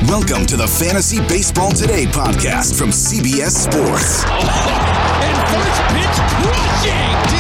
Welcome 0.08 0.48
to 0.48 0.58
the 0.58 0.68
Fantasy 0.80 1.20
Baseball 1.28 1.72
Today 1.74 2.06
podcast 2.06 2.76
from 2.76 2.90
CBS 2.90 3.52
Sports. 3.52 4.24
And 5.18 5.36
first 5.50 5.82
pitch 5.90 6.18
crushing 6.30 7.37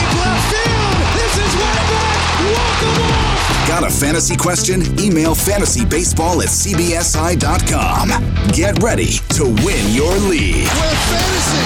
Got 3.79 3.91
a 3.91 3.93
fantasy 3.93 4.35
question? 4.35 4.81
Email 4.99 5.35
fantasybaseball 5.35 6.41
at 6.41 6.49
cbsi.com. 6.49 8.09
Get 8.51 8.81
ready 8.81 9.05
to 9.35 9.43
win 9.43 9.93
your 9.93 10.17
league. 10.17 10.65
Where 10.65 10.95
fantasy 11.05 11.61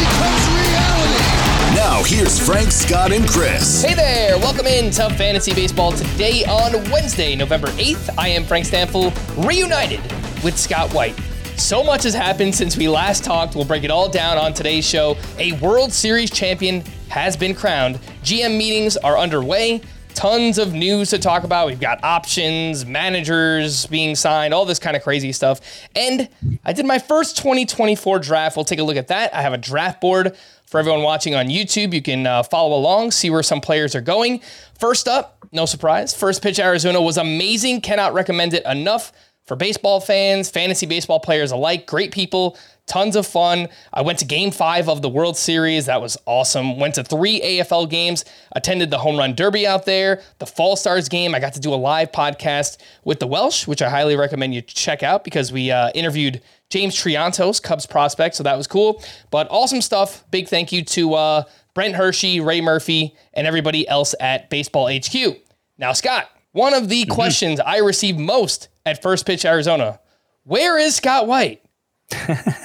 becomes 0.00 0.48
reality. 0.56 1.76
Now, 1.76 2.02
here's 2.02 2.40
Frank, 2.40 2.72
Scott, 2.72 3.12
and 3.12 3.28
Chris. 3.28 3.82
Hey 3.82 3.92
there, 3.92 4.38
welcome 4.38 4.66
in 4.66 4.90
to 4.92 5.10
Fantasy 5.16 5.52
Baseball 5.52 5.92
today 5.92 6.46
on 6.46 6.72
Wednesday, 6.90 7.36
November 7.36 7.68
8th. 7.72 8.08
I 8.16 8.28
am 8.28 8.44
Frank 8.44 8.64
Stanfield, 8.64 9.12
reunited 9.36 10.00
with 10.42 10.58
Scott 10.58 10.90
White. 10.94 11.20
So 11.58 11.84
much 11.84 12.04
has 12.04 12.14
happened 12.14 12.54
since 12.54 12.78
we 12.78 12.88
last 12.88 13.22
talked. 13.22 13.54
We'll 13.54 13.66
break 13.66 13.84
it 13.84 13.90
all 13.90 14.08
down 14.08 14.38
on 14.38 14.54
today's 14.54 14.88
show. 14.88 15.18
A 15.36 15.52
World 15.58 15.92
Series 15.92 16.30
champion 16.30 16.80
has 17.10 17.36
been 17.36 17.54
crowned. 17.54 17.96
GM 18.22 18.56
meetings 18.56 18.96
are 18.96 19.18
underway. 19.18 19.82
Tons 20.14 20.58
of 20.58 20.74
news 20.74 21.10
to 21.10 21.18
talk 21.18 21.44
about. 21.44 21.66
We've 21.66 21.80
got 21.80 22.02
options, 22.04 22.84
managers 22.84 23.86
being 23.86 24.14
signed, 24.14 24.52
all 24.52 24.64
this 24.64 24.78
kind 24.78 24.96
of 24.96 25.02
crazy 25.02 25.32
stuff. 25.32 25.60
And 25.96 26.28
I 26.64 26.72
did 26.72 26.84
my 26.86 26.98
first 26.98 27.36
2024 27.38 28.18
draft. 28.18 28.56
We'll 28.56 28.64
take 28.64 28.78
a 28.78 28.82
look 28.82 28.96
at 28.96 29.08
that. 29.08 29.34
I 29.34 29.42
have 29.42 29.52
a 29.52 29.58
draft 29.58 30.00
board 30.00 30.36
for 30.66 30.78
everyone 30.78 31.02
watching 31.02 31.34
on 31.34 31.46
YouTube. 31.46 31.92
You 31.94 32.02
can 32.02 32.26
uh, 32.26 32.42
follow 32.42 32.76
along, 32.76 33.10
see 33.12 33.30
where 33.30 33.42
some 33.42 33.60
players 33.60 33.94
are 33.94 34.00
going. 34.00 34.40
First 34.78 35.08
up, 35.08 35.38
no 35.52 35.66
surprise, 35.66 36.14
first 36.14 36.42
pitch 36.42 36.58
Arizona 36.60 37.00
was 37.00 37.16
amazing. 37.16 37.80
Cannot 37.80 38.12
recommend 38.12 38.54
it 38.54 38.64
enough 38.66 39.12
for 39.46 39.56
baseball 39.56 40.00
fans, 40.00 40.48
fantasy 40.48 40.86
baseball 40.86 41.18
players 41.18 41.50
alike. 41.50 41.86
Great 41.86 42.12
people, 42.12 42.56
tons 42.90 43.14
of 43.14 43.24
fun. 43.24 43.68
I 43.92 44.02
went 44.02 44.18
to 44.18 44.24
game 44.24 44.50
five 44.50 44.88
of 44.88 45.00
the 45.00 45.08
World 45.08 45.36
Series. 45.36 45.86
That 45.86 46.02
was 46.02 46.18
awesome. 46.26 46.78
Went 46.78 46.96
to 46.96 47.04
three 47.04 47.40
AFL 47.40 47.88
games, 47.88 48.24
attended 48.52 48.90
the 48.90 48.98
Home 48.98 49.16
Run 49.16 49.36
Derby 49.36 49.64
out 49.64 49.86
there, 49.86 50.20
the 50.40 50.46
Fall 50.46 50.74
Stars 50.74 51.08
game. 51.08 51.32
I 51.32 51.38
got 51.38 51.54
to 51.54 51.60
do 51.60 51.72
a 51.72 51.76
live 51.76 52.10
podcast 52.10 52.78
with 53.04 53.20
the 53.20 53.28
Welsh, 53.28 53.68
which 53.68 53.80
I 53.80 53.88
highly 53.88 54.16
recommend 54.16 54.54
you 54.54 54.60
check 54.60 55.04
out 55.04 55.22
because 55.22 55.52
we 55.52 55.70
uh, 55.70 55.90
interviewed 55.94 56.42
James 56.68 56.96
Triantos, 56.96 57.62
Cubs 57.62 57.86
prospect. 57.86 58.34
So 58.34 58.42
that 58.42 58.56
was 58.56 58.66
cool. 58.66 59.02
But 59.30 59.46
awesome 59.50 59.80
stuff. 59.80 60.28
Big 60.32 60.48
thank 60.48 60.72
you 60.72 60.84
to 60.86 61.14
uh, 61.14 61.42
Brent 61.74 61.94
Hershey, 61.94 62.40
Ray 62.40 62.60
Murphy, 62.60 63.14
and 63.34 63.46
everybody 63.46 63.86
else 63.86 64.16
at 64.18 64.50
Baseball 64.50 64.90
HQ. 64.92 65.38
Now, 65.78 65.92
Scott, 65.92 66.28
one 66.50 66.74
of 66.74 66.88
the 66.88 67.04
questions 67.06 67.60
I 67.60 67.78
received 67.78 68.18
most 68.18 68.68
at 68.84 69.00
First 69.00 69.26
Pitch 69.26 69.44
Arizona 69.44 70.00
where 70.44 70.78
is 70.78 70.96
Scott 70.96 71.28
White? 71.28 71.62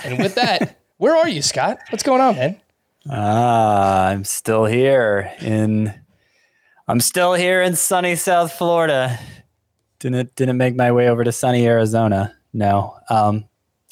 And 0.03 0.19
with 0.19 0.35
that, 0.35 0.79
where 0.97 1.15
are 1.15 1.27
you, 1.27 1.41
Scott? 1.41 1.79
What's 1.89 2.03
going 2.03 2.21
on, 2.21 2.35
man? 2.35 2.61
Ah, 3.09 4.07
I'm 4.07 4.23
still 4.23 4.65
here 4.65 5.31
in 5.39 5.93
I'm 6.87 6.99
still 6.99 7.33
here 7.33 7.61
in 7.61 7.75
sunny 7.75 8.15
South 8.15 8.53
Florida. 8.53 9.19
Didn't 9.99 10.35
didn't 10.35 10.57
make 10.57 10.75
my 10.75 10.91
way 10.91 11.09
over 11.09 11.23
to 11.23 11.31
sunny 11.31 11.65
Arizona. 11.67 12.35
No. 12.53 12.95
Um 13.09 13.45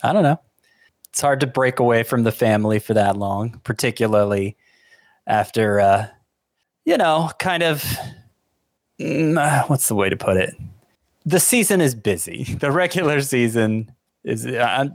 I 0.04 0.14
don't 0.14 0.24
know. 0.24 0.40
It's 1.10 1.22
hard 1.22 1.40
to 1.42 1.48
break 1.48 1.80
away 1.80 2.04
from 2.04 2.24
the 2.24 2.32
family 2.32 2.80
for 2.80 2.94
that 2.96 3.18
long, 3.18 3.60
particularly 3.64 4.58
after 5.28 5.80
uh 5.80 6.08
you 6.86 6.98
know, 6.98 7.32
kind 7.40 7.64
of 7.64 7.84
mm, 9.00 9.70
what's 9.70 9.88
the 9.88 9.96
way 9.96 10.10
to 10.10 10.18
put 10.18 10.38
it? 10.38 10.56
The 11.26 11.40
season 11.40 11.82
is 11.82 11.96
busy. 11.96 12.44
The 12.44 12.72
regular 12.72 13.22
season 13.22 13.92
is 14.24 14.46
uh, 14.46 14.86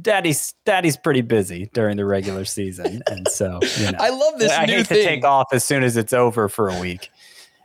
daddy's 0.00 0.54
daddy's 0.64 0.96
pretty 0.96 1.20
busy 1.20 1.70
during 1.74 1.96
the 1.96 2.04
regular 2.04 2.44
season 2.44 3.02
and 3.08 3.28
so 3.28 3.60
you 3.78 3.92
know 3.92 3.98
I 4.00 4.10
love 4.10 4.38
this 4.38 4.52
I 4.52 4.66
new 4.66 4.78
hate 4.78 4.86
thing. 4.88 4.98
to 4.98 5.04
take 5.04 5.24
off 5.24 5.46
as 5.52 5.64
soon 5.64 5.82
as 5.84 5.96
it's 5.96 6.12
over 6.12 6.48
for 6.48 6.68
a 6.68 6.80
week 6.80 7.10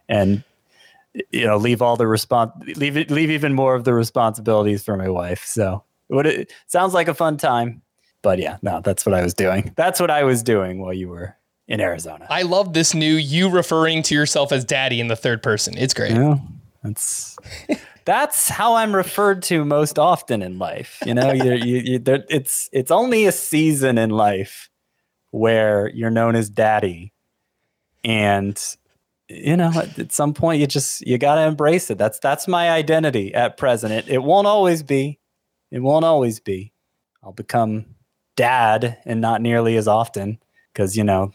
and 0.07 0.43
you 1.31 1.45
know 1.45 1.57
leave 1.57 1.81
all 1.81 1.97
the 1.97 2.03
respons 2.05 2.51
leave 2.77 2.95
leave 3.09 3.31
even 3.31 3.53
more 3.53 3.73
of 3.75 3.83
the 3.83 3.93
responsibilities 3.93 4.83
for 4.83 4.95
my 4.95 5.09
wife 5.09 5.43
so 5.45 5.83
what 6.07 6.27
it 6.27 6.53
sounds 6.67 6.93
like 6.93 7.07
a 7.07 7.13
fun 7.13 7.37
time 7.37 7.81
but 8.21 8.37
yeah 8.37 8.57
no 8.61 8.79
that's 8.81 9.05
what 9.05 9.15
I 9.15 9.23
was 9.23 9.33
doing 9.33 9.73
that's 9.75 9.99
what 9.99 10.11
I 10.11 10.23
was 10.23 10.43
doing 10.43 10.79
while 10.79 10.93
you 10.93 11.09
were 11.09 11.35
in 11.67 11.81
Arizona 11.81 12.27
I 12.29 12.43
love 12.43 12.73
this 12.73 12.93
new 12.93 13.15
you 13.15 13.49
referring 13.49 14.03
to 14.03 14.15
yourself 14.15 14.51
as 14.51 14.63
daddy 14.65 14.99
in 14.99 15.07
the 15.07 15.15
third 15.15 15.41
person. 15.43 15.77
It's 15.77 15.93
great. 15.93 16.11
Yeah, 16.11 16.37
that's 16.83 17.37
that's 18.09 18.49
how 18.49 18.73
I'm 18.73 18.95
referred 18.95 19.43
to 19.43 19.63
most 19.63 19.99
often 19.99 20.41
in 20.41 20.57
life. 20.57 20.97
You 21.05 21.13
know, 21.13 21.31
you, 21.31 21.53
you, 21.53 21.77
you, 21.77 21.99
there, 21.99 22.25
it's 22.27 22.67
it's 22.73 22.89
only 22.89 23.27
a 23.27 23.31
season 23.31 23.99
in 23.99 24.09
life 24.09 24.67
where 25.29 25.89
you're 25.89 26.09
known 26.09 26.35
as 26.35 26.49
daddy, 26.49 27.13
and 28.03 28.59
you 29.27 29.55
know, 29.55 29.71
at, 29.75 29.99
at 29.99 30.11
some 30.11 30.33
point 30.33 30.59
you 30.59 30.65
just 30.65 31.05
you 31.05 31.19
got 31.19 31.35
to 31.35 31.41
embrace 31.41 31.91
it. 31.91 31.99
That's 31.99 32.17
that's 32.17 32.47
my 32.47 32.71
identity 32.71 33.31
at 33.35 33.57
present. 33.57 33.93
It, 33.93 34.09
it 34.09 34.23
won't 34.23 34.47
always 34.47 34.81
be. 34.81 35.19
It 35.69 35.83
won't 35.83 36.03
always 36.03 36.39
be. 36.39 36.73
I'll 37.21 37.31
become 37.31 37.85
dad, 38.35 38.97
and 39.05 39.21
not 39.21 39.39
nearly 39.39 39.77
as 39.77 39.87
often 39.87 40.39
because 40.73 40.97
you 40.97 41.03
know 41.03 41.31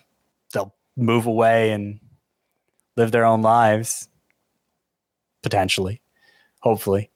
they'll 0.52 0.74
move 0.96 1.26
away 1.26 1.70
and 1.70 2.00
live 2.96 3.12
their 3.12 3.26
own 3.26 3.42
lives 3.42 4.08
potentially, 5.40 6.00
hopefully. 6.64 7.10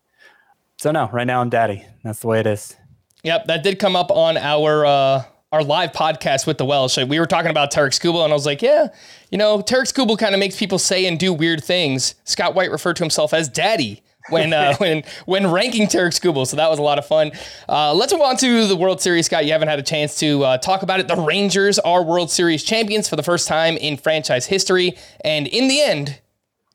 So 0.76 0.92
no, 0.92 1.08
right 1.12 1.26
now 1.26 1.40
I'm 1.40 1.50
daddy. 1.50 1.84
That's 2.04 2.20
the 2.20 2.28
way 2.28 2.38
it 2.38 2.46
is. 2.46 2.76
Yep, 3.24 3.46
that 3.46 3.64
did 3.64 3.80
come 3.80 3.96
up 3.96 4.12
on 4.12 4.36
our 4.36 4.86
uh, 4.86 5.24
our 5.50 5.64
live 5.64 5.92
podcast 5.92 6.46
with 6.46 6.58
the 6.58 6.64
Welsh. 6.64 6.98
We 6.98 7.18
were 7.18 7.26
talking 7.26 7.50
about 7.50 7.72
Tarik 7.72 7.92
Skubal, 7.92 8.22
and 8.22 8.32
I 8.32 8.36
was 8.36 8.46
like, 8.46 8.62
yeah, 8.62 8.88
you 9.30 9.38
know, 9.38 9.60
Tarik 9.60 9.88
Skubal 9.88 10.16
kind 10.16 10.34
of 10.34 10.38
makes 10.38 10.56
people 10.56 10.78
say 10.78 11.06
and 11.06 11.18
do 11.18 11.32
weird 11.32 11.64
things. 11.64 12.14
Scott 12.24 12.54
White 12.54 12.70
referred 12.70 12.96
to 12.96 13.02
himself 13.02 13.34
as 13.34 13.48
daddy 13.48 14.02
when 14.28 14.52
uh, 14.52 14.76
when 14.78 15.02
when 15.26 15.50
ranking 15.50 15.88
Tarik 15.88 16.12
Skubal, 16.12 16.46
so 16.46 16.56
that 16.56 16.70
was 16.70 16.78
a 16.78 16.82
lot 16.82 16.98
of 16.98 17.06
fun. 17.06 17.32
Uh, 17.68 17.92
let's 17.94 18.12
move 18.12 18.22
on 18.22 18.36
to 18.36 18.68
the 18.68 18.76
World 18.76 19.00
Series, 19.00 19.26
Scott. 19.26 19.46
You 19.46 19.52
haven't 19.52 19.68
had 19.68 19.80
a 19.80 19.84
chance 19.84 20.16
to 20.20 20.44
uh, 20.44 20.58
talk 20.58 20.82
about 20.82 21.00
it. 21.00 21.08
The 21.08 21.16
Rangers 21.16 21.80
are 21.80 22.04
World 22.04 22.30
Series 22.30 22.62
champions 22.62 23.08
for 23.08 23.16
the 23.16 23.24
first 23.24 23.48
time 23.48 23.76
in 23.78 23.96
franchise 23.96 24.46
history, 24.46 24.96
and 25.24 25.48
in 25.48 25.66
the 25.66 25.80
end, 25.80 26.20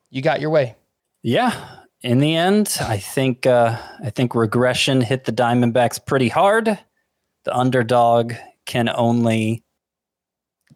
you 0.09 0.21
got 0.21 0.41
your 0.41 0.49
way. 0.49 0.75
Yeah. 1.21 1.82
In 2.03 2.19
the 2.19 2.35
end, 2.35 2.77
I 2.81 2.97
think 2.97 3.45
uh, 3.45 3.77
I 4.03 4.09
think 4.09 4.35
regression 4.35 4.99
hit 4.99 5.23
the 5.23 5.31
Diamondbacks 5.31 6.05
pretty 6.05 6.27
hard. 6.27 6.77
The 7.45 7.57
underdog 7.57 8.33
can 8.65 8.89
only 8.89 9.63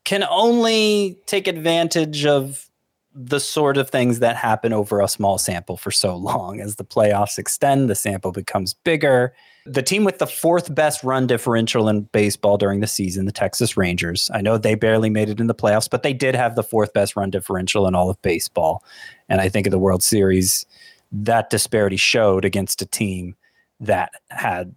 can 0.05 0.23
only 0.29 1.19
take 1.25 1.49
advantage 1.49 2.25
of 2.25 2.69
the 3.13 3.39
sort 3.39 3.77
of 3.77 3.89
things 3.89 4.19
that 4.19 4.37
happen 4.37 4.71
over 4.71 5.01
a 5.01 5.07
small 5.07 5.37
sample 5.37 5.75
for 5.75 5.91
so 5.91 6.15
long. 6.15 6.61
As 6.61 6.75
the 6.75 6.85
playoffs 6.85 7.37
extend, 7.37 7.89
the 7.89 7.95
sample 7.95 8.31
becomes 8.31 8.73
bigger. 8.73 9.33
The 9.65 9.81
team 9.81 10.05
with 10.05 10.19
the 10.19 10.27
fourth 10.27 10.73
best 10.73 11.03
run 11.03 11.27
differential 11.27 11.89
in 11.89 12.03
baseball 12.13 12.57
during 12.57 12.79
the 12.79 12.87
season, 12.87 13.25
the 13.25 13.31
Texas 13.33 13.75
Rangers. 13.75 14.29
I 14.33 14.41
know 14.41 14.57
they 14.57 14.75
barely 14.75 15.09
made 15.09 15.29
it 15.29 15.41
in 15.41 15.47
the 15.47 15.55
playoffs, 15.55 15.89
but 15.89 16.03
they 16.03 16.13
did 16.13 16.35
have 16.35 16.55
the 16.55 16.63
fourth 16.63 16.93
best 16.93 17.17
run 17.17 17.31
differential 17.31 17.87
in 17.87 17.95
all 17.95 18.09
of 18.09 18.21
baseball. 18.21 18.83
And 19.27 19.41
I 19.41 19.49
think 19.49 19.67
in 19.67 19.71
the 19.71 19.79
World 19.79 20.03
Series, 20.03 20.65
that 21.11 21.49
disparity 21.49 21.97
showed 21.97 22.45
against 22.45 22.81
a 22.81 22.85
team 22.85 23.35
that 23.79 24.11
had 24.29 24.75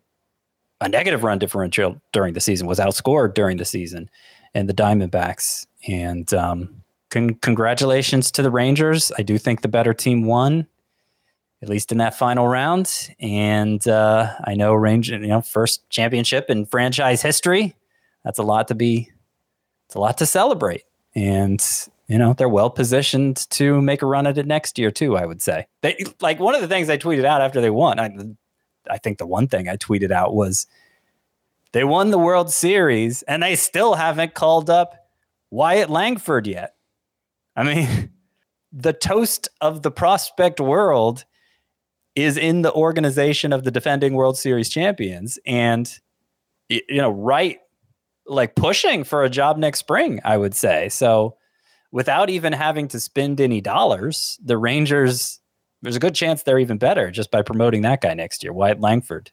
a 0.81 0.89
negative 0.89 1.25
run 1.25 1.39
differential 1.39 2.01
during 2.13 2.35
the 2.35 2.41
season, 2.41 2.67
was 2.67 2.79
outscored 2.79 3.35
during 3.35 3.57
the 3.57 3.65
season, 3.65 4.09
and 4.55 4.69
the 4.69 4.75
Diamondbacks. 4.75 5.67
And 5.87 6.33
um, 6.35 6.83
con- 7.11 7.35
congratulations 7.35 8.31
to 8.33 8.43
the 8.43 8.51
Rangers. 8.51 9.13
I 9.19 9.23
do 9.23 9.39
think 9.39 9.63
the 9.63 9.69
better 9.69 9.93
team 9.93 10.25
won, 10.25 10.67
at 11.63 11.69
least 11.69 11.93
in 11.93 11.99
that 11.99 12.17
final 12.17 12.49
round. 12.49 13.11
And 13.21 13.87
uh, 13.87 14.35
I 14.45 14.55
know 14.55 14.73
Ranger, 14.73 15.19
you 15.19 15.27
know, 15.27 15.43
first 15.43 15.89
championship 15.91 16.49
in 16.49 16.67
franchise 16.67 17.21
history. 17.21 17.75
That's 18.25 18.39
a 18.39 18.43
lot 18.43 18.69
to 18.69 18.75
be. 18.75 19.11
It's 19.87 19.97
a 19.97 20.01
lot 20.01 20.19
to 20.19 20.27
celebrate, 20.27 20.85
and 21.17 21.61
you 22.11 22.19
know 22.19 22.33
they're 22.33 22.49
well 22.49 22.71
positioned 22.71 23.49
to 23.51 23.81
make 23.81 24.03
a 24.03 24.07
run 24.07 24.27
at 24.27 24.37
it 24.37 24.45
next 24.45 24.81
year 24.81 24.91
too. 24.91 25.17
I 25.17 25.25
would 25.25 25.41
say 25.41 25.69
they 25.81 25.97
like 26.21 26.41
one 26.41 26.57
of 26.57 26.61
the 26.61 26.67
things 26.67 26.91
I 26.91 26.99
tweeted 26.99 27.25
out 27.25 27.41
after 27.41 27.61
they 27.61 27.71
won. 27.71 28.01
I, 28.01 28.11
I 28.91 28.99
think 28.99 29.19
the 29.19 29.27
one 29.27 29.47
thing 29.47 29.69
I 29.69 29.77
tweeted 29.77 30.11
out 30.11 30.35
was 30.35 30.67
they 31.73 31.85
won 31.85 32.11
the 32.11 32.19
World 32.19 32.51
Series 32.51 33.23
and 33.23 33.45
they 33.45 33.55
still 33.55 33.95
haven't 33.95 34.35
called 34.35 34.69
up 34.69 34.97
Wyatt 35.51 35.89
Langford 35.89 36.49
yet. 36.49 36.75
I 37.55 37.63
mean, 37.63 38.11
the 38.73 38.93
toast 38.93 39.49
of 39.61 39.83
the 39.83 39.93
prospect 39.93 40.59
world 40.59 41.25
is 42.17 42.37
in 42.37 42.63
the 42.63 42.73
organization 42.73 43.53
of 43.53 43.63
the 43.63 43.71
defending 43.71 44.15
World 44.15 44.37
Series 44.37 44.69
champions 44.69 45.39
and 45.47 45.97
you 46.69 46.83
know, 46.91 47.11
right 47.11 47.59
like 48.27 48.57
pushing 48.57 49.05
for 49.05 49.23
a 49.23 49.31
job 49.31 49.59
next 49.59 49.79
spring, 49.79 50.21
I 50.25 50.37
would 50.37 50.57
say. 50.57 50.89
So 50.89 51.37
without 51.93 52.31
even 52.31 52.53
having 52.53 52.89
to 52.89 53.01
spend 53.01 53.41
any 53.41 53.61
dollars, 53.61 54.39
the 54.43 54.57
Rangers 54.57 55.41
there's 55.83 55.97
a 55.97 56.01
good 56.01 56.15
chance 56.15 56.43
they're 56.43 56.59
even 56.59 56.79
better 56.79 57.11
just 57.11 57.31
by 57.31 57.43
promoting 57.43 57.83
that 57.83 58.01
guy 58.01 58.15
next 58.15 58.43
year, 58.43 58.53
Wyatt 58.53 58.81
Langford. 58.81 59.31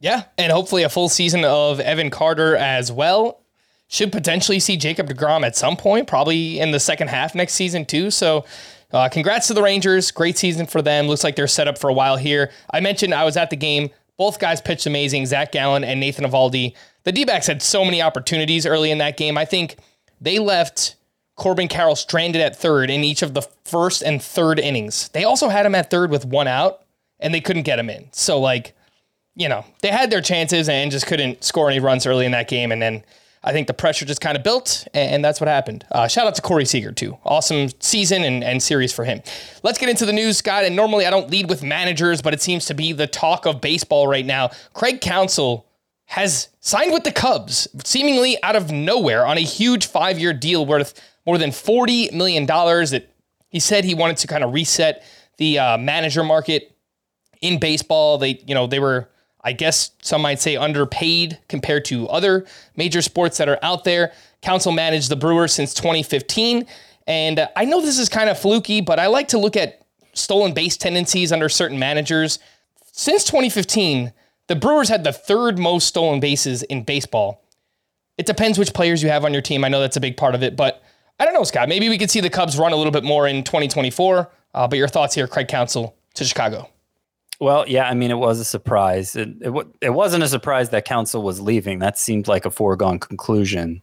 Yeah, 0.00 0.24
and 0.38 0.50
hopefully 0.50 0.82
a 0.82 0.88
full 0.88 1.08
season 1.08 1.44
of 1.44 1.80
Evan 1.80 2.10
Carter 2.10 2.56
as 2.56 2.90
well 2.90 3.40
should 3.88 4.10
potentially 4.10 4.58
see 4.58 4.76
Jacob 4.76 5.08
DeGrom 5.08 5.44
at 5.44 5.54
some 5.54 5.76
point, 5.76 6.08
probably 6.08 6.58
in 6.58 6.70
the 6.70 6.80
second 6.80 7.08
half 7.08 7.34
next 7.34 7.54
season 7.54 7.84
too. 7.84 8.10
So, 8.10 8.44
uh, 8.92 9.08
congrats 9.10 9.48
to 9.48 9.54
the 9.54 9.62
Rangers. 9.62 10.10
Great 10.10 10.38
season 10.38 10.66
for 10.66 10.82
them. 10.82 11.06
Looks 11.06 11.24
like 11.24 11.36
they're 11.36 11.46
set 11.46 11.68
up 11.68 11.78
for 11.78 11.88
a 11.88 11.94
while 11.94 12.16
here. 12.16 12.50
I 12.70 12.80
mentioned 12.80 13.14
I 13.14 13.24
was 13.24 13.36
at 13.36 13.50
the 13.50 13.56
game. 13.56 13.90
Both 14.16 14.38
guys 14.38 14.60
pitched 14.60 14.86
amazing, 14.86 15.26
Zach 15.26 15.52
Gallen 15.52 15.84
and 15.84 16.00
Nathan 16.00 16.24
Eovaldi. 16.24 16.74
The 17.04 17.12
D 17.12 17.24
backs 17.24 17.46
had 17.46 17.62
so 17.62 17.84
many 17.84 18.02
opportunities 18.02 18.66
early 18.66 18.90
in 18.90 18.98
that 18.98 19.16
game. 19.16 19.36
I 19.38 19.44
think 19.44 19.76
they 20.20 20.38
left 20.38 20.96
Corbin 21.36 21.68
Carroll 21.68 21.96
stranded 21.96 22.42
at 22.42 22.56
third 22.56 22.90
in 22.90 23.02
each 23.04 23.22
of 23.22 23.34
the 23.34 23.42
first 23.64 24.02
and 24.02 24.22
third 24.22 24.58
innings. 24.58 25.08
They 25.08 25.24
also 25.24 25.48
had 25.48 25.66
him 25.66 25.74
at 25.74 25.90
third 25.90 26.10
with 26.10 26.24
one 26.24 26.46
out, 26.46 26.82
and 27.20 27.32
they 27.32 27.40
couldn't 27.40 27.62
get 27.62 27.78
him 27.78 27.88
in. 27.88 28.08
So, 28.12 28.38
like, 28.38 28.74
you 29.34 29.48
know, 29.48 29.64
they 29.80 29.88
had 29.88 30.10
their 30.10 30.20
chances 30.20 30.68
and 30.68 30.90
just 30.90 31.06
couldn't 31.06 31.42
score 31.42 31.70
any 31.70 31.80
runs 31.80 32.06
early 32.06 32.26
in 32.26 32.32
that 32.32 32.48
game. 32.48 32.70
And 32.70 32.82
then 32.82 33.02
I 33.42 33.52
think 33.52 33.66
the 33.66 33.74
pressure 33.74 34.04
just 34.04 34.20
kind 34.20 34.36
of 34.36 34.44
built, 34.44 34.86
and 34.92 35.24
that's 35.24 35.40
what 35.40 35.48
happened. 35.48 35.84
Uh, 35.90 36.06
shout 36.06 36.26
out 36.26 36.34
to 36.34 36.42
Corey 36.42 36.64
Seager, 36.64 36.92
too. 36.92 37.16
Awesome 37.24 37.70
season 37.80 38.22
and, 38.24 38.44
and 38.44 38.62
series 38.62 38.92
for 38.92 39.04
him. 39.04 39.22
Let's 39.62 39.78
get 39.78 39.88
into 39.88 40.06
the 40.06 40.12
news, 40.12 40.36
Scott. 40.36 40.64
And 40.64 40.76
normally 40.76 41.06
I 41.06 41.10
don't 41.10 41.30
lead 41.30 41.48
with 41.48 41.62
managers, 41.62 42.22
but 42.22 42.34
it 42.34 42.42
seems 42.42 42.66
to 42.66 42.74
be 42.74 42.92
the 42.92 43.06
talk 43.06 43.46
of 43.46 43.60
baseball 43.60 44.06
right 44.06 44.26
now. 44.26 44.50
Craig 44.74 45.00
Counsell 45.00 45.66
has 46.06 46.50
signed 46.60 46.92
with 46.92 47.04
the 47.04 47.10
Cubs, 47.10 47.66
seemingly 47.84 48.40
out 48.42 48.54
of 48.54 48.70
nowhere, 48.70 49.24
on 49.26 49.38
a 49.38 49.42
huge 49.42 49.86
five 49.86 50.18
year 50.18 50.34
deal 50.34 50.66
worth 50.66 51.00
more 51.26 51.38
than 51.38 51.50
$40 51.50 52.12
million. 52.12 52.46
That 52.46 53.08
he 53.48 53.60
said 53.60 53.84
he 53.84 53.94
wanted 53.94 54.16
to 54.18 54.26
kind 54.26 54.44
of 54.44 54.52
reset 54.52 55.04
the 55.38 55.58
uh, 55.58 55.78
manager 55.78 56.22
market 56.24 56.76
in 57.40 57.58
baseball. 57.58 58.18
They, 58.18 58.42
you 58.46 58.54
know, 58.54 58.66
they 58.66 58.78
were 58.78 59.08
I 59.44 59.52
guess 59.52 59.90
some 60.02 60.22
might 60.22 60.40
say 60.40 60.56
underpaid 60.56 61.38
compared 61.48 61.84
to 61.86 62.08
other 62.08 62.46
major 62.76 63.02
sports 63.02 63.38
that 63.38 63.48
are 63.48 63.58
out 63.62 63.84
there. 63.84 64.12
Counsell 64.40 64.72
managed 64.72 65.08
the 65.08 65.16
Brewers 65.16 65.52
since 65.52 65.74
2015. 65.74 66.66
And 67.06 67.38
uh, 67.40 67.48
I 67.56 67.64
know 67.64 67.80
this 67.80 67.98
is 67.98 68.08
kind 68.08 68.30
of 68.30 68.38
fluky, 68.38 68.80
but 68.80 69.00
I 69.00 69.08
like 69.08 69.28
to 69.28 69.38
look 69.38 69.56
at 69.56 69.84
stolen 70.14 70.52
base 70.52 70.76
tendencies 70.76 71.32
under 71.32 71.48
certain 71.48 71.78
managers. 71.78 72.38
Since 72.92 73.24
2015, 73.24 74.12
the 74.46 74.56
Brewers 74.56 74.88
had 74.88 75.02
the 75.02 75.12
third 75.12 75.58
most 75.58 75.88
stolen 75.88 76.20
bases 76.20 76.62
in 76.62 76.84
baseball. 76.84 77.42
It 78.18 78.26
depends 78.26 78.58
which 78.58 78.74
players 78.74 79.02
you 79.02 79.08
have 79.08 79.24
on 79.24 79.32
your 79.32 79.42
team. 79.42 79.64
I 79.64 79.68
know 79.68 79.80
that's 79.80 79.96
a 79.96 80.00
big 80.00 80.16
part 80.16 80.36
of 80.36 80.42
it, 80.42 80.54
but 80.54 80.82
I 81.18 81.24
don't 81.24 81.34
know, 81.34 81.44
Scott. 81.44 81.68
Maybe 81.68 81.88
we 81.88 81.98
could 81.98 82.10
see 82.10 82.20
the 82.20 82.30
Cubs 82.30 82.58
run 82.58 82.72
a 82.72 82.76
little 82.76 82.92
bit 82.92 83.04
more 83.04 83.28
in 83.28 83.44
2024. 83.44 84.30
Uh, 84.54 84.68
but 84.68 84.76
your 84.76 84.88
thoughts 84.88 85.14
here, 85.14 85.26
Craig 85.26 85.48
Counsell 85.48 85.94
to 86.14 86.24
Chicago. 86.24 86.68
Well, 87.40 87.64
yeah, 87.68 87.88
I 87.88 87.94
mean, 87.94 88.10
it 88.10 88.18
was 88.18 88.38
a 88.38 88.44
surprise. 88.44 89.16
It, 89.16 89.30
it, 89.40 89.66
it 89.80 89.90
wasn't 89.90 90.22
a 90.22 90.28
surprise 90.28 90.70
that 90.70 90.84
Counsell 90.84 91.22
was 91.22 91.40
leaving. 91.40 91.78
That 91.80 91.98
seemed 91.98 92.28
like 92.28 92.44
a 92.44 92.50
foregone 92.50 92.98
conclusion. 92.98 93.82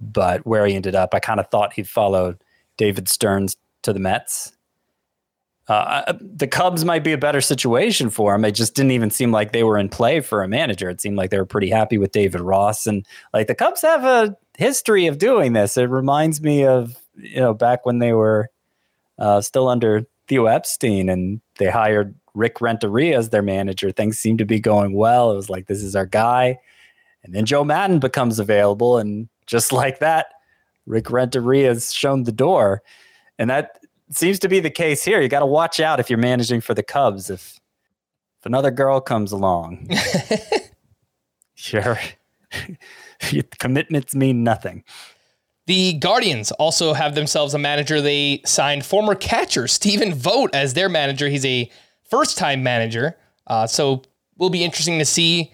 But 0.00 0.46
where 0.46 0.66
he 0.66 0.74
ended 0.74 0.94
up, 0.94 1.14
I 1.14 1.18
kind 1.18 1.40
of 1.40 1.48
thought 1.50 1.72
he'd 1.72 1.88
followed 1.88 2.38
David 2.76 3.08
Stearns 3.08 3.56
to 3.82 3.92
the 3.92 3.98
Mets. 3.98 4.52
Uh, 5.66 6.12
the 6.20 6.46
Cubs 6.46 6.84
might 6.84 7.02
be 7.02 7.12
a 7.12 7.18
better 7.18 7.40
situation 7.40 8.10
for 8.10 8.34
him. 8.34 8.44
It 8.44 8.52
just 8.52 8.74
didn't 8.74 8.90
even 8.90 9.10
seem 9.10 9.32
like 9.32 9.52
they 9.52 9.64
were 9.64 9.78
in 9.78 9.88
play 9.88 10.20
for 10.20 10.42
a 10.42 10.48
manager. 10.48 10.90
It 10.90 11.00
seemed 11.00 11.16
like 11.16 11.30
they 11.30 11.38
were 11.38 11.46
pretty 11.46 11.70
happy 11.70 11.96
with 11.96 12.12
David 12.12 12.42
Ross, 12.42 12.86
and 12.86 13.06
like 13.32 13.46
the 13.46 13.54
Cubs 13.54 13.80
have 13.80 14.04
a 14.04 14.36
history 14.56 15.06
of 15.06 15.18
doing 15.18 15.52
this. 15.52 15.76
It 15.76 15.84
reminds 15.84 16.40
me 16.40 16.64
of 16.64 16.96
you 17.16 17.40
know 17.40 17.54
back 17.54 17.86
when 17.86 17.98
they 17.98 18.12
were 18.12 18.48
uh, 19.18 19.40
still 19.40 19.68
under 19.68 20.06
Theo 20.28 20.46
Epstein, 20.46 21.08
and 21.08 21.40
they 21.58 21.70
hired 21.70 22.14
Rick 22.34 22.60
Renteria 22.60 23.16
as 23.16 23.30
their 23.30 23.42
manager. 23.42 23.90
Things 23.90 24.18
seemed 24.18 24.38
to 24.38 24.44
be 24.44 24.60
going 24.60 24.92
well. 24.92 25.32
It 25.32 25.36
was 25.36 25.50
like, 25.50 25.66
this 25.66 25.82
is 25.82 25.96
our 25.96 26.06
guy. 26.06 26.58
And 27.22 27.34
then 27.34 27.46
Joe 27.46 27.64
Maddon 27.64 28.00
becomes 28.00 28.38
available. 28.38 28.98
And 28.98 29.28
just 29.46 29.72
like 29.82 30.00
that, 30.00 30.26
Rick 30.86 31.10
Renteria 31.10 31.68
has 31.68 31.92
shown 31.92 32.24
the 32.24 32.32
door. 32.32 32.82
And 33.38 33.48
that 33.50 33.78
seems 34.10 34.38
to 34.40 34.48
be 34.48 34.60
the 34.60 34.70
case 34.70 35.04
here. 35.04 35.20
You 35.20 35.28
got 35.28 35.40
to 35.40 35.46
watch 35.46 35.80
out 35.80 36.00
if 36.00 36.10
you're 36.10 36.18
managing 36.18 36.60
for 36.60 36.74
the 36.74 36.82
Cubs. 36.82 37.30
If, 37.30 37.58
if 38.40 38.46
another 38.46 38.70
girl 38.70 39.00
comes 39.00 39.32
along, 39.32 39.88
sure, 41.54 41.98
commitments 43.58 44.14
mean 44.14 44.44
nothing. 44.44 44.84
The 45.66 45.94
Guardians 45.94 46.52
also 46.52 46.92
have 46.92 47.14
themselves 47.14 47.54
a 47.54 47.58
manager. 47.58 48.00
They 48.00 48.42
signed 48.44 48.84
former 48.84 49.14
catcher 49.14 49.66
Stephen 49.66 50.12
Vogt 50.14 50.54
as 50.54 50.74
their 50.74 50.88
manager. 50.88 51.28
He's 51.28 51.46
a 51.46 51.70
first 52.08 52.36
time 52.36 52.62
manager. 52.62 53.16
Uh, 53.46 53.66
so 53.66 54.02
will 54.36 54.50
be 54.50 54.64
interesting 54.64 54.98
to 54.98 55.04
see 55.04 55.52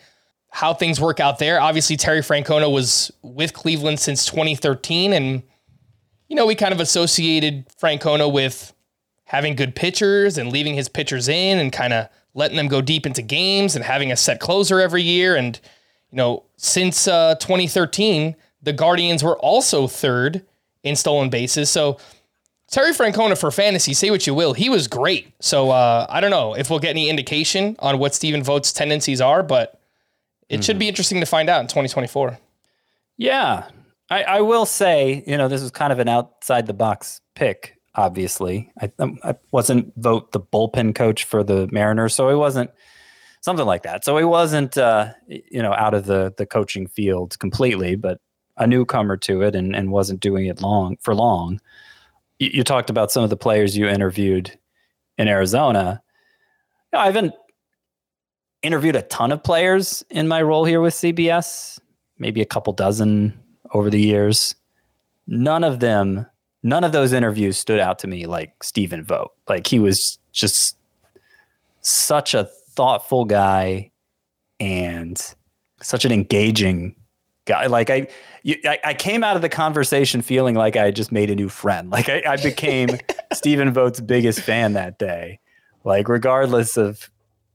how 0.50 0.75
things 0.75 1.00
work 1.00 1.21
out 1.21 1.39
there. 1.39 1.61
Obviously, 1.61 1.97
Terry 1.97 2.21
Francona 2.21 2.73
was 2.73 3.12
with 3.23 3.53
Cleveland 3.53 4.00
since 4.00 4.27
2013, 4.27 5.12
and 5.12 5.43
you 6.29 6.37
know 6.37 6.47
we 6.47 6.57
kind 6.57 6.75
of 6.75 6.81
associated 6.81 7.69
Francona 7.81 8.33
with 8.33 8.73
having 9.25 9.55
good 9.55 9.77
pitchers 9.77 10.39
and 10.39 10.50
leaving 10.50 10.75
his 10.75 10.89
pitchers 10.89 11.29
in 11.29 11.59
and 11.59 11.73
kind 11.73 11.93
of 11.93 12.09
letting 12.35 12.57
them 12.57 12.67
go 12.67 12.81
deep 12.81 13.07
into 13.07 13.23
games 13.23 13.77
and 13.77 13.85
having 13.85 14.11
a 14.11 14.17
set 14.17 14.41
closer 14.41 14.81
every 14.81 15.03
year. 15.03 15.37
And 15.37 15.61
you 16.11 16.17
know, 16.17 16.45
since 16.57 17.07
uh, 17.09 17.37
2013, 17.37 18.37
the 18.62 18.73
Guardians 18.73 19.23
were 19.23 19.38
also 19.38 19.87
third 19.87 20.45
in 20.83 20.97
stolen 20.97 21.31
bases. 21.31 21.71
So 21.71 21.99
Terry 22.71 22.93
Francona 22.93 23.37
for 23.38 23.50
fantasy, 23.50 23.95
say 23.95 24.11
what 24.11 24.26
you 24.26 24.35
will, 24.35 24.52
he 24.52 24.69
was 24.69 24.87
great. 24.87 25.33
So 25.40 25.71
uh, 25.71 26.07
I 26.09 26.21
don't 26.21 26.31
know 26.31 26.55
if 26.55 26.71
we'll 26.71 26.79
get 26.79 26.90
any 26.90 27.09
indication 27.09 27.76
on 27.81 27.99
what 27.99 28.14
Stephen 28.14 28.43
Vogt's 28.43 28.73
tendencies 28.73 29.21
are, 29.21 29.43
but 29.43 29.81
it 30.49 30.57
mm-hmm. 30.57 30.62
should 30.62 30.79
be 30.79 30.88
interesting 30.88 31.21
to 31.21 31.26
find 31.26 31.49
out 31.49 31.61
in 31.61 31.67
2024. 31.67 32.38
Yeah, 33.17 33.64
I, 34.09 34.23
I, 34.23 34.40
will 34.40 34.67
say, 34.67 35.23
you 35.26 35.37
know, 35.37 35.49
this 35.49 35.62
is 35.62 35.71
kind 35.71 35.93
of 35.93 35.99
an 35.99 36.09
outside 36.09 36.67
the 36.67 36.73
box 36.73 37.21
pick. 37.35 37.76
Obviously, 37.95 38.73
I, 38.81 38.90
um, 38.99 39.19
I 39.23 39.35
wasn't 39.50 39.93
Vogt 39.97 40.33
the 40.33 40.40
bullpen 40.40 40.95
coach 40.95 41.25
for 41.25 41.43
the 41.43 41.69
Mariners, 41.71 42.14
so 42.14 42.29
it 42.29 42.37
wasn't 42.37 42.71
something 43.40 43.66
like 43.66 43.82
that. 43.82 44.04
So 44.04 44.16
he 44.16 44.25
wasn't, 44.25 44.78
uh, 44.78 45.12
you 45.26 45.62
know, 45.62 45.73
out 45.73 45.94
of 45.94 46.06
the 46.06 46.32
the 46.37 46.47
coaching 46.47 46.87
field 46.87 47.38
completely, 47.38 47.97
but 47.97 48.20
a 48.56 48.66
newcomer 48.66 49.16
to 49.16 49.42
it 49.42 49.54
and, 49.54 49.75
and 49.75 49.90
wasn't 49.90 50.20
doing 50.20 50.47
it 50.47 50.61
long 50.61 50.97
for 51.00 51.14
long 51.14 51.61
you, 52.40 52.50
you 52.52 52.64
talked 52.64 52.90
about 52.90 53.12
some 53.12 53.23
of 53.23 53.30
the 53.30 53.37
players 53.37 53.76
you 53.76 53.87
interviewed 53.87 54.59
in 55.16 55.28
Arizona. 55.28 56.02
You 56.92 56.97
know, 56.97 57.02
I 57.04 57.06
haven't 57.06 57.35
interviewed 58.62 58.97
a 58.97 59.02
ton 59.02 59.30
of 59.30 59.44
players 59.44 60.04
in 60.11 60.26
my 60.26 60.42
role 60.42 60.64
here 60.64 60.80
with 60.80 60.94
CBS, 60.94 61.78
maybe 62.18 62.40
a 62.40 62.47
couple 62.47 62.73
dozen 62.73 63.38
over 63.73 63.88
the 63.90 64.00
years. 64.00 64.56
none 65.26 65.62
of 65.62 65.78
them, 65.78 66.26
none 66.64 66.82
of 66.82 66.90
those 66.90 67.12
interviews 67.12 67.56
stood 67.56 67.78
out 67.78 68.00
to 68.00 68.09
me 68.09 68.26
like 68.26 68.64
Stephen 68.64 69.04
Vogt. 69.04 69.37
Like 69.49 69.68
he 69.68 69.78
was 69.78 70.18
just 70.32 70.76
such 71.82 72.35
a 72.35 72.49
thoughtful 72.75 73.25
guy 73.25 73.91
and 74.59 75.35
such 75.83 76.05
an 76.05 76.12
engaging 76.12 76.95
guy. 77.47 77.67
Like 77.67 77.91
I, 77.91 78.09
you, 78.43 78.57
I, 78.65 78.79
I, 78.85 78.95
came 78.95 79.25
out 79.25 79.37
of 79.37 79.43
the 79.43 79.49
conversation 79.49 80.23
feeling 80.23 80.55
like 80.55 80.77
I 80.77 80.91
just 80.91 81.11
made 81.11 81.31
a 81.31 81.35
new 81.35 81.49
friend. 81.49 81.91
Like 81.91 82.09
I, 82.09 82.23
I 82.27 82.37
became 82.37 82.91
Stephen 83.33 83.73
Vogt's 83.73 84.00
biggest 84.00 84.41
fan 84.41 84.75
that 84.75 84.99
day. 84.99 85.41
Like 85.85 86.09
regardless 86.09 86.77
of 86.77 87.11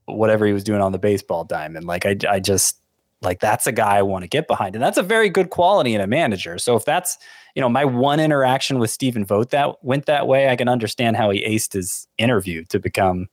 whatever 0.06 0.46
he 0.46 0.54
was 0.54 0.64
doing 0.64 0.82
on 0.82 0.92
the 0.92 1.00
baseball 1.00 1.44
diamond, 1.44 1.86
like 1.86 2.06
I, 2.06 2.18
I 2.28 2.40
just 2.40 2.80
like 3.22 3.40
that's 3.40 3.68
a 3.68 3.72
guy 3.72 3.98
I 3.98 4.02
want 4.02 4.24
to 4.24 4.28
get 4.28 4.48
behind, 4.48 4.76
and 4.76 4.84
that's 4.84 4.98
a 4.98 5.04
very 5.04 5.30
good 5.30 5.50
quality 5.50 5.94
in 5.94 6.02
a 6.02 6.08
manager. 6.08 6.58
So 6.58 6.76
if 6.76 6.86
that's 6.86 7.18
you 7.56 7.62
know 7.62 7.70
my 7.70 7.86
one 7.86 8.20
interaction 8.20 8.80
with 8.80 8.90
Stephen 8.90 9.26
Vogt 9.26 9.52
that 9.52 9.84
went 9.84 10.08
that 10.08 10.28
way, 10.28 10.50
I 10.50 10.56
can 10.56 10.68
understand 10.68 11.16
how 11.16 11.30
he 11.30 11.42
aced 11.46 11.74
his 11.74 12.08
interview 12.18 12.66
to 12.66 12.80
become 12.80 13.28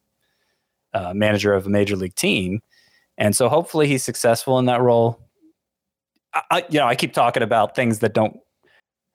uh, 0.94 1.12
manager 1.14 1.54
of 1.54 1.66
a 1.66 1.70
major 1.70 1.96
league 1.96 2.14
team. 2.14 2.60
And 3.18 3.36
so 3.36 3.48
hopefully 3.48 3.86
he's 3.86 4.02
successful 4.02 4.58
in 4.58 4.66
that 4.66 4.80
role. 4.80 5.20
I, 6.50 6.64
you 6.70 6.78
know, 6.78 6.86
I 6.86 6.94
keep 6.94 7.12
talking 7.12 7.42
about 7.42 7.74
things 7.74 7.98
that 7.98 8.14
don't 8.14 8.38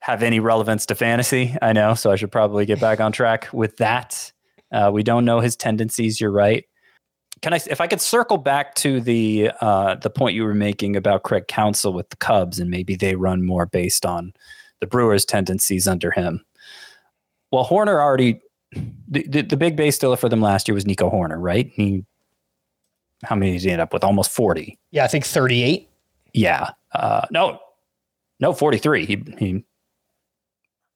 have 0.00 0.22
any 0.22 0.38
relevance 0.38 0.86
to 0.86 0.94
fantasy. 0.94 1.56
I 1.60 1.72
know, 1.72 1.94
so 1.94 2.12
I 2.12 2.16
should 2.16 2.30
probably 2.30 2.64
get 2.64 2.80
back 2.80 3.00
on 3.00 3.10
track 3.10 3.48
with 3.52 3.76
that. 3.78 4.32
Uh, 4.70 4.90
we 4.92 5.02
don't 5.02 5.24
know 5.24 5.40
his 5.40 5.56
tendencies. 5.56 6.20
You're 6.20 6.30
right. 6.30 6.64
Can 7.42 7.52
I, 7.52 7.60
if 7.68 7.80
I 7.80 7.86
could 7.86 8.00
circle 8.00 8.36
back 8.36 8.74
to 8.76 9.00
the 9.00 9.50
uh, 9.60 9.94
the 9.96 10.10
point 10.10 10.34
you 10.34 10.44
were 10.44 10.54
making 10.54 10.96
about 10.96 11.22
Craig 11.22 11.46
Counsell 11.48 11.92
with 11.92 12.10
the 12.10 12.16
Cubs, 12.16 12.58
and 12.58 12.70
maybe 12.70 12.96
they 12.96 13.14
run 13.14 13.44
more 13.44 13.66
based 13.66 14.04
on 14.04 14.32
the 14.80 14.86
Brewers' 14.86 15.24
tendencies 15.24 15.86
under 15.86 16.10
him. 16.10 16.44
Well, 17.50 17.64
Hoerner 17.64 18.00
already 18.00 18.40
the, 18.72 19.26
the, 19.28 19.42
the 19.42 19.56
big 19.56 19.76
base 19.76 19.96
stealer 19.96 20.16
for 20.16 20.28
them 20.28 20.40
last 20.40 20.68
year 20.68 20.74
was 20.74 20.86
Nico 20.86 21.10
Hoerner, 21.10 21.38
right? 21.38 21.70
He 21.74 22.04
how 23.24 23.34
many 23.34 23.52
did 23.52 23.62
he 23.62 23.70
end 23.70 23.80
up 23.80 23.92
with? 23.92 24.04
Almost 24.04 24.30
forty. 24.30 24.78
Yeah, 24.90 25.04
I 25.04 25.08
think 25.08 25.24
thirty-eight. 25.24 25.88
Yeah. 26.34 26.70
Uh, 26.92 27.26
no, 27.30 27.58
no, 28.38 28.52
forty-three. 28.52 29.06
He 29.06 29.24
he 29.38 29.64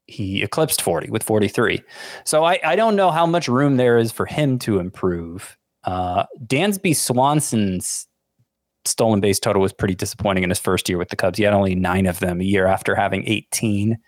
he 0.06 0.42
eclipsed 0.42 0.82
forty 0.82 1.10
with 1.10 1.22
forty-three. 1.22 1.82
So 2.24 2.44
I 2.44 2.60
I 2.64 2.76
don't 2.76 2.96
know 2.96 3.10
how 3.10 3.26
much 3.26 3.48
room 3.48 3.76
there 3.76 3.98
is 3.98 4.12
for 4.12 4.26
him 4.26 4.58
to 4.60 4.78
improve. 4.78 5.56
Uh, 5.84 6.26
Dansby 6.46 6.94
Swanson's 6.94 8.06
stolen 8.84 9.20
base 9.20 9.40
total 9.40 9.62
was 9.62 9.72
pretty 9.72 9.94
disappointing 9.94 10.44
in 10.44 10.50
his 10.50 10.58
first 10.58 10.88
year 10.88 10.98
with 10.98 11.08
the 11.08 11.16
Cubs. 11.16 11.38
He 11.38 11.44
had 11.44 11.54
only 11.54 11.74
nine 11.74 12.06
of 12.06 12.20
them 12.20 12.40
a 12.40 12.44
year 12.44 12.66
after 12.66 12.94
having 12.94 13.26
eighteen, 13.26 13.98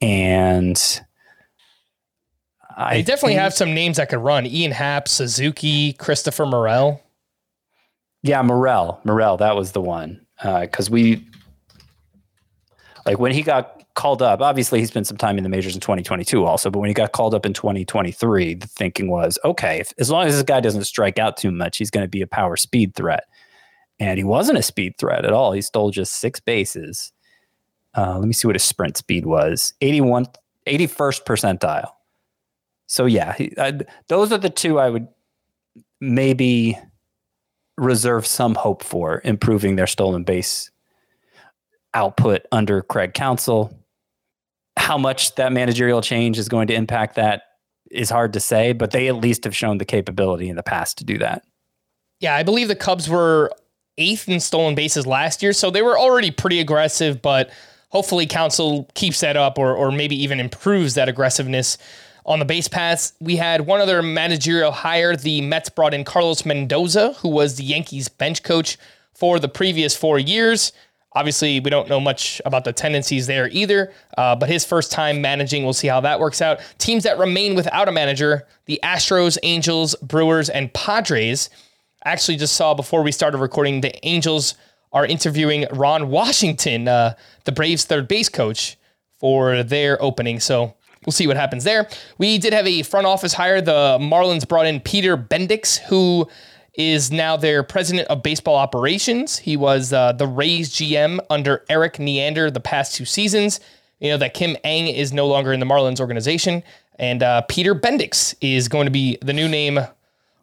and 0.00 1.00
I 2.78 2.94
they 2.94 3.02
definitely 3.02 3.32
think, 3.32 3.40
have 3.40 3.54
some 3.54 3.74
names 3.74 3.96
that 3.96 4.08
could 4.08 4.20
run. 4.20 4.46
Ian 4.46 4.70
Happ, 4.70 5.08
Suzuki, 5.08 5.94
Christopher 5.94 6.46
Morel. 6.46 7.02
Yeah, 8.22 8.40
Morel. 8.42 9.00
Morel, 9.04 9.36
that 9.38 9.56
was 9.56 9.72
the 9.72 9.80
one. 9.80 10.24
Because 10.40 10.88
uh, 10.88 10.92
we, 10.92 11.26
like 13.04 13.18
when 13.18 13.32
he 13.32 13.42
got 13.42 13.82
called 13.94 14.22
up, 14.22 14.40
obviously 14.40 14.78
he 14.78 14.86
spent 14.86 15.08
some 15.08 15.16
time 15.16 15.38
in 15.38 15.42
the 15.42 15.50
majors 15.50 15.74
in 15.74 15.80
2022 15.80 16.44
also, 16.44 16.70
but 16.70 16.78
when 16.78 16.88
he 16.88 16.94
got 16.94 17.10
called 17.10 17.34
up 17.34 17.44
in 17.44 17.52
2023, 17.52 18.54
the 18.54 18.66
thinking 18.68 19.10
was, 19.10 19.40
okay, 19.44 19.80
if, 19.80 19.92
as 19.98 20.08
long 20.08 20.28
as 20.28 20.34
this 20.34 20.44
guy 20.44 20.60
doesn't 20.60 20.84
strike 20.84 21.18
out 21.18 21.36
too 21.36 21.50
much, 21.50 21.78
he's 21.78 21.90
going 21.90 22.04
to 22.04 22.08
be 22.08 22.22
a 22.22 22.28
power 22.28 22.56
speed 22.56 22.94
threat. 22.94 23.24
And 23.98 24.18
he 24.18 24.24
wasn't 24.24 24.58
a 24.58 24.62
speed 24.62 24.94
threat 24.98 25.24
at 25.24 25.32
all. 25.32 25.50
He 25.50 25.62
stole 25.62 25.90
just 25.90 26.20
six 26.20 26.38
bases. 26.38 27.12
Uh, 27.96 28.16
let 28.20 28.28
me 28.28 28.32
see 28.32 28.46
what 28.46 28.54
his 28.54 28.62
sprint 28.62 28.96
speed 28.96 29.26
was 29.26 29.74
81, 29.80 30.26
81st 30.68 31.24
percentile. 31.24 31.90
So 32.88 33.04
yeah, 33.04 33.36
I, 33.58 33.80
those 34.08 34.32
are 34.32 34.38
the 34.38 34.50
two 34.50 34.80
I 34.80 34.90
would 34.90 35.06
maybe 36.00 36.76
reserve 37.76 38.26
some 38.26 38.54
hope 38.54 38.82
for 38.82 39.20
improving 39.24 39.76
their 39.76 39.86
stolen 39.86 40.24
base 40.24 40.70
output 41.94 42.42
under 42.50 42.82
Craig 42.82 43.14
Counsell. 43.14 43.72
How 44.76 44.98
much 44.98 45.34
that 45.36 45.52
managerial 45.52 46.00
change 46.00 46.38
is 46.38 46.48
going 46.48 46.66
to 46.68 46.74
impact 46.74 47.16
that 47.16 47.42
is 47.90 48.10
hard 48.10 48.32
to 48.32 48.40
say, 48.40 48.72
but 48.72 48.90
they 48.90 49.08
at 49.08 49.16
least 49.16 49.44
have 49.44 49.54
shown 49.54 49.78
the 49.78 49.84
capability 49.84 50.48
in 50.48 50.56
the 50.56 50.62
past 50.62 50.98
to 50.98 51.04
do 51.04 51.18
that. 51.18 51.44
Yeah, 52.20 52.34
I 52.34 52.42
believe 52.42 52.68
the 52.68 52.76
Cubs 52.76 53.08
were 53.08 53.50
eighth 53.96 54.28
in 54.28 54.40
stolen 54.40 54.74
bases 54.74 55.06
last 55.06 55.42
year, 55.42 55.52
so 55.52 55.70
they 55.70 55.82
were 55.82 55.98
already 55.98 56.30
pretty 56.30 56.60
aggressive, 56.60 57.20
but 57.22 57.50
hopefully 57.90 58.26
Counsell 58.26 58.88
keeps 58.94 59.20
that 59.20 59.36
up 59.36 59.58
or, 59.58 59.74
or 59.74 59.90
maybe 59.90 60.20
even 60.22 60.40
improves 60.40 60.94
that 60.94 61.08
aggressiveness 61.08 61.78
on 62.28 62.38
the 62.38 62.44
base 62.44 62.68
paths, 62.68 63.14
we 63.20 63.36
had 63.36 63.62
one 63.62 63.80
other 63.80 64.02
managerial 64.02 64.70
hire. 64.70 65.16
The 65.16 65.40
Mets 65.40 65.70
brought 65.70 65.94
in 65.94 66.04
Carlos 66.04 66.44
Mendoza, 66.44 67.14
who 67.14 67.30
was 67.30 67.56
the 67.56 67.64
Yankees 67.64 68.08
bench 68.08 68.42
coach 68.42 68.76
for 69.14 69.40
the 69.40 69.48
previous 69.48 69.96
four 69.96 70.18
years. 70.18 70.72
Obviously, 71.14 71.58
we 71.58 71.70
don't 71.70 71.88
know 71.88 71.98
much 71.98 72.42
about 72.44 72.64
the 72.64 72.72
tendencies 72.72 73.26
there 73.26 73.48
either, 73.48 73.92
uh, 74.18 74.36
but 74.36 74.50
his 74.50 74.62
first 74.66 74.92
time 74.92 75.22
managing, 75.22 75.64
we'll 75.64 75.72
see 75.72 75.88
how 75.88 76.00
that 76.00 76.20
works 76.20 76.42
out. 76.42 76.60
Teams 76.76 77.02
that 77.04 77.18
remain 77.18 77.54
without 77.54 77.88
a 77.88 77.92
manager 77.92 78.46
the 78.66 78.78
Astros, 78.82 79.38
Angels, 79.42 79.94
Brewers, 80.02 80.50
and 80.50 80.72
Padres. 80.74 81.48
Actually, 82.04 82.36
just 82.36 82.54
saw 82.54 82.74
before 82.74 83.02
we 83.02 83.10
started 83.10 83.38
recording, 83.38 83.80
the 83.80 84.06
Angels 84.06 84.54
are 84.92 85.06
interviewing 85.06 85.64
Ron 85.72 86.10
Washington, 86.10 86.86
uh, 86.88 87.14
the 87.44 87.52
Braves 87.52 87.86
third 87.86 88.06
base 88.06 88.28
coach, 88.28 88.76
for 89.16 89.62
their 89.62 90.00
opening. 90.02 90.40
So 90.40 90.74
We'll 91.08 91.12
see 91.12 91.26
what 91.26 91.38
happens 91.38 91.64
there. 91.64 91.88
We 92.18 92.36
did 92.36 92.52
have 92.52 92.66
a 92.66 92.82
front 92.82 93.06
office 93.06 93.32
hire. 93.32 93.62
The 93.62 93.96
Marlins 93.98 94.46
brought 94.46 94.66
in 94.66 94.78
Peter 94.78 95.16
Bendix, 95.16 95.78
who 95.78 96.28
is 96.74 97.10
now 97.10 97.34
their 97.34 97.62
president 97.62 98.08
of 98.08 98.22
baseball 98.22 98.56
operations. 98.56 99.38
He 99.38 99.56
was 99.56 99.90
uh, 99.90 100.12
the 100.12 100.26
Rays 100.26 100.68
GM 100.68 101.18
under 101.30 101.64
Erik 101.70 101.98
Neander 101.98 102.50
the 102.50 102.60
past 102.60 102.94
two 102.94 103.06
seasons. 103.06 103.58
You 104.00 104.10
know 104.10 104.18
that 104.18 104.34
Kim 104.34 104.54
Ng 104.64 104.88
is 104.88 105.14
no 105.14 105.26
longer 105.26 105.54
in 105.54 105.60
the 105.60 105.66
Marlins 105.66 105.98
organization, 105.98 106.62
and 106.98 107.22
uh, 107.22 107.40
Peter 107.48 107.74
Bendix 107.74 108.34
is 108.42 108.68
going 108.68 108.84
to 108.84 108.92
be 108.92 109.16
the 109.22 109.32
new 109.32 109.48
name 109.48 109.80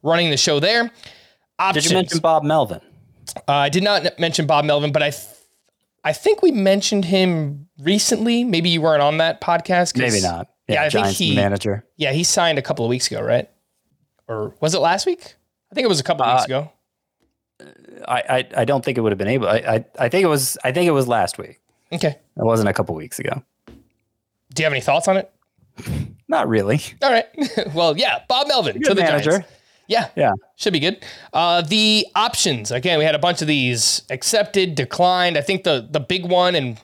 running 0.02 0.32
the 0.32 0.38
show 0.38 0.60
there. 0.60 0.90
Options. 1.60 1.84
Did 1.84 1.92
you 1.92 1.98
mention 1.98 2.20
Bob 2.22 2.44
Melvin? 2.44 2.82
Uh, 3.48 3.52
I 3.52 3.70
did 3.70 3.84
not 3.84 4.18
mention 4.18 4.48
Bob 4.48 4.66
Melvin, 4.66 4.92
but 4.92 5.04
I 5.04 5.12
th- 5.12 5.28
I 6.04 6.12
think 6.12 6.42
we 6.42 6.52
mentioned 6.52 7.06
him 7.06 7.68
recently. 7.80 8.44
Maybe 8.44 8.70
you 8.70 8.82
weren't 8.82 9.04
on 9.04 9.20
that 9.20 9.42
podcast. 9.42 9.96
Maybe 9.96 10.22
not. 10.22 10.50
Yeah, 10.68 10.76
yeah 10.76 10.84
I 10.84 10.90
Giants 10.90 11.18
think 11.18 11.30
he 11.30 11.36
manager. 11.36 11.86
Yeah, 11.98 12.12
he 12.12 12.24
signed 12.24 12.58
a 12.58 12.62
couple 12.62 12.86
of 12.86 12.90
weeks 12.90 13.08
ago, 13.08 13.22
right? 13.22 13.50
Or 14.28 14.56
was 14.60 14.74
it 14.74 14.80
last 14.80 15.06
week? 15.06 15.36
I 15.72 15.76
think 15.76 15.86
it 15.86 15.90
was 15.90 16.00
a 16.00 16.04
couple 16.04 16.26
of 16.26 16.30
uh, 16.30 16.36
weeks 16.36 16.46
ago. 16.46 16.72
I, 18.08 18.24
I, 18.30 18.62
I 18.62 18.66
don't 18.66 18.84
think 18.84 18.98
it 18.98 19.02
would 19.02 19.12
have 19.12 19.20
been 19.20 19.28
able. 19.28 19.48
I, 19.48 19.58
I 19.58 19.86
I 20.00 20.10
think 20.10 20.24
it 20.24 20.28
was 20.28 20.58
I 20.64 20.72
think 20.72 20.88
it 20.88 20.92
was 20.92 21.08
last 21.08 21.38
week. 21.38 21.62
Okay. 21.92 22.10
It 22.10 22.44
wasn't 22.44 22.70
a 22.70 22.74
couple 22.74 22.96
weeks 22.96 23.20
ago. 23.20 23.44
Do 23.68 24.62
you 24.62 24.66
have 24.66 24.74
any 24.74 24.82
thoughts 24.82 25.08
on 25.08 25.18
it? 25.18 25.32
Not 26.28 26.48
really. 26.48 26.82
All 27.02 27.12
right. 27.12 27.26
well, 27.74 27.98
yeah, 27.98 28.24
Bob 28.28 28.48
Melvin 28.48 28.82
to 28.82 28.94
the 28.94 29.02
manager. 29.02 29.32
Giants. 29.32 29.50
Yeah. 29.88 30.10
Yeah. 30.16 30.34
Should 30.56 30.74
be 30.74 30.80
good. 30.80 31.06
Uh, 31.32 31.62
the 31.62 32.08
options, 32.16 32.72
again, 32.72 32.98
we 32.98 33.06
had 33.06 33.14
a 33.14 33.20
bunch 33.20 33.42
of 33.42 33.48
these 33.48 34.02
accepted, 34.10 34.76
declined. 34.76 35.38
I 35.38 35.42
think 35.42 35.64
the 35.64 35.88
the 35.90 36.00
big 36.00 36.26
one 36.26 36.56
and 36.56 36.80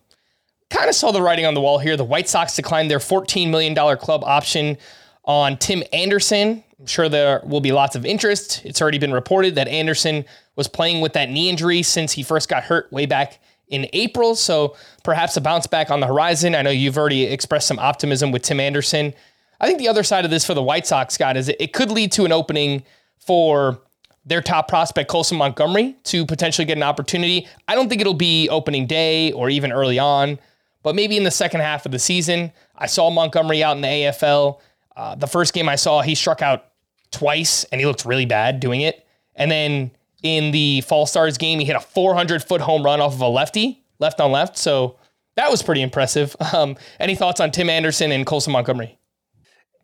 kind 0.71 0.89
of 0.89 0.95
saw 0.95 1.11
the 1.11 1.21
writing 1.21 1.45
on 1.45 1.53
the 1.53 1.61
wall 1.61 1.77
here. 1.77 1.95
The 1.95 2.03
White 2.03 2.27
Sox 2.27 2.55
declined 2.55 2.89
their 2.89 2.99
$14 2.99 3.49
million 3.49 3.75
club 3.97 4.23
option 4.23 4.77
on 5.25 5.57
Tim 5.57 5.83
Anderson. 5.93 6.63
I'm 6.79 6.85
sure 6.87 7.09
there 7.09 7.41
will 7.45 7.61
be 7.61 7.71
lots 7.71 7.95
of 7.95 8.05
interest. 8.05 8.65
It's 8.65 8.81
already 8.81 8.97
been 8.97 9.13
reported 9.13 9.55
that 9.55 9.67
Anderson 9.67 10.25
was 10.55 10.67
playing 10.67 11.01
with 11.01 11.13
that 11.13 11.29
knee 11.29 11.49
injury 11.49 11.83
since 11.83 12.13
he 12.13 12.23
first 12.23 12.49
got 12.49 12.63
hurt 12.63 12.91
way 12.91 13.05
back 13.05 13.39
in 13.67 13.87
April. 13.93 14.35
So 14.35 14.75
perhaps 15.03 15.37
a 15.37 15.41
bounce 15.41 15.67
back 15.67 15.91
on 15.91 15.99
the 15.99 16.07
horizon. 16.07 16.55
I 16.55 16.61
know 16.61 16.71
you've 16.71 16.97
already 16.97 17.25
expressed 17.25 17.67
some 17.67 17.79
optimism 17.79 18.31
with 18.31 18.41
Tim 18.41 18.59
Anderson. 18.59 19.13
I 19.59 19.67
think 19.67 19.77
the 19.77 19.87
other 19.87 20.03
side 20.03 20.25
of 20.25 20.31
this 20.31 20.45
for 20.45 20.53
the 20.53 20.63
White 20.63 20.87
Sox, 20.87 21.13
Scott, 21.13 21.37
is 21.37 21.49
it 21.49 21.73
could 21.73 21.91
lead 21.91 22.11
to 22.13 22.25
an 22.25 22.31
opening 22.31 22.83
for 23.19 23.79
their 24.25 24.41
top 24.41 24.67
prospect, 24.67 25.09
Colson 25.09 25.37
Montgomery, 25.37 25.95
to 26.05 26.25
potentially 26.25 26.65
get 26.65 26.77
an 26.77 26.83
opportunity. 26.83 27.47
I 27.67 27.75
don't 27.75 27.89
think 27.89 28.01
it'll 28.01 28.13
be 28.13 28.49
opening 28.49 28.87
day 28.87 29.31
or 29.31 29.49
even 29.49 29.71
early 29.71 29.99
on, 29.99 30.39
but 30.83 30.95
maybe 30.95 31.17
in 31.17 31.23
the 31.23 31.31
second 31.31 31.61
half 31.61 31.85
of 31.85 31.91
the 31.91 32.00
season. 32.00 32.51
I 32.75 32.88
saw 32.88 33.09
Montgomery 33.09 33.63
out 33.63 33.75
in 33.75 33.81
the 33.81 33.88
AFL. 33.88 34.59
Uh, 34.95 35.15
the 35.15 35.27
first 35.27 35.53
game 35.53 35.69
I 35.69 35.75
saw, 35.75 36.01
he 36.01 36.15
struck 36.15 36.41
out 36.41 36.65
twice 37.11 37.63
and 37.65 37.79
he 37.79 37.88
looked 37.88 38.05
really 38.05 38.25
bad 38.25 38.59
doing 38.59 38.81
it. 38.81 39.05
And 39.35 39.51
then 39.51 39.91
in 40.23 40.51
the 40.51 40.81
Fall 40.81 41.05
Stars 41.05 41.38
game, 41.38 41.59
he 41.59 41.65
hit 41.65 41.75
a 41.75 41.79
400 41.79 42.43
foot 42.43 42.61
home 42.61 42.83
run 42.83 43.01
off 43.01 43.13
of 43.13 43.21
a 43.21 43.27
lefty, 43.27 43.83
left 44.00 44.19
on 44.19 44.31
left. 44.31 44.57
So 44.57 44.97
that 45.35 45.50
was 45.50 45.61
pretty 45.61 45.81
impressive. 45.81 46.35
Um, 46.53 46.75
any 47.00 47.15
thoughts 47.15 47.39
on 47.39 47.51
Tim 47.51 47.69
Anderson 47.69 48.11
and 48.11 48.25
Colson 48.25 48.51
Montgomery? 48.51 48.97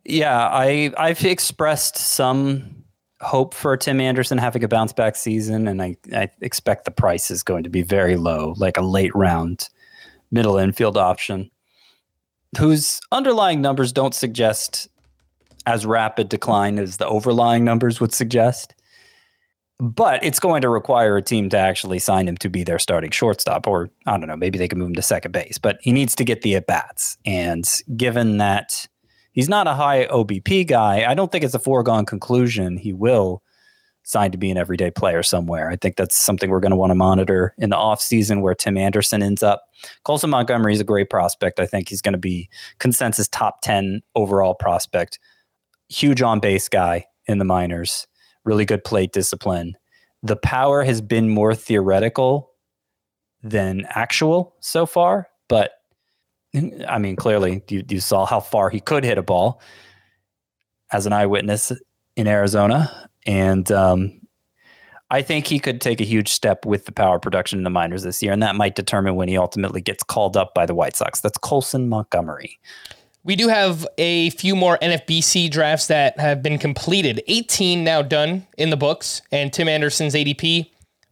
Yeah, 0.04 0.36
I 0.36 0.92
I've 0.98 1.24
expressed 1.24 1.96
some 1.96 2.84
hope 3.20 3.54
for 3.54 3.76
Tim 3.76 4.00
Anderson 4.00 4.38
having 4.38 4.62
a 4.64 4.68
bounce 4.68 4.92
back 4.92 5.16
season, 5.16 5.66
and 5.66 5.82
I, 5.82 5.96
I 6.14 6.28
expect 6.42 6.84
the 6.84 6.90
price 6.90 7.30
is 7.30 7.42
going 7.42 7.64
to 7.64 7.70
be 7.70 7.82
very 7.82 8.16
low, 8.16 8.54
like 8.58 8.76
a 8.76 8.82
late 8.82 9.14
round 9.14 9.68
middle 10.30 10.58
infield 10.58 10.96
option. 10.96 11.50
whose 12.56 13.00
underlying 13.12 13.60
numbers 13.60 13.92
don't 13.92 14.14
suggest 14.14 14.88
as 15.66 15.84
rapid 15.84 16.28
decline 16.28 16.78
as 16.78 16.96
the 16.96 17.06
overlying 17.06 17.64
numbers 17.64 18.00
would 18.00 18.14
suggest. 18.14 18.74
But 19.80 20.24
it's 20.24 20.40
going 20.40 20.62
to 20.62 20.68
require 20.68 21.16
a 21.16 21.22
team 21.22 21.50
to 21.50 21.58
actually 21.58 22.00
sign 22.00 22.26
him 22.26 22.36
to 22.38 22.48
be 22.48 22.64
their 22.64 22.80
starting 22.80 23.10
shortstop, 23.10 23.66
or 23.68 23.90
I 24.06 24.18
don't 24.18 24.26
know, 24.26 24.36
maybe 24.36 24.58
they 24.58 24.66
can 24.66 24.78
move 24.78 24.88
him 24.88 24.94
to 24.94 25.02
second 25.02 25.32
base. 25.32 25.58
But 25.58 25.78
he 25.82 25.92
needs 25.92 26.16
to 26.16 26.24
get 26.24 26.42
the 26.42 26.56
at 26.56 26.66
bats. 26.66 27.16
And 27.24 27.64
given 27.96 28.38
that 28.38 28.88
he's 29.32 29.48
not 29.48 29.68
a 29.68 29.74
high 29.74 30.06
OBP 30.06 30.66
guy, 30.66 31.08
I 31.08 31.14
don't 31.14 31.30
think 31.30 31.44
it's 31.44 31.54
a 31.54 31.60
foregone 31.60 32.06
conclusion 32.06 32.76
he 32.76 32.92
will 32.92 33.42
sign 34.08 34.30
to 34.30 34.38
be 34.38 34.50
an 34.50 34.56
everyday 34.56 34.90
player 34.90 35.22
somewhere. 35.22 35.68
I 35.68 35.76
think 35.76 35.96
that's 35.96 36.16
something 36.16 36.48
we're 36.48 36.60
going 36.60 36.70
to 36.70 36.76
want 36.76 36.90
to 36.92 36.94
monitor 36.94 37.54
in 37.58 37.68
the 37.68 37.76
offseason 37.76 38.40
where 38.40 38.54
Tim 38.54 38.78
Anderson 38.78 39.22
ends 39.22 39.42
up. 39.42 39.64
Colson 40.04 40.30
Montgomery 40.30 40.72
is 40.72 40.80
a 40.80 40.84
great 40.84 41.10
prospect. 41.10 41.60
I 41.60 41.66
think 41.66 41.90
he's 41.90 42.00
going 42.00 42.14
to 42.14 42.18
be 42.18 42.48
consensus 42.78 43.28
top 43.28 43.60
10 43.60 44.00
overall 44.14 44.54
prospect 44.54 45.18
huge 45.88 46.22
on 46.22 46.40
base 46.40 46.68
guy 46.68 47.06
in 47.26 47.38
the 47.38 47.44
minors, 47.44 48.06
really 48.44 48.64
good 48.64 48.84
plate 48.84 49.12
discipline. 49.12 49.76
The 50.22 50.36
power 50.36 50.82
has 50.84 51.00
been 51.00 51.28
more 51.28 51.54
theoretical 51.54 52.50
than 53.42 53.86
actual 53.90 54.54
so 54.60 54.86
far, 54.86 55.28
but 55.48 55.72
I 56.88 56.98
mean, 56.98 57.16
clearly 57.16 57.62
you, 57.68 57.84
you 57.88 58.00
saw 58.00 58.26
how 58.26 58.40
far 58.40 58.70
he 58.70 58.80
could 58.80 59.04
hit 59.04 59.18
a 59.18 59.22
ball 59.22 59.60
as 60.92 61.06
an 61.06 61.12
eyewitness 61.12 61.72
in 62.16 62.26
Arizona. 62.26 63.07
And 63.28 63.70
um, 63.70 64.20
I 65.10 65.20
think 65.20 65.46
he 65.46 65.60
could 65.60 65.82
take 65.82 66.00
a 66.00 66.04
huge 66.04 66.30
step 66.30 66.64
with 66.64 66.86
the 66.86 66.92
power 66.92 67.18
production 67.18 67.58
in 67.58 67.62
the 67.62 67.70
minors 67.70 68.02
this 68.02 68.22
year, 68.22 68.32
and 68.32 68.42
that 68.42 68.56
might 68.56 68.74
determine 68.74 69.16
when 69.16 69.28
he 69.28 69.36
ultimately 69.36 69.82
gets 69.82 70.02
called 70.02 70.34
up 70.34 70.54
by 70.54 70.64
the 70.64 70.74
White 70.74 70.96
Sox. 70.96 71.20
That's 71.20 71.36
Colson 71.36 71.90
Montgomery. 71.90 72.58
We 73.24 73.36
do 73.36 73.48
have 73.48 73.86
a 73.98 74.30
few 74.30 74.56
more 74.56 74.78
NFBC 74.78 75.50
drafts 75.50 75.88
that 75.88 76.18
have 76.18 76.42
been 76.42 76.58
completed. 76.58 77.22
18 77.28 77.84
now 77.84 78.00
done 78.00 78.46
in 78.56 78.70
the 78.70 78.78
books, 78.78 79.20
and 79.30 79.52
Tim 79.52 79.68
Anderson's 79.68 80.14
ADP 80.14 80.70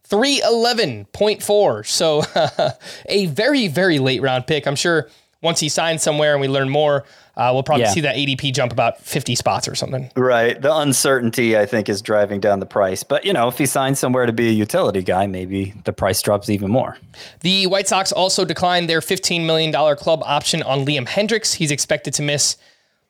311.4. 0.09 1.85
So 1.85 2.23
a 3.09 3.27
very, 3.27 3.67
very 3.67 3.99
late 3.99 4.23
round 4.23 4.47
pick. 4.47 4.65
I'm 4.65 4.75
sure 4.75 5.07
once 5.43 5.59
he 5.59 5.69
signs 5.69 6.01
somewhere 6.01 6.31
and 6.31 6.41
we 6.41 6.47
learn 6.47 6.69
more, 6.69 7.05
uh, 7.37 7.51
we'll 7.53 7.61
probably 7.61 7.83
yeah. 7.83 7.91
see 7.91 8.01
that 8.01 8.15
ADP 8.15 8.51
jump 8.51 8.71
about 8.71 8.99
50 8.99 9.35
spots 9.35 9.67
or 9.67 9.75
something. 9.75 10.09
Right. 10.15 10.59
The 10.59 10.75
uncertainty, 10.75 11.55
I 11.55 11.67
think, 11.67 11.87
is 11.87 12.01
driving 12.01 12.39
down 12.39 12.59
the 12.59 12.65
price. 12.65 13.03
But, 13.03 13.25
you 13.25 13.31
know, 13.31 13.47
if 13.47 13.59
he 13.59 13.67
signs 13.67 13.99
somewhere 13.99 14.25
to 14.25 14.33
be 14.33 14.49
a 14.49 14.51
utility 14.51 15.03
guy, 15.03 15.27
maybe 15.27 15.75
the 15.85 15.93
price 15.93 16.19
drops 16.23 16.49
even 16.49 16.71
more. 16.71 16.97
The 17.41 17.67
White 17.67 17.87
Sox 17.87 18.11
also 18.11 18.43
declined 18.43 18.89
their 18.89 19.01
$15 19.01 19.45
million 19.45 19.71
club 19.97 20.23
option 20.25 20.63
on 20.63 20.83
Liam 20.83 21.07
Hendriks. 21.07 21.53
He's 21.53 21.69
expected 21.69 22.15
to 22.15 22.23
miss 22.23 22.57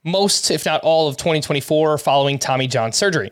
most, 0.04 0.52
if 0.52 0.66
not 0.66 0.82
all, 0.82 1.08
of 1.08 1.16
2024 1.16 1.98
following 1.98 2.38
Tommy 2.38 2.68
John 2.68 2.92
surgery. 2.92 3.32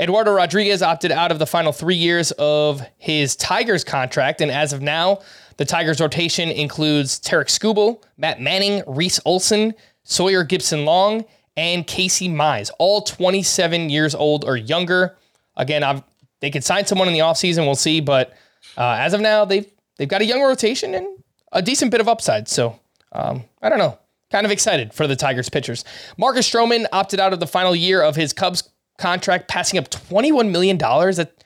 Eduardo 0.00 0.32
Rodriguez 0.32 0.82
opted 0.82 1.12
out 1.12 1.30
of 1.30 1.38
the 1.38 1.46
final 1.46 1.70
three 1.70 1.94
years 1.94 2.32
of 2.32 2.82
his 2.98 3.36
Tigers 3.36 3.84
contract, 3.84 4.40
and 4.40 4.50
as 4.50 4.72
of 4.72 4.82
now, 4.82 5.20
the 5.58 5.64
Tigers 5.64 6.00
rotation 6.00 6.48
includes 6.48 7.18
Tarik 7.20 7.48
Skubal, 7.48 8.02
Matt 8.16 8.40
Manning, 8.40 8.82
Reese 8.86 9.20
Olson, 9.24 9.74
Sawyer 10.04 10.44
Gipson-Long, 10.44 11.24
and 11.56 11.86
Casey 11.86 12.28
Mize, 12.28 12.70
all 12.78 13.02
27 13.02 13.90
years 13.90 14.14
old 14.14 14.44
or 14.44 14.56
younger. 14.56 15.16
Again, 15.56 15.82
I've, 15.82 16.02
they 16.40 16.50
could 16.50 16.64
sign 16.64 16.86
someone 16.86 17.08
in 17.08 17.14
the 17.14 17.20
offseason, 17.20 17.64
we'll 17.64 17.74
see, 17.74 18.00
but 18.00 18.32
uh, 18.76 18.96
as 18.98 19.12
of 19.12 19.20
now, 19.20 19.44
they've 19.44 19.66
they've 19.98 20.08
got 20.08 20.22
a 20.22 20.24
young 20.24 20.42
rotation 20.42 20.94
and 20.94 21.06
a 21.52 21.62
decent 21.62 21.90
bit 21.90 22.00
of 22.00 22.08
upside. 22.08 22.48
So 22.48 22.78
um, 23.12 23.44
I 23.60 23.68
don't 23.68 23.78
know. 23.78 23.98
Kind 24.30 24.46
of 24.46 24.50
excited 24.50 24.94
for 24.94 25.06
the 25.06 25.14
Tigers 25.14 25.50
pitchers. 25.50 25.84
Marcus 26.16 26.50
Stroman 26.50 26.86
opted 26.90 27.20
out 27.20 27.34
of 27.34 27.40
the 27.40 27.46
final 27.46 27.76
year 27.76 28.02
of 28.02 28.16
his 28.16 28.32
Cubs 28.32 28.70
contract, 28.96 29.48
passing 29.48 29.78
up 29.78 29.90
$21 29.90 30.50
million. 30.50 30.78
That 30.78 31.44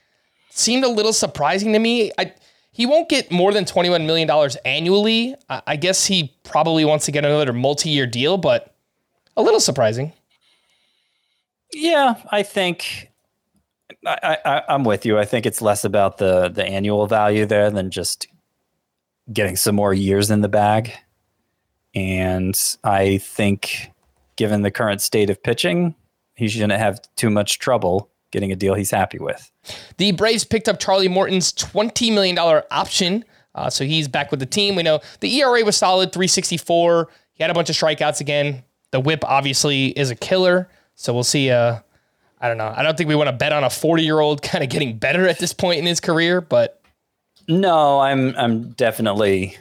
seemed 0.51 0.85
a 0.85 0.89
little 0.89 1.13
surprising 1.13 1.73
to 1.73 1.81
me. 1.81 2.13
I 2.17 2.33
he 2.77 2.85
won't 2.85 3.09
get 3.09 3.33
more 3.33 3.55
than 3.55 3.65
$21 3.65 4.05
million 4.05 4.31
annually. 4.67 5.35
I 5.49 5.77
guess 5.77 6.05
he 6.05 6.37
probably 6.45 6.85
wants 6.85 7.07
to 7.07 7.11
get 7.11 7.25
another 7.25 7.55
multi 7.55 7.89
year 7.89 8.07
deal, 8.07 8.37
but 8.37 8.75
a 9.35 9.41
little 9.41 9.61
surprising. 9.61 10.13
Yeah, 11.73 12.17
I 12.31 12.43
think 12.43 13.11
I, 14.05 14.63
I'm 14.69 14.85
with 14.85 15.07
you. 15.07 15.19
I 15.19 15.25
think 15.25 15.47
it's 15.47 15.63
less 15.63 15.85
about 15.87 16.19
the 16.19 16.51
the 16.51 16.67
annual 16.67 17.07
value 17.07 17.47
there 17.47 17.71
than 17.71 17.91
just 17.91 18.29
getting 19.33 19.57
some 19.57 19.75
more 19.75 19.95
years 19.95 20.31
in 20.31 20.43
the 20.43 20.49
bag. 20.49 20.93
And 21.95 22.55
I 22.85 23.17
think, 23.19 23.91
given 24.37 24.61
the 24.61 24.71
current 24.71 25.01
state 25.01 25.31
of 25.31 25.43
pitching, 25.43 25.95
he 26.35 26.47
shouldn't 26.47 26.73
have 26.73 27.01
too 27.17 27.31
much 27.31 27.59
trouble 27.59 28.11
getting 28.31 28.53
a 28.53 28.57
deal 28.57 28.75
he's 28.75 28.91
happy 28.91 29.19
with. 29.19 29.51
The 29.99 30.13
Braves 30.13 30.45
picked 30.45 30.69
up 30.69 30.79
Charlie 30.79 31.09
Morton's 31.09 31.53
$20 31.53 32.13
million 32.13 32.39
option. 32.71 33.25
Uh, 33.55 33.71
so 33.71 33.85
he's 33.85 34.09
back 34.09 34.31
with 34.31 34.41
the 34.41 34.47
team. 34.47 34.77
We 34.77 34.83
know 34.83 35.01
the 35.21 35.35
ERA 35.41 35.65
was 35.65 35.77
solid, 35.77 36.13
364. 36.13 37.09
He 37.33 37.43
had 37.43 37.51
a 37.51 37.55
bunch 37.55 37.71
of 37.71 37.77
strikeouts 37.77 38.21
again. 38.21 38.63
The 38.91 39.01
whip 39.01 39.25
obviously 39.25 39.89
is 39.89 40.11
a 40.11 40.15
killer. 40.15 40.69
So 40.95 41.15
we'll 41.15 41.25
see. 41.25 41.51
Uh, 41.51 41.79
I 42.41 42.49
don't 42.49 42.59
know. 42.59 42.73
I 42.77 42.83
don't 42.83 42.97
think 42.97 43.09
we 43.09 43.15
want 43.15 43.29
to 43.29 43.33
bet 43.33 43.53
on 43.53 43.65
a 43.65 43.71
40 43.71 44.03
year 44.03 44.21
old 44.21 44.43
kind 44.43 44.63
of 44.63 44.71
getting 44.71 44.99
better 44.99 45.27
at 45.27 45.39
this 45.39 45.53
point 45.53 45.79
in 45.79 45.87
his 45.87 46.01
career, 46.01 46.41
but. 46.41 46.81
No, 47.49 48.01
I'm 48.01 48.35
I'm 48.37 48.71
definitely 48.71 49.57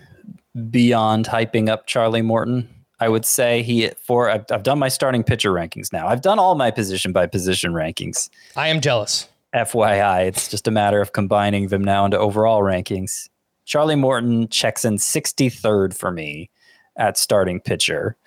beyond 0.72 1.28
hyping 1.28 1.70
up 1.70 1.86
Charlie 1.86 2.24
Morton. 2.24 2.68
I 3.00 3.10
would 3.10 3.26
say 3.26 3.62
he 3.62 3.90
for 4.02 4.30
I've, 4.30 4.46
I've 4.52 4.64
done 4.64 4.80
my 4.80 4.88
starting 4.88 5.24
pitcher 5.24 5.52
rankings 5.52 5.92
now. 5.92 6.08
I've 6.08 6.22
done 6.22 6.40
all 6.40 6.56
my 6.56 6.72
position 6.72 7.12
by 7.12 7.28
position 7.28 7.74
rankings. 7.74 8.30
I 8.56 8.70
am 8.70 8.82
jealous. 8.82 9.28
FYI, 9.54 10.28
it's 10.28 10.50
just 10.50 10.68
a 10.68 10.72
matter 10.72 11.02
of 11.02 11.14
combining 11.14 11.70
them 11.70 11.84
now 11.84 12.04
into 12.06 12.20
overall 12.20 12.62
rankings. 12.62 13.30
Charlie 13.64 13.96
Morton 13.96 14.50
checks 14.50 14.84
in 14.84 14.98
63rd 14.98 15.96
for 15.96 16.12
me 16.12 16.50
at 16.98 17.18
starting 17.18 17.62
pitcher, 17.62 18.18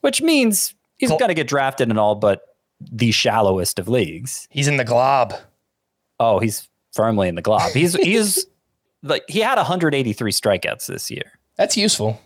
which 0.00 0.20
means 0.22 0.74
he's 0.98 1.08
cool. 1.08 1.18
going 1.18 1.28
to 1.28 1.34
get 1.34 1.46
drafted 1.46 1.88
in 1.88 1.98
all 1.98 2.16
but 2.16 2.56
the 2.80 3.12
shallowest 3.12 3.78
of 3.78 3.88
leagues. 3.88 4.48
He's 4.50 4.68
in 4.68 4.76
the 4.76 4.84
glob. 4.84 5.34
Oh, 6.18 6.40
he's 6.40 6.68
firmly 6.92 7.28
in 7.28 7.36
the 7.36 7.42
glob. 7.42 7.72
He's 7.72 7.94
he's 8.02 8.46
like 9.02 9.24
he 9.28 9.40
had 9.40 9.56
183 9.56 10.32
strikeouts 10.32 10.86
this 10.86 11.10
year. 11.10 11.38
That's 11.56 11.76
useful 11.76 12.20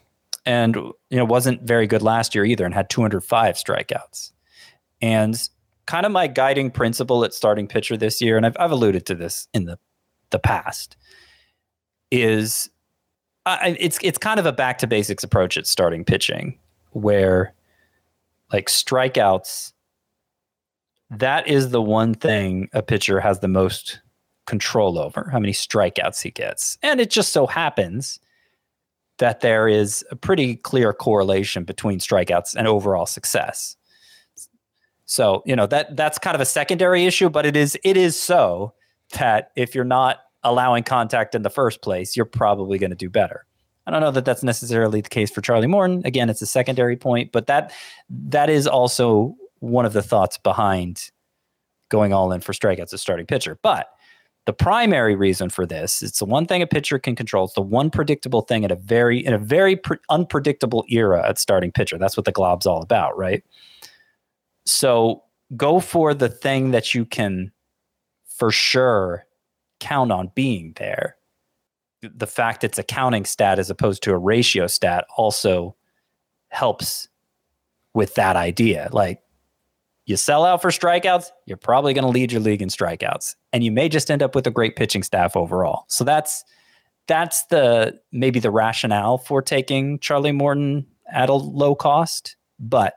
and 0.46 0.74
you 0.76 0.94
know 1.12 1.24
wasn't 1.24 1.62
very 1.62 1.86
good 1.86 2.02
last 2.02 2.34
year 2.34 2.44
either 2.44 2.64
and 2.64 2.74
had 2.74 2.90
205 2.90 3.54
strikeouts. 3.56 4.32
And 5.02 5.48
kind 5.86 6.06
of 6.06 6.12
my 6.12 6.26
guiding 6.26 6.70
principle 6.70 7.24
at 7.24 7.34
starting 7.34 7.66
pitcher 7.66 7.96
this 7.96 8.22
year 8.22 8.36
and 8.36 8.46
i've, 8.46 8.56
I've 8.60 8.70
alluded 8.70 9.06
to 9.06 9.14
this 9.16 9.48
in 9.52 9.64
the 9.64 9.76
the 10.30 10.38
past 10.38 10.96
is 12.12 12.70
it's 13.46 13.98
it's 14.00 14.18
kind 14.18 14.38
of 14.38 14.46
a 14.46 14.52
back 14.52 14.78
to 14.78 14.86
basics 14.86 15.24
approach 15.24 15.56
at 15.56 15.66
starting 15.66 16.04
pitching 16.04 16.56
where 16.92 17.54
like 18.52 18.66
strikeouts 18.66 19.72
that 21.10 21.48
is 21.48 21.70
the 21.70 21.82
one 21.82 22.14
thing 22.14 22.68
a 22.72 22.82
pitcher 22.82 23.18
has 23.18 23.40
the 23.40 23.48
most 23.48 24.00
control 24.46 24.98
over 24.98 25.28
how 25.30 25.38
many 25.38 25.52
strikeouts 25.52 26.22
he 26.22 26.30
gets. 26.30 26.78
And 26.82 27.00
it 27.00 27.10
just 27.10 27.32
so 27.32 27.46
happens 27.46 28.20
that 29.20 29.40
there 29.40 29.68
is 29.68 30.04
a 30.10 30.16
pretty 30.16 30.56
clear 30.56 30.92
correlation 30.92 31.62
between 31.62 31.98
strikeouts 31.98 32.56
and 32.56 32.66
overall 32.66 33.06
success. 33.06 33.76
So, 35.04 35.42
you 35.46 35.54
know, 35.54 35.66
that 35.66 35.96
that's 35.96 36.18
kind 36.18 36.34
of 36.34 36.40
a 36.40 36.46
secondary 36.46 37.04
issue, 37.04 37.28
but 37.28 37.46
it 37.46 37.56
is 37.56 37.78
it 37.84 37.96
is 37.96 38.20
so 38.20 38.74
that 39.18 39.50
if 39.56 39.74
you're 39.74 39.84
not 39.84 40.20
allowing 40.42 40.82
contact 40.82 41.34
in 41.34 41.42
the 41.42 41.50
first 41.50 41.82
place, 41.82 42.16
you're 42.16 42.24
probably 42.24 42.78
going 42.78 42.90
to 42.90 42.96
do 42.96 43.10
better. 43.10 43.44
I 43.86 43.90
don't 43.90 44.00
know 44.00 44.10
that 44.12 44.24
that's 44.24 44.42
necessarily 44.42 45.00
the 45.00 45.08
case 45.08 45.30
for 45.30 45.40
Charlie 45.40 45.66
Morton. 45.66 46.02
Again, 46.04 46.30
it's 46.30 46.42
a 46.42 46.46
secondary 46.46 46.96
point, 46.96 47.32
but 47.32 47.46
that 47.46 47.72
that 48.08 48.48
is 48.48 48.66
also 48.66 49.36
one 49.58 49.84
of 49.84 49.92
the 49.92 50.02
thoughts 50.02 50.38
behind 50.38 51.10
going 51.90 52.12
all 52.12 52.32
in 52.32 52.40
for 52.40 52.52
strikeouts 52.52 52.94
as 52.94 53.02
starting 53.02 53.26
pitcher. 53.26 53.58
But 53.62 53.88
the 54.50 54.54
primary 54.54 55.14
reason 55.14 55.48
for 55.48 55.64
this, 55.64 56.02
it's 56.02 56.18
the 56.18 56.24
one 56.24 56.44
thing 56.44 56.60
a 56.60 56.66
pitcher 56.66 56.98
can 56.98 57.14
control. 57.14 57.44
It's 57.44 57.54
the 57.54 57.62
one 57.62 57.88
predictable 57.88 58.40
thing 58.40 58.64
at 58.64 58.72
a 58.72 58.74
very 58.74 59.24
in 59.24 59.32
a 59.32 59.38
very 59.38 59.76
pre- 59.76 59.98
unpredictable 60.08 60.84
era 60.88 61.24
at 61.24 61.38
starting 61.38 61.70
pitcher. 61.70 61.98
That's 61.98 62.16
what 62.16 62.26
the 62.26 62.32
glob's 62.32 62.66
all 62.66 62.82
about, 62.82 63.16
right? 63.16 63.44
So 64.66 65.22
go 65.56 65.78
for 65.78 66.14
the 66.14 66.28
thing 66.28 66.72
that 66.72 66.94
you 66.94 67.04
can 67.04 67.52
for 68.26 68.50
sure 68.50 69.24
count 69.78 70.10
on 70.10 70.32
being 70.34 70.72
there. 70.78 71.14
The 72.02 72.26
fact 72.26 72.64
it's 72.64 72.76
a 72.76 72.82
counting 72.82 73.26
stat 73.26 73.60
as 73.60 73.70
opposed 73.70 74.02
to 74.02 74.10
a 74.10 74.18
ratio 74.18 74.66
stat 74.66 75.06
also 75.16 75.76
helps 76.48 77.08
with 77.94 78.16
that 78.16 78.34
idea. 78.34 78.88
Like 78.90 79.22
you 80.10 80.16
sell 80.16 80.44
out 80.44 80.60
for 80.60 80.70
strikeouts, 80.70 81.30
you're 81.46 81.56
probably 81.56 81.94
going 81.94 82.04
to 82.04 82.10
lead 82.10 82.32
your 82.32 82.40
league 82.40 82.60
in 82.60 82.68
strikeouts, 82.68 83.36
and 83.52 83.62
you 83.62 83.70
may 83.70 83.88
just 83.88 84.10
end 84.10 84.22
up 84.22 84.34
with 84.34 84.46
a 84.46 84.50
great 84.50 84.74
pitching 84.76 85.02
staff 85.02 85.36
overall. 85.36 85.84
So 85.88 86.04
that's 86.04 86.44
that's 87.06 87.44
the 87.46 87.98
maybe 88.12 88.40
the 88.40 88.50
rationale 88.50 89.18
for 89.18 89.40
taking 89.40 89.98
Charlie 90.00 90.32
Morton 90.32 90.86
at 91.10 91.28
a 91.28 91.34
low 91.34 91.74
cost, 91.74 92.36
but 92.58 92.94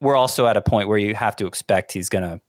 we're 0.00 0.16
also 0.16 0.46
at 0.46 0.56
a 0.56 0.62
point 0.62 0.88
where 0.88 0.98
you 0.98 1.14
have 1.14 1.36
to 1.36 1.46
expect 1.46 1.92
he's 1.92 2.08
going 2.08 2.24
to 2.24 2.40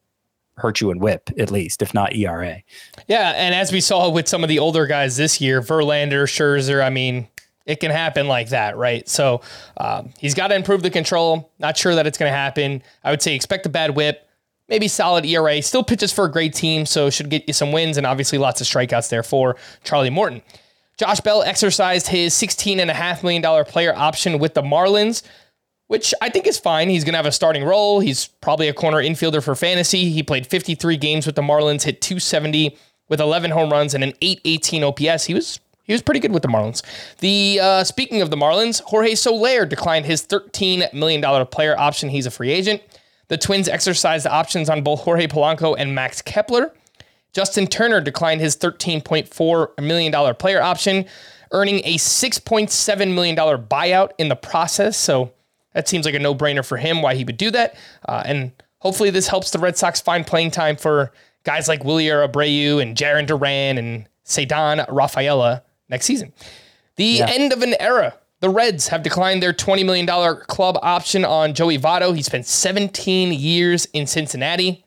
hurt 0.56 0.80
you 0.80 0.92
in 0.92 1.00
whip 1.00 1.30
at 1.38 1.50
least, 1.50 1.82
if 1.82 1.94
not 1.94 2.16
ERA. 2.16 2.62
Yeah, 3.08 3.32
and 3.36 3.56
as 3.56 3.72
we 3.72 3.82
saw 3.82 4.10
with 4.10 4.28
some 4.28 4.44
of 4.44 4.50
the 4.50 4.60
older 4.60 4.86
guys 4.86 5.18
this 5.18 5.42
year, 5.42 5.62
Verlander, 5.62 6.24
Scherzer, 6.24 6.86
I 6.86 6.90
mean, 6.90 7.28
it 7.66 7.80
can 7.80 7.92
happen 7.92 8.28
like 8.28 8.50
that, 8.50 8.78
right? 8.78 9.08
So 9.08 9.42
um, 9.78 10.12
he's 10.18 10.34
got 10.34 10.48
to 10.48 10.56
improve 10.56 10.84
the 10.84 10.90
control. 10.90 11.52
Not 11.60 11.78
sure 11.78 11.96
that 11.96 12.08
it's 12.08 12.18
going 12.18 12.32
to 12.32 12.36
happen. 12.36 12.84
I 13.04 13.12
would 13.12 13.22
say 13.22 13.36
expect 13.36 13.66
a 13.66 13.70
bad 13.70 13.96
whip, 13.96 14.28
maybe 14.68 14.88
solid 14.88 15.26
ERA. 15.26 15.62
Still 15.62 15.84
pitches 15.84 16.12
for 16.12 16.26
a 16.26 16.32
great 16.32 16.54
team, 16.54 16.86
so 16.86 17.10
should 17.10 17.30
get 17.30 17.48
you 17.48 17.54
some 17.54 17.72
wins 17.72 17.98
and 17.98 18.06
obviously 18.06 18.38
lots 18.38 18.62
of 18.62 18.68
strikeouts 18.68 19.10
there 19.10 19.24
for 19.24 19.56
Charlie 19.84 20.10
Morton. 20.10 20.42
Josh 20.98 21.20
Bell 21.22 21.42
exercised 21.44 22.08
his 22.08 22.34
$16.5 22.34 23.24
million 23.24 23.66
player 23.66 23.94
option 23.96 24.40
with 24.40 24.54
the 24.54 24.62
Marlins 24.62 25.24
which 25.92 26.14
I 26.22 26.30
think 26.30 26.48
is 26.48 26.58
fine. 26.58 26.88
He's 26.88 27.04
going 27.04 27.12
to 27.12 27.18
have 27.18 27.26
a 27.26 27.34
starting 27.34 27.66
role. 27.66 28.00
He's 28.00 28.28
probably 28.28 28.70
a 28.70 28.74
corner 28.74 29.00
infielder 29.00 29.44
for 29.44 29.56
fantasy. 29.56 30.10
He 30.10 30.24
played 30.24 30.48
53 30.48 30.96
games 30.96 31.26
with 31.26 31.36
the 31.36 31.42
Marlins, 31.42 31.84
hit 31.84 32.00
270 32.00 32.78
with 33.10 33.20
11 33.20 33.52
home 33.52 33.70
runs 33.70 33.94
and 33.94 34.02
an 34.02 34.14
818 34.22 34.86
OPS. 34.86 35.26
He 35.26 35.34
was 35.34 35.60
he 35.84 35.94
was 35.94 36.02
pretty 36.02 36.20
good 36.20 36.32
with 36.32 36.44
the 36.44 36.48
Marlins. 36.48 36.84
The 37.20 37.60
uh, 37.62 37.84
speaking 37.84 38.22
of 38.22 38.30
the 38.30 38.38
Marlins, 38.38 38.82
Jorge 38.82 39.16
Soler 39.16 39.66
declined 39.66 40.06
his 40.06 40.22
13 40.24 40.86
million 40.94 41.22
dollar 41.22 41.46
player 41.46 41.78
option. 41.78 42.10
He's 42.10 42.26
a 42.26 42.32
free 42.32 42.52
agent. 42.52 42.82
The 43.28 43.38
Twins 43.38 43.68
exercised 43.68 44.28
options 44.28 44.70
on 44.70 44.84
both 44.84 45.02
Jorge 45.02 45.28
Polanco 45.28 45.76
and 45.78 45.96
Max 45.96 46.22
Kepler. 46.22 46.74
Justin 47.34 47.66
Turner 47.66 48.02
declined 48.02 48.42
his 48.42 48.58
13.4 48.58 49.80
million 49.82 50.12
dollar 50.12 50.34
player 50.34 50.62
option, 50.62 51.06
earning 51.52 51.82
a 51.86 51.96
6.7 51.98 53.14
million 53.14 53.36
dollar 53.36 53.58
buyout 53.58 54.12
in 54.18 54.28
the 54.28 54.36
process. 54.36 54.98
So 54.98 55.32
that 55.74 55.88
seems 55.88 56.06
like 56.06 56.16
a 56.16 56.20
no 56.20 56.36
brainer 56.36 56.66
for 56.66 56.78
him 56.78 57.02
why 57.02 57.16
he 57.16 57.24
would 57.24 57.38
do 57.38 57.52
that. 57.52 57.76
Uh, 58.08 58.24
and 58.26 58.52
hopefully 58.80 59.10
this 59.10 59.28
helps 59.28 59.52
the 59.52 59.60
Red 59.60 59.78
Sox 59.78 60.02
find 60.02 60.28
playing 60.28 60.52
time 60.52 60.76
for 60.76 61.12
guys 61.44 61.68
like 61.68 61.84
Wilyer 61.84 62.28
Abreu 62.28 62.82
and 62.82 62.96
Jarren 62.96 63.26
Duran 63.26 63.78
and 63.78 64.08
Ceddanne 64.26 64.86
Rafaela 64.90 65.64
next 65.92 66.06
season. 66.06 66.34
The 66.96 67.06
yeah. 67.06 67.28
end 67.30 67.54
of 67.54 67.62
an 67.62 67.76
era. 67.80 68.16
The 68.40 68.50
Reds 68.50 68.88
have 68.88 69.04
declined 69.04 69.44
their 69.44 69.54
$20 69.54 69.86
million 69.86 70.08
club 70.48 70.80
option 70.82 71.24
on 71.24 71.54
Joey 71.54 71.78
Votto. 71.78 72.16
He 72.16 72.24
spent 72.24 72.48
17 72.48 73.32
years 73.34 73.86
in 73.94 74.08
Cincinnati. 74.08 74.84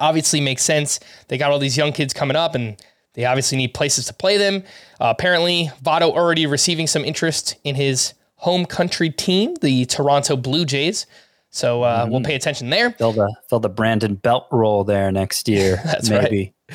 Obviously 0.00 0.40
makes 0.40 0.62
sense. 0.62 1.00
They 1.26 1.38
got 1.38 1.50
all 1.50 1.58
these 1.58 1.76
young 1.76 1.92
kids 1.92 2.14
coming 2.14 2.36
up 2.36 2.54
and 2.54 2.80
they 3.14 3.24
obviously 3.24 3.58
need 3.58 3.74
places 3.74 4.06
to 4.06 4.14
play 4.14 4.36
them. 4.36 4.62
Uh, 5.00 5.12
apparently, 5.16 5.72
Votto 5.82 6.12
already 6.12 6.46
receiving 6.46 6.86
some 6.86 7.04
interest 7.04 7.56
in 7.64 7.74
his 7.74 8.14
home 8.36 8.64
country 8.64 9.10
team, 9.10 9.56
the 9.56 9.84
Toronto 9.86 10.36
Blue 10.36 10.64
Jays. 10.64 11.06
So 11.50 11.82
uh, 11.82 12.02
mm-hmm. 12.02 12.12
we'll 12.12 12.22
pay 12.22 12.36
attention 12.36 12.70
there. 12.70 12.92
Fill 12.92 13.12
the 13.12 13.34
fill 13.48 13.60
the 13.60 13.68
Brandon 13.68 14.14
Belt 14.14 14.46
role 14.52 14.84
there 14.84 15.10
next 15.10 15.48
year. 15.48 15.80
That's 15.84 16.08
maybe. 16.08 16.36
Right. 16.36 16.54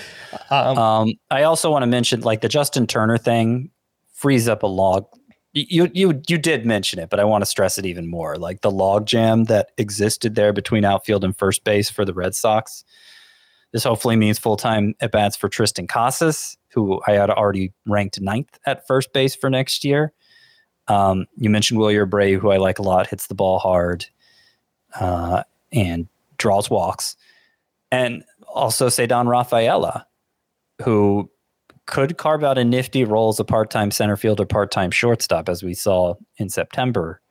Um, 0.49 0.77
um, 0.77 1.13
I 1.31 1.43
also 1.43 1.71
want 1.71 1.83
to 1.83 1.87
mention 1.87 2.21
like 2.21 2.41
the 2.41 2.49
Justin 2.49 2.85
Turner 2.85 3.17
thing 3.17 3.71
frees 4.13 4.47
up 4.47 4.63
a 4.63 4.67
log. 4.67 5.05
You 5.53 5.89
you 5.93 6.21
you 6.27 6.37
did 6.37 6.65
mention 6.65 6.99
it, 6.99 7.09
but 7.09 7.19
I 7.19 7.23
want 7.23 7.43
to 7.43 7.45
stress 7.45 7.77
it 7.77 7.85
even 7.85 8.07
more. 8.07 8.35
Like 8.37 8.61
the 8.61 8.71
log 8.71 9.05
jam 9.05 9.45
that 9.45 9.71
existed 9.77 10.35
there 10.35 10.53
between 10.53 10.85
outfield 10.85 11.23
and 11.23 11.37
first 11.37 11.63
base 11.63 11.89
for 11.89 12.05
the 12.05 12.13
Red 12.13 12.35
Sox. 12.35 12.83
This 13.71 13.83
hopefully 13.83 14.15
means 14.15 14.39
full 14.39 14.57
time 14.57 14.95
at 15.01 15.11
bats 15.11 15.35
for 15.35 15.49
Triston 15.49 15.87
Casas, 15.87 16.57
who 16.73 17.01
I 17.07 17.13
had 17.13 17.29
already 17.29 17.73
ranked 17.85 18.21
ninth 18.21 18.59
at 18.65 18.87
first 18.87 19.13
base 19.13 19.35
for 19.35 19.49
next 19.49 19.83
year. 19.83 20.13
Um, 20.87 21.27
you 21.37 21.49
mentioned 21.49 21.79
Wilyer 21.79 22.07
Abreu, 22.07 22.39
who 22.39 22.51
I 22.51 22.57
like 22.57 22.79
a 22.79 22.83
lot, 22.83 23.07
hits 23.07 23.27
the 23.27 23.35
ball 23.35 23.59
hard 23.59 24.05
uh, 24.99 25.43
and 25.71 26.07
draws 26.37 26.69
walks. 26.69 27.15
And 27.91 28.23
also 28.53 28.87
Ceddanne 28.87 29.27
Rafaela, 29.27 30.05
who 30.83 31.29
could 31.85 32.17
carve 32.17 32.43
out 32.43 32.57
a 32.57 32.63
nifty 32.63 33.03
role 33.03 33.29
as 33.29 33.39
a 33.39 33.43
part-time 33.43 33.91
center 33.91 34.15
field 34.15 34.39
or 34.39 34.45
part-time 34.45 34.91
shortstop, 34.91 35.49
as 35.49 35.63
we 35.63 35.73
saw 35.73 36.15
in 36.37 36.49
September. 36.49 37.21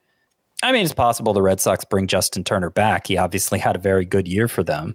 I 0.62 0.72
mean, 0.72 0.84
it's 0.84 0.94
possible 0.94 1.32
the 1.32 1.42
Red 1.42 1.60
Sox 1.60 1.84
bring 1.84 2.06
Justin 2.06 2.44
Turner 2.44 2.70
back. 2.70 3.06
He 3.06 3.16
obviously 3.16 3.58
had 3.58 3.76
a 3.76 3.80
very 3.80 4.04
good 4.04 4.28
year 4.28 4.48
for 4.48 4.62
them, 4.62 4.94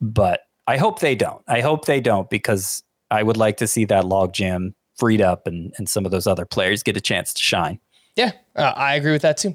but 0.00 0.40
I 0.66 0.76
hope 0.76 1.00
they 1.00 1.14
don't. 1.14 1.42
I 1.48 1.60
hope 1.60 1.84
they 1.84 2.00
don't 2.00 2.30
because 2.30 2.82
I 3.10 3.22
would 3.22 3.36
like 3.36 3.56
to 3.58 3.66
see 3.66 3.84
that 3.86 4.04
logjam 4.04 4.74
freed 4.96 5.20
up 5.20 5.46
and, 5.46 5.74
and 5.76 5.88
some 5.88 6.04
of 6.04 6.12
those 6.12 6.26
other 6.26 6.46
players 6.46 6.82
get 6.82 6.96
a 6.96 7.00
chance 7.00 7.34
to 7.34 7.42
shine. 7.42 7.80
Yeah, 8.16 8.32
uh, 8.56 8.72
I 8.76 8.96
agree 8.96 9.12
with 9.12 9.22
that 9.22 9.38
too. 9.38 9.54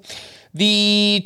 The 0.53 1.23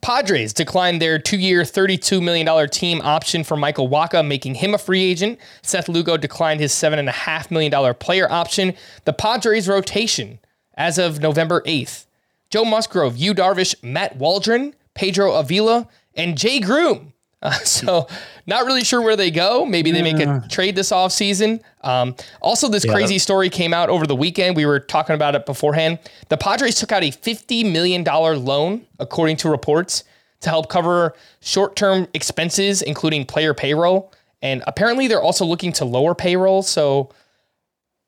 Padres 0.00 0.52
declined 0.52 1.00
their 1.00 1.18
two 1.18 1.38
year, 1.38 1.62
$32 1.62 2.22
million 2.22 2.68
team 2.68 3.00
option 3.02 3.44
for 3.44 3.56
Michael 3.56 3.88
Wacha, 3.88 4.26
making 4.26 4.56
him 4.56 4.74
a 4.74 4.78
free 4.78 5.02
agent. 5.02 5.38
Seth 5.62 5.88
Lugo 5.88 6.16
declined 6.16 6.60
his 6.60 6.72
$7.5 6.72 7.50
million 7.50 7.94
player 7.94 8.30
option. 8.30 8.74
The 9.04 9.12
Padres 9.12 9.68
rotation 9.68 10.40
as 10.74 10.98
of 10.98 11.20
November 11.20 11.60
8th 11.62 12.06
Joe 12.50 12.64
Musgrove, 12.64 13.16
Yu 13.16 13.34
Darvish, 13.34 13.74
Matt 13.82 14.16
Waldron, 14.16 14.74
Pedro 14.94 15.32
Avila, 15.32 15.88
and 16.14 16.38
Jay 16.38 16.60
Groome. 16.60 17.12
Uh, 17.46 17.52
so, 17.64 18.08
not 18.46 18.66
really 18.66 18.84
sure 18.84 19.00
where 19.00 19.16
they 19.16 19.30
go. 19.30 19.64
Maybe 19.64 19.90
they 19.90 20.02
make 20.02 20.18
a 20.18 20.44
trade 20.48 20.74
this 20.76 20.90
offseason. 20.90 21.62
Um, 21.82 22.16
also, 22.40 22.68
this 22.68 22.84
yeah. 22.84 22.92
crazy 22.92 23.18
story 23.18 23.48
came 23.48 23.72
out 23.72 23.88
over 23.88 24.06
the 24.06 24.16
weekend. 24.16 24.56
We 24.56 24.66
were 24.66 24.80
talking 24.80 25.14
about 25.14 25.34
it 25.34 25.46
beforehand. 25.46 25.98
The 26.28 26.36
Padres 26.36 26.74
took 26.76 26.92
out 26.92 27.02
a 27.02 27.10
$50 27.10 27.70
million 27.70 28.04
loan, 28.04 28.86
according 28.98 29.36
to 29.38 29.48
reports, 29.48 30.04
to 30.40 30.48
help 30.48 30.68
cover 30.68 31.14
short 31.40 31.76
term 31.76 32.08
expenses, 32.14 32.82
including 32.82 33.24
player 33.24 33.54
payroll. 33.54 34.12
And 34.42 34.62
apparently, 34.66 35.06
they're 35.08 35.22
also 35.22 35.44
looking 35.44 35.72
to 35.74 35.84
lower 35.84 36.14
payroll. 36.14 36.62
So, 36.62 37.10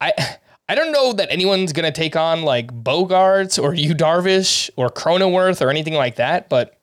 I. 0.00 0.12
I 0.70 0.74
don't 0.74 0.92
know 0.92 1.14
that 1.14 1.32
anyone's 1.32 1.72
going 1.72 1.90
to 1.90 1.98
take 1.98 2.14
on 2.14 2.42
like 2.42 2.70
Bogaerts 2.70 3.58
or 3.60 3.72
Yu 3.72 3.94
Darvish 3.94 4.68
or 4.76 4.90
Cronenworth 4.90 5.64
or 5.64 5.70
anything 5.70 5.94
like 5.94 6.16
that, 6.16 6.50
but 6.50 6.77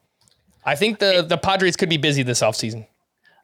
I 0.66 0.76
think 0.76 1.00
the 1.00 1.22
the 1.22 1.38
Padres 1.38 1.76
could 1.76 1.90
be 1.90 1.98
busy 1.98 2.24
this 2.24 2.42
offseason. 2.42 2.88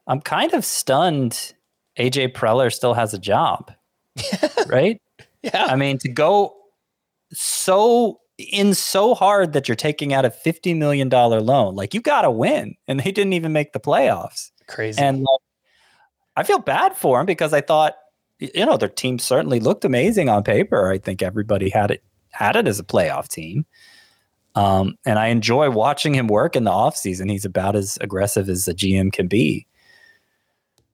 I'm 0.06 0.20
kind 0.20 0.52
of 0.52 0.64
stunned 0.64 1.54
AJ 1.98 2.32
Preller 2.32 2.72
still 2.72 2.94
has 2.94 3.14
a 3.14 3.18
job. 3.18 3.72
right? 4.66 5.00
Yeah. 5.42 5.66
I 5.66 5.76
mean, 5.76 5.98
to 5.98 6.08
go 6.08 6.54
so 7.32 8.20
in 8.38 8.74
so 8.74 9.14
hard 9.14 9.52
that 9.52 9.68
you're 9.68 9.76
taking 9.76 10.12
out 10.12 10.24
a 10.24 10.30
$50 10.30 10.76
million 10.76 11.08
loan, 11.08 11.74
like 11.74 11.94
you 11.94 12.00
got 12.00 12.22
to 12.22 12.30
win. 12.30 12.74
And 12.88 13.00
they 13.00 13.12
didn't 13.12 13.34
even 13.34 13.52
make 13.52 13.72
the 13.72 13.80
playoffs. 13.80 14.50
Crazy. 14.66 15.00
And 15.00 15.26
I 16.36 16.42
feel 16.42 16.58
bad 16.58 16.96
for 16.96 17.20
him 17.20 17.26
because 17.26 17.52
I 17.52 17.60
thought, 17.60 17.94
you 18.38 18.66
know, 18.66 18.76
their 18.76 18.88
team 18.88 19.18
certainly 19.18 19.60
looked 19.60 19.84
amazing 19.84 20.28
on 20.28 20.42
paper. 20.42 20.90
I 20.90 20.98
think 20.98 21.22
everybody 21.22 21.70
had 21.70 21.90
it 21.90 22.02
had 22.30 22.56
it 22.56 22.66
as 22.66 22.80
a 22.80 22.84
playoff 22.84 23.28
team. 23.28 23.66
Um, 24.54 24.96
and 25.06 25.18
I 25.18 25.28
enjoy 25.28 25.70
watching 25.70 26.14
him 26.14 26.26
work 26.26 26.56
in 26.56 26.64
the 26.64 26.70
offseason. 26.70 27.30
He's 27.30 27.44
about 27.44 27.74
as 27.74 27.98
aggressive 28.00 28.48
as 28.48 28.68
a 28.68 28.74
GM 28.74 29.12
can 29.12 29.26
be. 29.26 29.66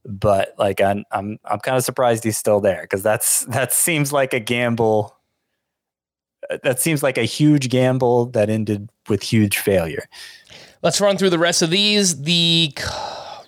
But 0.05 0.55
like 0.59 0.81
I'm 0.81 1.05
I'm 1.11 1.39
I'm 1.45 1.59
kind 1.59 1.77
of 1.77 1.85
surprised 1.85 2.25
he's 2.25 2.39
still 2.39 2.61
there 2.61 2.83
because 2.83 3.03
that's 3.03 3.41
that 3.47 3.73
seems 3.73 4.13
like 4.13 4.33
a 4.33 4.41
gamble. 4.41 5.15
That 6.63 6.81
seems 6.81 7.03
like 7.03 7.19
a 7.19 7.25
huge 7.25 7.69
gamble 7.69 8.27
that 8.27 8.49
ended 8.49 8.89
with 9.09 9.23
huge 9.23 9.59
failure. 9.59 10.05
Let's 10.83 11.01
run 11.01 11.19
through 11.19 11.31
the 11.31 11.39
rest 11.39 11.63
of 11.63 11.71
these. 11.71 12.23
The 12.23 12.73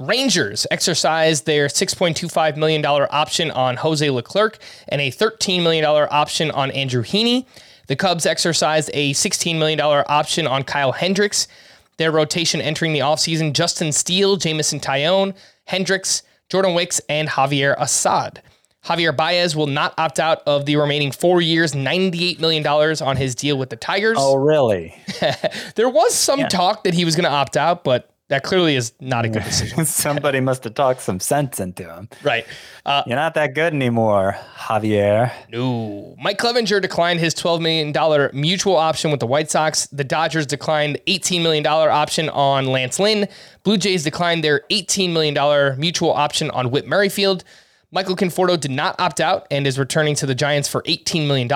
Rangers 0.00 0.66
exercised 0.70 1.44
their 1.44 1.66
$6.25 1.66 2.56
million 2.56 2.84
option 2.84 3.50
on 3.50 3.76
Jose 3.76 4.08
Leclerc 4.08 4.58
and 4.88 5.00
a 5.00 5.10
$13 5.10 5.62
million 5.62 5.84
option 5.84 6.50
on 6.50 6.70
Andrew 6.72 7.02
Heaney. 7.02 7.46
The 7.90 7.96
Cubs 7.96 8.24
exercised 8.24 8.88
a 8.94 9.12
$16 9.14 9.58
million 9.58 9.80
option 9.80 10.46
on 10.46 10.62
Kyle 10.62 10.92
Hendricks. 10.92 11.48
Their 11.96 12.12
rotation 12.12 12.60
entering 12.60 12.92
the 12.92 13.00
offseason 13.00 13.52
Justin 13.52 13.90
Steele, 13.90 14.36
Jameson 14.36 14.78
Taillon, 14.78 15.34
Hendricks, 15.64 16.22
Jordan 16.48 16.74
Wicks, 16.74 17.00
and 17.08 17.28
Javier 17.28 17.74
Assad. 17.78 18.42
Javier 18.84 19.14
Baez 19.14 19.56
will 19.56 19.66
not 19.66 19.92
opt 19.98 20.20
out 20.20 20.40
of 20.46 20.66
the 20.66 20.76
remaining 20.76 21.10
four 21.10 21.40
years, 21.40 21.72
$98 21.72 22.38
million 22.38 22.64
on 22.64 23.16
his 23.16 23.34
deal 23.34 23.58
with 23.58 23.70
the 23.70 23.76
Tigers. 23.76 24.18
Oh, 24.20 24.36
really? 24.36 24.96
there 25.74 25.88
was 25.88 26.14
some 26.14 26.38
yeah. 26.38 26.48
talk 26.48 26.84
that 26.84 26.94
he 26.94 27.04
was 27.04 27.16
going 27.16 27.24
to 27.24 27.30
opt 27.30 27.56
out, 27.56 27.82
but 27.82 28.09
that 28.30 28.44
clearly 28.44 28.76
is 28.76 28.92
not 29.00 29.24
a 29.24 29.28
good 29.28 29.42
decision. 29.44 29.84
Somebody 29.84 30.38
must 30.40 30.62
have 30.64 30.74
talked 30.74 31.02
some 31.02 31.18
sense 31.18 31.58
into 31.58 31.82
him. 31.82 32.08
Right. 32.22 32.46
Uh, 32.86 33.02
You're 33.04 33.16
not 33.16 33.34
that 33.34 33.54
good 33.54 33.74
anymore, 33.74 34.36
Javier. 34.56 35.32
No. 35.50 36.14
Mike 36.16 36.38
Clevinger 36.38 36.80
declined 36.80 37.18
his 37.18 37.34
$12 37.34 37.60
million 37.60 38.30
mutual 38.32 38.76
option 38.76 39.10
with 39.10 39.18
the 39.18 39.26
White 39.26 39.50
Sox. 39.50 39.86
The 39.88 40.04
Dodgers 40.04 40.46
declined 40.46 41.00
$18 41.08 41.42
million 41.42 41.66
option 41.66 42.28
on 42.28 42.66
Lance 42.66 43.00
Lynn. 43.00 43.28
Blue 43.64 43.76
Jays 43.76 44.04
declined 44.04 44.44
their 44.44 44.62
$18 44.70 45.12
million 45.12 45.78
mutual 45.78 46.12
option 46.12 46.50
on 46.52 46.70
Whit 46.70 46.86
Merrifield. 46.86 47.42
Michael 47.90 48.14
Conforto 48.14 48.58
did 48.58 48.70
not 48.70 48.94
opt 49.00 49.20
out 49.20 49.48
and 49.50 49.66
is 49.66 49.76
returning 49.76 50.14
to 50.14 50.26
the 50.26 50.36
Giants 50.36 50.68
for 50.68 50.82
$18 50.82 51.26
million. 51.26 51.48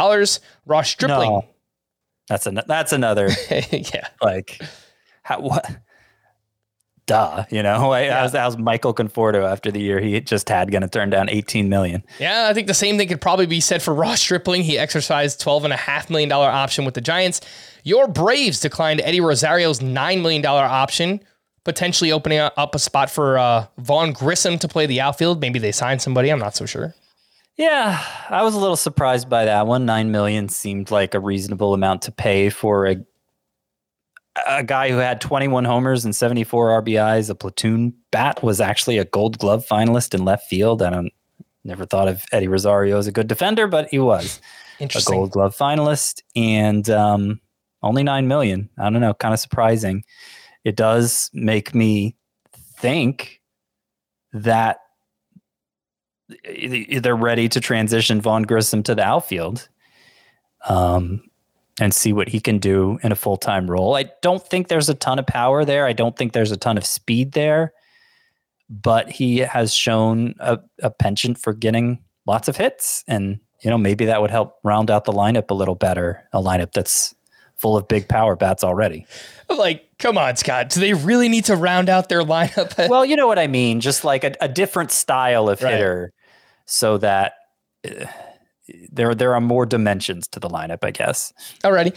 Ross 0.66 0.90
Stripling. 0.90 1.30
No. 1.30 1.44
That's 2.28 2.46
an 2.46 2.60
that's 2.66 2.92
another 2.92 3.28
yeah. 3.50 4.08
like 4.22 4.58
how 5.22 5.40
what 5.40 5.70
duh, 7.06 7.44
you 7.50 7.62
know. 7.62 7.88
Like, 7.94 8.06
Yeah. 8.06 8.20
how's, 8.20 8.32
how's 8.32 8.56
Michael 8.56 8.94
Conforto 8.94 9.50
after 9.50 9.70
the 9.70 9.80
year 9.80 10.00
he 10.00 10.20
just 10.20 10.48
had 10.48 10.70
going 10.70 10.82
to 10.82 10.88
turn 10.88 11.10
down 11.10 11.28
18 11.28 11.68
million? 11.68 12.02
Yeah, 12.18 12.48
I 12.48 12.54
think 12.54 12.66
the 12.66 12.74
same 12.74 12.96
thing 12.98 13.08
could 13.08 13.20
probably 13.20 13.46
be 13.46 13.60
said 13.60 13.82
for 13.82 13.94
Ross 13.94 14.20
Stripling. 14.20 14.62
He 14.62 14.78
exercised 14.78 15.40
$12.5 15.42 16.10
million 16.10 16.30
option 16.32 16.84
with 16.84 16.94
the 16.94 17.00
Giants. 17.00 17.40
Your 17.82 18.08
Braves 18.08 18.60
declined 18.60 19.00
Eddie 19.02 19.20
Rosario's 19.20 19.80
$9 19.80 20.22
million 20.22 20.44
option, 20.46 21.20
potentially 21.64 22.10
opening 22.12 22.38
up 22.38 22.74
a 22.74 22.78
spot 22.78 23.10
for 23.10 23.38
uh, 23.38 23.66
Vaughn 23.78 24.12
Grissom 24.12 24.58
to 24.58 24.68
play 24.68 24.86
the 24.86 25.00
outfield. 25.00 25.40
Maybe 25.40 25.58
they 25.58 25.72
signed 25.72 26.00
somebody. 26.02 26.30
I'm 26.30 26.38
not 26.38 26.54
so 26.56 26.66
sure. 26.66 26.94
Yeah, 27.56 28.02
I 28.30 28.42
was 28.42 28.54
a 28.54 28.58
little 28.58 28.74
surprised 28.76 29.28
by 29.30 29.44
that 29.44 29.66
one. 29.68 29.86
9 29.86 30.10
million 30.10 30.48
seemed 30.48 30.90
like 30.90 31.14
a 31.14 31.20
reasonable 31.20 31.72
amount 31.72 32.02
to 32.02 32.12
pay 32.12 32.50
for 32.50 32.86
a 32.86 32.96
a 34.46 34.64
guy 34.64 34.90
who 34.90 34.96
had 34.96 35.20
21 35.20 35.64
homers 35.64 36.04
and 36.04 36.14
74 36.14 36.82
RBIs, 36.82 37.30
a 37.30 37.34
platoon 37.34 37.94
bat, 38.10 38.42
was 38.42 38.60
actually 38.60 38.98
a 38.98 39.04
Gold 39.04 39.38
Glove 39.38 39.66
finalist 39.66 40.14
in 40.14 40.24
left 40.24 40.48
field. 40.48 40.82
I 40.82 40.90
don't 40.90 41.12
never 41.64 41.86
thought 41.86 42.08
of 42.08 42.24
Eddie 42.32 42.48
Rosario 42.48 42.98
as 42.98 43.06
a 43.06 43.12
good 43.12 43.26
defender, 43.26 43.66
but 43.66 43.88
he 43.88 43.98
was 43.98 44.40
a 44.80 44.88
Gold 45.04 45.30
Glove 45.30 45.56
finalist, 45.56 46.22
and 46.36 46.88
um, 46.90 47.40
only 47.82 48.02
nine 48.02 48.28
million. 48.28 48.68
I 48.78 48.90
don't 48.90 49.00
know, 49.00 49.14
kind 49.14 49.32
of 49.32 49.40
surprising. 49.40 50.04
It 50.64 50.76
does 50.76 51.30
make 51.32 51.74
me 51.74 52.16
think 52.78 53.40
that 54.32 54.78
they're 57.00 57.14
ready 57.14 57.48
to 57.50 57.60
transition 57.60 58.20
Vaughn 58.20 58.42
Grissom 58.42 58.82
to 58.84 58.94
the 58.94 59.02
outfield. 59.02 59.68
Um, 60.66 61.22
and 61.80 61.92
see 61.92 62.12
what 62.12 62.28
he 62.28 62.40
can 62.40 62.58
do 62.58 62.98
in 63.02 63.10
a 63.12 63.16
full 63.16 63.36
time 63.36 63.70
role. 63.70 63.96
I 63.96 64.04
don't 64.22 64.42
think 64.46 64.68
there's 64.68 64.88
a 64.88 64.94
ton 64.94 65.18
of 65.18 65.26
power 65.26 65.64
there. 65.64 65.86
I 65.86 65.92
don't 65.92 66.16
think 66.16 66.32
there's 66.32 66.52
a 66.52 66.56
ton 66.56 66.76
of 66.78 66.86
speed 66.86 67.32
there, 67.32 67.72
but 68.70 69.10
he 69.10 69.38
has 69.38 69.74
shown 69.74 70.34
a, 70.38 70.58
a 70.82 70.90
penchant 70.90 71.38
for 71.38 71.52
getting 71.52 71.98
lots 72.26 72.48
of 72.48 72.56
hits. 72.56 73.02
And, 73.08 73.40
you 73.60 73.70
know, 73.70 73.78
maybe 73.78 74.04
that 74.06 74.20
would 74.20 74.30
help 74.30 74.56
round 74.62 74.90
out 74.90 75.04
the 75.04 75.12
lineup 75.12 75.50
a 75.50 75.54
little 75.54 75.74
better, 75.74 76.28
a 76.32 76.40
lineup 76.40 76.72
that's 76.72 77.14
full 77.56 77.76
of 77.76 77.88
big 77.88 78.08
power 78.08 78.36
bats 78.36 78.62
already. 78.64 79.06
Like, 79.48 79.84
come 79.98 80.16
on, 80.18 80.36
Scott. 80.36 80.70
Do 80.70 80.80
they 80.80 80.92
really 80.94 81.28
need 81.28 81.44
to 81.46 81.56
round 81.56 81.88
out 81.88 82.08
their 82.08 82.22
lineup? 82.24 82.88
well, 82.88 83.04
you 83.04 83.16
know 83.16 83.26
what 83.26 83.38
I 83.38 83.46
mean? 83.48 83.80
Just 83.80 84.04
like 84.04 84.22
a, 84.24 84.34
a 84.40 84.48
different 84.48 84.90
style 84.92 85.48
of 85.48 85.60
Right. 85.62 85.72
hitter 85.72 86.12
so 86.66 86.98
that. 86.98 87.34
Eh, 87.84 88.06
there, 88.90 89.14
there 89.14 89.34
are 89.34 89.40
more 89.40 89.66
dimensions 89.66 90.26
to 90.28 90.40
the 90.40 90.48
lineup, 90.48 90.78
I 90.82 90.90
guess. 90.90 91.32
Alrighty. 91.62 91.94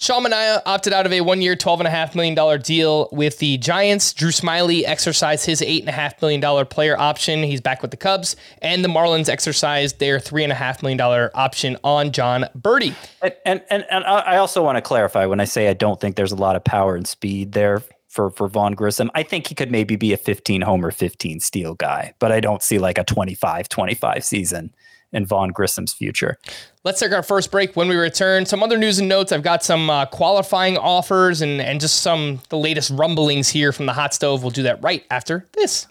Sean 0.00 0.24
Manaea 0.24 0.62
opted 0.64 0.94
out 0.94 1.04
of 1.04 1.12
a 1.12 1.20
one 1.20 1.42
year, 1.42 1.54
$12.5 1.54 2.14
million 2.14 2.60
deal 2.62 3.10
with 3.12 3.38
the 3.38 3.58
Giants. 3.58 4.14
Drew 4.14 4.30
Smyly 4.30 4.82
exercised 4.86 5.44
his 5.44 5.60
$8.5 5.60 6.22
million 6.22 6.66
player 6.68 6.98
option. 6.98 7.42
He's 7.42 7.60
back 7.60 7.82
with 7.82 7.90
the 7.90 7.98
Cubs. 7.98 8.34
And 8.62 8.82
the 8.82 8.88
Marlins 8.88 9.28
exercised 9.28 9.98
their 9.98 10.18
$3.5 10.18 10.82
million 10.82 11.30
option 11.34 11.76
on 11.84 12.12
Jon 12.12 12.46
Berti. 12.58 12.94
And 13.20 13.34
and 13.44 13.62
and, 13.68 13.84
and 13.90 14.04
I 14.04 14.20
I 14.20 14.36
also 14.38 14.64
want 14.64 14.76
to 14.76 14.82
clarify 14.82 15.26
when 15.26 15.38
I 15.38 15.44
say 15.44 15.68
I 15.68 15.74
don't 15.74 16.00
think 16.00 16.16
there's 16.16 16.32
a 16.32 16.36
lot 16.36 16.56
of 16.56 16.64
power 16.64 16.96
and 16.96 17.06
speed 17.06 17.52
there 17.52 17.82
for 18.08 18.30
for 18.30 18.48
Vaughn 18.48 18.72
Grissom. 18.72 19.10
I 19.14 19.22
think 19.22 19.48
he 19.48 19.54
could 19.54 19.70
maybe 19.70 19.96
be 19.96 20.14
a 20.14 20.16
15 20.16 20.62
homer, 20.62 20.92
15 20.92 21.40
steal 21.40 21.74
guy, 21.74 22.14
but 22.20 22.32
I 22.32 22.40
don't 22.40 22.62
see 22.62 22.78
like 22.78 22.96
a 22.96 23.04
25 23.04 23.68
25 23.68 24.24
season 24.24 24.72
in 25.12 25.26
Vaughn 25.26 25.50
Grissom's 25.50 25.92
future. 25.92 26.38
Let's 26.84 27.00
take 27.00 27.12
our 27.12 27.22
first 27.22 27.50
break. 27.50 27.76
When 27.76 27.88
we 27.88 27.96
return, 27.96 28.46
some 28.46 28.62
other 28.62 28.78
news 28.78 28.98
and 28.98 29.08
notes. 29.08 29.32
I've 29.32 29.42
got 29.42 29.62
some 29.62 29.90
uh, 29.90 30.06
qualifying 30.06 30.76
offers 30.78 31.42
and, 31.42 31.60
and 31.60 31.80
just 31.80 32.02
some 32.02 32.40
the 32.48 32.58
latest 32.58 32.90
rumblings 32.90 33.48
here 33.48 33.72
from 33.72 33.86
the 33.86 33.92
hot 33.92 34.14
stove. 34.14 34.42
We'll 34.42 34.50
do 34.50 34.64
that 34.64 34.82
right 34.82 35.04
after 35.10 35.46
this. 35.52 35.86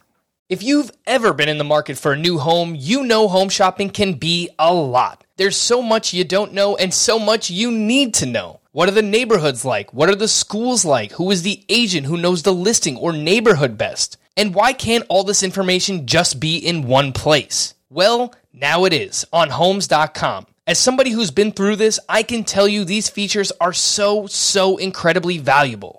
If 0.50 0.64
you've 0.64 0.92
ever 1.06 1.32
been 1.32 1.48
in 1.48 1.60
the 1.60 1.64
market 1.64 1.96
for 1.96 2.14
a 2.14 2.18
new 2.18 2.40
home, 2.40 2.76
you 2.76 3.04
know 3.04 3.28
home 3.28 3.50
shopping 3.50 3.92
can 3.92 4.16
be 4.16 4.50
a 4.58 4.74
lot. 4.74 5.24
There's 5.38 5.56
so 5.56 5.84
much 5.84 6.12
you 6.12 6.24
don't 6.24 6.54
know 6.54 6.76
and 6.76 6.92
so 6.92 7.20
much 7.20 7.52
you 7.52 7.70
need 7.72 8.16
to 8.16 8.26
know. 8.26 8.60
What 8.72 8.90
are 8.90 8.94
the 8.94 9.04
neighborhoods 9.04 9.64
like? 9.64 9.94
What 9.94 10.10
are 10.10 10.16
the 10.16 10.28
schools 10.28 10.84
like? 10.86 11.12
Who 11.14 11.30
is 11.30 11.44
the 11.44 11.64
agent 11.70 12.08
who 12.08 12.18
knows 12.18 12.42
the 12.42 12.54
listing 12.54 12.98
or 12.98 13.14
neighborhood 13.14 13.78
best? 13.78 14.18
And 14.36 14.56
why 14.56 14.74
can't 14.74 15.06
all 15.08 15.24
this 15.24 15.44
information 15.44 16.08
just 16.08 16.40
be 16.40 16.58
in 16.58 16.88
one 16.88 17.14
place? 17.14 17.76
Well, 17.92 18.34
now 18.54 18.86
it 18.86 18.94
is 18.94 19.26
on 19.32 19.50
homes.com. 19.50 20.48
As 20.68 20.78
somebody 20.78 21.12
who's 21.12 21.32
been 21.32 21.52
through 21.52 21.78
this, 21.78 22.00
I 22.08 22.24
can 22.24 22.44
tell 22.44 22.68
you 22.68 22.84
these 22.84 23.10
features 23.10 23.52
are 23.60 23.74
so, 23.74 24.28
so 24.28 24.78
incredibly 24.78 25.38
valuable. 25.40 25.99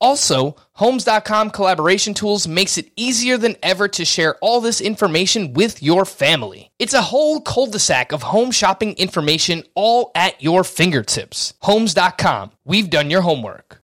Also, 0.00 0.56
Homes.com 0.80 1.50
collaboration 1.50 2.14
tools 2.14 2.48
makes 2.48 2.78
it 2.78 2.90
easier 2.96 3.36
than 3.36 3.54
ever 3.62 3.86
to 3.88 4.02
share 4.02 4.36
all 4.36 4.62
this 4.62 4.80
information 4.80 5.52
with 5.52 5.82
your 5.82 6.06
family. 6.06 6.70
It's 6.78 6.94
a 6.94 7.02
whole 7.02 7.42
cul-de-sac 7.42 8.12
of 8.12 8.22
home 8.22 8.50
shopping 8.50 8.94
information 8.94 9.62
all 9.74 10.10
at 10.14 10.42
your 10.42 10.64
fingertips. 10.64 11.52
Homes.com. 11.60 12.52
We've 12.64 12.88
done 12.88 13.10
your 13.10 13.20
homework. 13.20 13.82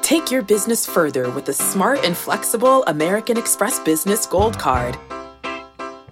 Take 0.00 0.30
your 0.30 0.40
business 0.40 0.86
further 0.86 1.28
with 1.28 1.44
the 1.44 1.52
smart 1.52 2.02
and 2.06 2.16
flexible 2.16 2.82
American 2.84 3.36
Express 3.36 3.78
Business 3.80 4.24
Gold 4.24 4.58
Card. 4.58 4.96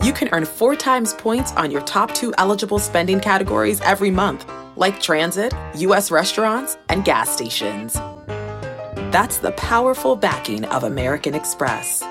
You 0.04 0.12
can 0.12 0.28
earn 0.32 0.44
four 0.44 0.76
times 0.76 1.14
points 1.14 1.52
on 1.52 1.70
your 1.70 1.82
top 1.82 2.12
two 2.12 2.34
eligible 2.36 2.78
spending 2.78 3.18
categories 3.18 3.80
every 3.80 4.10
month, 4.10 4.44
like 4.76 5.00
transit, 5.00 5.54
U.S. 5.76 6.10
restaurants, 6.10 6.76
and 6.90 7.02
gas 7.02 7.30
stations. 7.30 7.96
That's 9.10 9.38
the 9.38 9.50
powerful 9.52 10.14
backing 10.14 10.64
of 10.66 10.84
American 10.84 11.34
Express. 11.34 12.04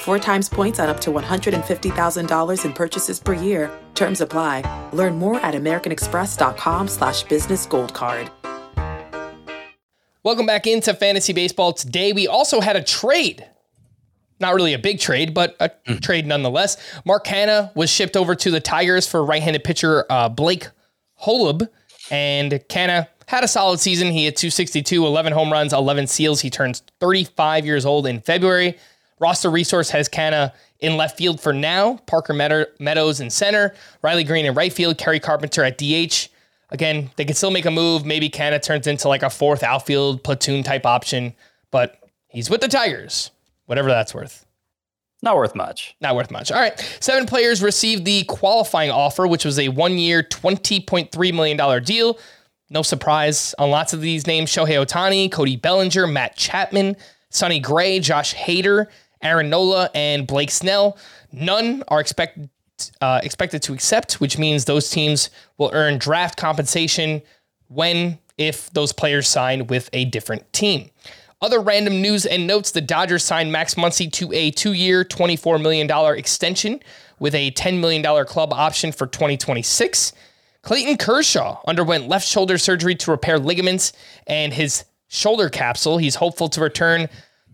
Four 0.00 0.18
times 0.18 0.48
points 0.48 0.80
on 0.80 0.88
up 0.88 0.98
to 1.00 1.10
$150,000 1.10 2.64
in 2.64 2.72
purchases 2.72 3.20
per 3.20 3.34
year. 3.34 3.70
Terms 3.94 4.22
apply. 4.22 4.88
Learn 4.94 5.16
more 5.16 5.38
at 5.40 5.52
americanexpress.com 5.52 6.88
slash 6.88 7.24
business 7.24 7.66
gold 7.66 7.92
card. 7.92 8.30
Welcome 10.24 10.46
back 10.46 10.66
into 10.66 10.94
fantasy 10.94 11.34
baseball. 11.34 11.74
Today 11.74 12.14
we 12.14 12.26
also 12.26 12.62
had 12.62 12.76
a 12.76 12.82
trade. 12.82 13.46
Not 14.40 14.54
really 14.54 14.72
a 14.72 14.78
big 14.78 14.98
trade, 14.98 15.34
but 15.34 15.56
a 15.60 15.68
trade 16.00 16.26
nonetheless. 16.26 16.78
Mark 17.04 17.26
Canha 17.26 17.70
was 17.76 17.90
shipped 17.90 18.16
over 18.16 18.34
to 18.34 18.50
the 18.50 18.60
Tigers 18.60 19.06
for 19.06 19.22
right-handed 19.22 19.62
pitcher 19.62 20.06
uh, 20.08 20.30
Blake 20.30 20.68
Holub, 21.22 21.68
and 22.10 22.52
Canha 22.68 23.08
had 23.26 23.44
a 23.44 23.48
solid 23.48 23.80
season. 23.80 24.10
He 24.10 24.24
had 24.24 24.36
262, 24.36 25.06
11 25.06 25.32
home 25.32 25.52
runs, 25.52 25.72
11 25.72 26.06
seals. 26.06 26.40
He 26.40 26.50
turns 26.50 26.82
35 27.00 27.66
years 27.66 27.86
old 27.86 28.06
in 28.06 28.20
February. 28.20 28.76
Roster 29.20 29.50
Resource 29.50 29.90
has 29.90 30.08
Canha 30.08 30.52
in 30.80 30.96
left 30.96 31.16
field 31.16 31.40
for 31.40 31.52
now. 31.52 31.98
Parker 32.06 32.32
Meadows 32.32 33.20
in 33.20 33.30
center. 33.30 33.74
Riley 34.02 34.24
Greene 34.24 34.46
in 34.46 34.54
right 34.54 34.72
field. 34.72 34.98
Kerry 34.98 35.20
Carpenter 35.20 35.62
at 35.62 35.78
DH. 35.78 36.28
Again, 36.70 37.10
they 37.16 37.24
could 37.24 37.36
still 37.36 37.50
make 37.50 37.66
a 37.66 37.70
move. 37.70 38.04
Maybe 38.04 38.28
Canha 38.28 38.60
turns 38.60 38.86
into 38.86 39.06
like 39.06 39.22
a 39.22 39.30
fourth 39.30 39.62
outfield 39.62 40.24
platoon 40.24 40.62
type 40.62 40.86
option, 40.86 41.34
but 41.70 41.98
he's 42.28 42.50
with 42.50 42.62
the 42.62 42.68
Tigers, 42.68 43.30
whatever 43.66 43.88
that's 43.88 44.14
worth. 44.14 44.46
Not 45.22 45.36
worth 45.36 45.54
much. 45.54 45.94
Not 46.00 46.16
worth 46.16 46.30
much. 46.32 46.50
All 46.50 46.58
right. 46.58 46.76
Seven 46.98 47.26
players 47.26 47.62
received 47.62 48.04
the 48.04 48.24
qualifying 48.24 48.90
offer, 48.90 49.26
which 49.26 49.44
was 49.44 49.58
a 49.58 49.68
one 49.68 49.98
year, 49.98 50.22
$20.3 50.22 51.34
million 51.34 51.84
deal. 51.84 52.18
No 52.72 52.80
surprise 52.80 53.54
on 53.58 53.70
lots 53.70 53.92
of 53.92 54.00
these 54.00 54.26
names 54.26 54.50
Shohei 54.50 54.82
Ohtani, 54.82 55.30
Cody 55.30 55.56
Bellinger, 55.56 56.06
Matt 56.06 56.36
Chapman, 56.36 56.96
Sonny 57.28 57.60
Gray, 57.60 58.00
Josh 58.00 58.34
Hader, 58.34 58.86
Aaron 59.20 59.50
Nola, 59.50 59.90
and 59.94 60.26
Blake 60.26 60.50
Snell. 60.50 60.96
None 61.30 61.84
are 61.88 62.00
expected. 62.00 62.48
Uh, 63.00 63.20
expected 63.22 63.62
to 63.62 63.72
accept, 63.72 64.14
which 64.14 64.38
means 64.38 64.64
those 64.64 64.90
teams 64.90 65.30
will 65.56 65.70
earn 65.72 65.98
draft 65.98 66.36
compensation 66.36 67.22
when, 67.68 68.18
if 68.38 68.72
those 68.72 68.92
players 68.92 69.28
sign 69.28 69.68
with 69.68 69.88
a 69.92 70.06
different 70.06 70.52
team. 70.52 70.90
Other 71.40 71.60
random 71.60 72.02
news 72.02 72.26
and 72.26 72.44
notes 72.44 72.72
the 72.72 72.80
Dodgers 72.80 73.22
signed 73.22 73.52
Max 73.52 73.74
Muncy 73.76 74.10
to 74.12 74.32
a 74.32 74.50
two 74.50 74.72
year, 74.72 75.04
$24 75.04 75.62
million 75.62 75.88
extension 76.18 76.80
with 77.20 77.36
a 77.36 77.52
$10 77.52 77.78
million 77.78 78.02
club 78.24 78.52
option 78.52 78.90
for 78.90 79.06
2026. 79.06 80.12
Clayton 80.62 80.96
Kershaw 80.96 81.60
underwent 81.66 82.08
left 82.08 82.26
shoulder 82.26 82.56
surgery 82.58 82.94
to 82.96 83.10
repair 83.10 83.38
ligaments 83.38 83.92
and 84.26 84.52
his 84.52 84.84
shoulder 85.08 85.48
capsule. 85.48 85.98
He's 85.98 86.14
hopeful 86.14 86.48
to 86.50 86.60
return 86.60 87.08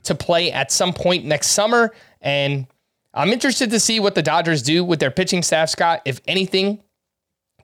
to 0.04 0.14
play 0.14 0.52
at 0.52 0.70
some 0.70 0.92
point 0.92 1.24
next 1.24 1.48
summer. 1.48 1.92
And 2.20 2.66
I'm 3.14 3.30
interested 3.30 3.70
to 3.70 3.80
see 3.80 3.98
what 4.00 4.14
the 4.14 4.22
Dodgers 4.22 4.62
do 4.62 4.84
with 4.84 5.00
their 5.00 5.10
pitching 5.10 5.42
staff, 5.42 5.70
Scott, 5.70 6.02
if 6.04 6.20
anything, 6.26 6.82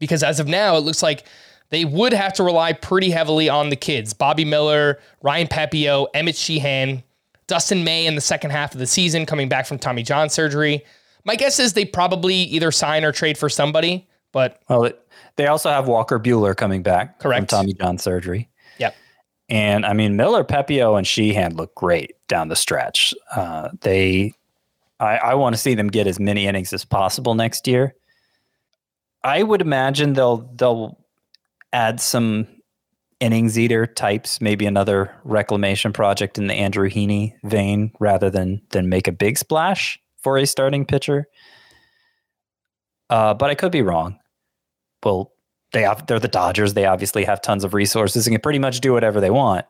because 0.00 0.22
as 0.22 0.40
of 0.40 0.48
now, 0.48 0.76
it 0.76 0.80
looks 0.80 1.02
like 1.02 1.24
they 1.70 1.84
would 1.84 2.12
have 2.12 2.32
to 2.34 2.42
rely 2.42 2.72
pretty 2.72 3.10
heavily 3.10 3.48
on 3.48 3.68
the 3.68 3.76
kids 3.76 4.12
Bobby 4.12 4.44
Miller, 4.44 4.98
Ryan 5.22 5.46
Pepiot, 5.46 6.08
Emmet 6.14 6.36
Sheehan, 6.36 7.02
Dustin 7.46 7.84
May 7.84 8.06
in 8.06 8.14
the 8.14 8.20
second 8.20 8.50
half 8.50 8.72
of 8.72 8.78
the 8.78 8.86
season 8.86 9.26
coming 9.26 9.48
back 9.48 9.66
from 9.66 9.78
Tommy 9.78 10.02
John 10.02 10.28
surgery. 10.28 10.84
My 11.24 11.36
guess 11.36 11.58
is 11.58 11.72
they 11.72 11.84
probably 11.84 12.34
either 12.34 12.70
sign 12.70 13.04
or 13.04 13.12
trade 13.12 13.38
for 13.38 13.48
somebody, 13.48 14.06
but. 14.32 14.60
Well, 14.68 14.84
it, 14.84 15.03
they 15.36 15.46
also 15.46 15.70
have 15.70 15.88
Walker 15.88 16.18
Buehler 16.18 16.56
coming 16.56 16.82
back 16.82 17.18
Correct. 17.18 17.50
from 17.50 17.58
Tommy 17.58 17.74
John 17.74 17.98
surgery. 17.98 18.48
Yep. 18.78 18.94
And 19.48 19.84
I 19.84 19.92
mean, 19.92 20.16
Miller, 20.16 20.44
Pepiot, 20.44 20.96
and 20.96 21.06
Sheehan 21.06 21.56
look 21.56 21.74
great 21.74 22.12
down 22.28 22.48
the 22.48 22.56
stretch. 22.56 23.12
Uh, 23.34 23.70
they, 23.80 24.32
I, 25.00 25.16
I 25.16 25.34
want 25.34 25.54
to 25.54 25.60
see 25.60 25.74
them 25.74 25.88
get 25.88 26.06
as 26.06 26.18
many 26.18 26.46
innings 26.46 26.72
as 26.72 26.84
possible 26.84 27.34
next 27.34 27.66
year. 27.66 27.94
I 29.22 29.42
would 29.42 29.60
imagine 29.60 30.12
they'll 30.12 30.48
they'll 30.54 30.98
add 31.72 32.00
some 32.00 32.46
innings 33.20 33.58
eater 33.58 33.86
types, 33.86 34.40
maybe 34.40 34.66
another 34.66 35.14
reclamation 35.24 35.92
project 35.92 36.36
in 36.36 36.46
the 36.46 36.54
Andrew 36.54 36.90
Heaney 36.90 37.32
vein, 37.42 37.90
rather 37.98 38.28
than 38.30 38.60
than 38.70 38.88
make 38.88 39.08
a 39.08 39.12
big 39.12 39.38
splash 39.38 39.98
for 40.22 40.36
a 40.36 40.46
starting 40.46 40.84
pitcher. 40.84 41.26
Uh, 43.10 43.34
but 43.34 43.50
I 43.50 43.54
could 43.54 43.72
be 43.72 43.82
wrong. 43.82 44.18
Well, 45.04 45.32
they 45.72 45.82
have 45.82 46.06
they're 46.06 46.20
the 46.20 46.28
Dodgers. 46.28 46.74
They 46.74 46.86
obviously 46.86 47.24
have 47.24 47.42
tons 47.42 47.64
of 47.64 47.74
resources 47.74 48.26
and 48.26 48.34
can 48.34 48.40
pretty 48.40 48.58
much 48.58 48.80
do 48.80 48.92
whatever 48.92 49.20
they 49.20 49.30
want. 49.30 49.66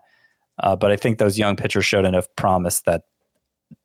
Uh, 0.63 0.77
but 0.77 0.93
I 0.93 0.97
think 0.97 1.19
those 1.19 1.39
young 1.39 1.57
pitchers 1.57 1.85
showed 1.85 2.05
enough 2.05 2.27
promise 2.37 2.83
that 2.83 3.03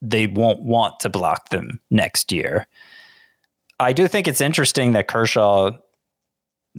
they 0.02 0.28
won't 0.28 0.62
want 0.62 1.00
to 1.00 1.10
block 1.10 1.50
them 1.50 1.80
next 1.90 2.32
year. 2.32 2.68
I 3.80 3.94
do 3.94 4.08
think 4.08 4.28
it's 4.28 4.42
interesting 4.42 4.92
that 4.92 5.08
Kershaw 5.08 5.72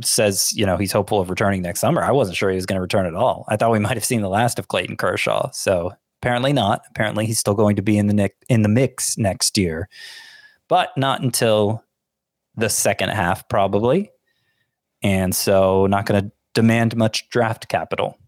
says, 0.03 0.53
you 0.55 0.67
know, 0.67 0.77
he's 0.77 0.93
hopeful 0.93 1.21
of 1.21 1.31
returning 1.31 1.63
next 1.63 1.81
summer. 1.81 2.03
I 2.03 2.13
wasn't 2.13 2.37
sure 2.37 2.51
he 2.51 2.57
was 2.57 2.67
going 2.67 2.77
to 2.77 2.83
return 2.83 3.07
at 3.07 3.15
all. 3.15 3.45
I 3.49 3.57
thought 3.57 3.73
we 3.73 3.79
might 3.81 3.97
have 3.97 4.05
seen 4.05 4.21
the 4.21 4.29
last 4.29 4.59
of 4.59 4.69
Clayton 4.69 4.97
Kershaw. 4.97 5.51
So 5.53 5.93
apparently 6.23 6.53
not. 6.53 6.83
Apparently 6.91 7.27
he's 7.27 7.39
still 7.39 7.55
going 7.55 7.77
to 7.77 7.83
be 7.83 7.99
in 7.99 8.07
the 8.07 8.15
ne- 8.15 8.35
in 8.49 8.63
the 8.63 8.69
mix 8.69 9.17
next 9.19 9.57
year, 9.59 9.89
but 10.69 10.91
not 10.97 11.23
until 11.23 11.83
the 12.57 12.69
second 12.69 13.09
half 13.09 13.49
probably. 13.49 14.11
And 15.03 15.35
so 15.35 15.87
not 15.87 16.07
going 16.07 16.25
to 16.25 16.33
demand 16.55 16.97
much 16.97 17.29
draft 17.31 17.69
capital. 17.69 18.19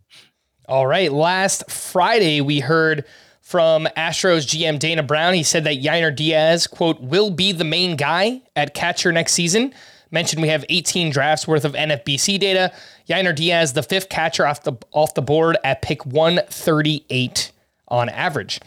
All 0.68 0.86
right. 0.86 1.12
Last 1.12 1.70
Friday, 1.70 2.40
we 2.40 2.60
heard 2.60 3.04
from 3.40 3.86
Astros 3.96 4.46
GM 4.46 4.78
Dana 4.78 5.02
Brown. 5.02 5.34
He 5.34 5.42
said 5.42 5.64
that 5.64 5.82
Yainer 5.82 6.14
Diaz, 6.14 6.66
quote, 6.66 7.00
will 7.00 7.30
be 7.30 7.52
the 7.52 7.64
main 7.64 7.96
guy 7.96 8.40
at 8.56 8.72
catcher 8.72 9.12
next 9.12 9.32
season. 9.32 9.74
Mentioned 10.10 10.40
we 10.42 10.48
have 10.48 10.64
18 10.68 11.10
drafts 11.10 11.48
worth 11.48 11.64
of 11.64 11.72
NFBC 11.72 12.38
data. 12.38 12.72
Yainer 13.08 13.34
Diaz, 13.34 13.72
the 13.72 13.82
fifth 13.82 14.08
catcher 14.08 14.46
off 14.46 14.62
the 14.62 14.74
off 14.92 15.14
the 15.14 15.22
board 15.22 15.56
at 15.64 15.82
pick 15.82 16.06
138 16.06 17.50
on 17.88 18.08
average. 18.08 18.60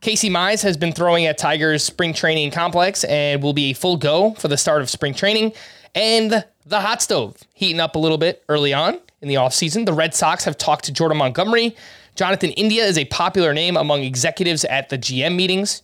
Casey 0.00 0.30
Mize 0.30 0.62
has 0.62 0.76
been 0.76 0.92
throwing 0.92 1.26
at 1.26 1.38
Tigers 1.38 1.82
spring 1.82 2.14
training 2.14 2.50
complex 2.50 3.04
and 3.04 3.42
will 3.42 3.52
be 3.52 3.70
a 3.70 3.74
full 3.74 3.96
go 3.96 4.34
for 4.34 4.48
the 4.48 4.56
start 4.56 4.80
of 4.80 4.88
spring 4.88 5.12
training. 5.14 5.52
And 5.98 6.44
the 6.64 6.80
hot 6.80 7.02
stove 7.02 7.38
heating 7.54 7.80
up 7.80 7.96
a 7.96 7.98
little 7.98 8.18
bit 8.18 8.44
early 8.48 8.72
on 8.72 9.00
in 9.20 9.26
the 9.26 9.34
offseason. 9.34 9.84
The 9.84 9.92
Red 9.92 10.14
Sox 10.14 10.44
have 10.44 10.56
talked 10.56 10.84
to 10.84 10.92
Jordan 10.92 11.18
Montgomery. 11.18 11.74
Jonathan 12.14 12.50
India 12.52 12.84
is 12.84 12.96
a 12.96 13.04
popular 13.06 13.52
name 13.52 13.76
among 13.76 14.04
executives 14.04 14.64
at 14.66 14.90
the 14.90 14.96
GM 14.96 15.34
meetings. 15.34 15.82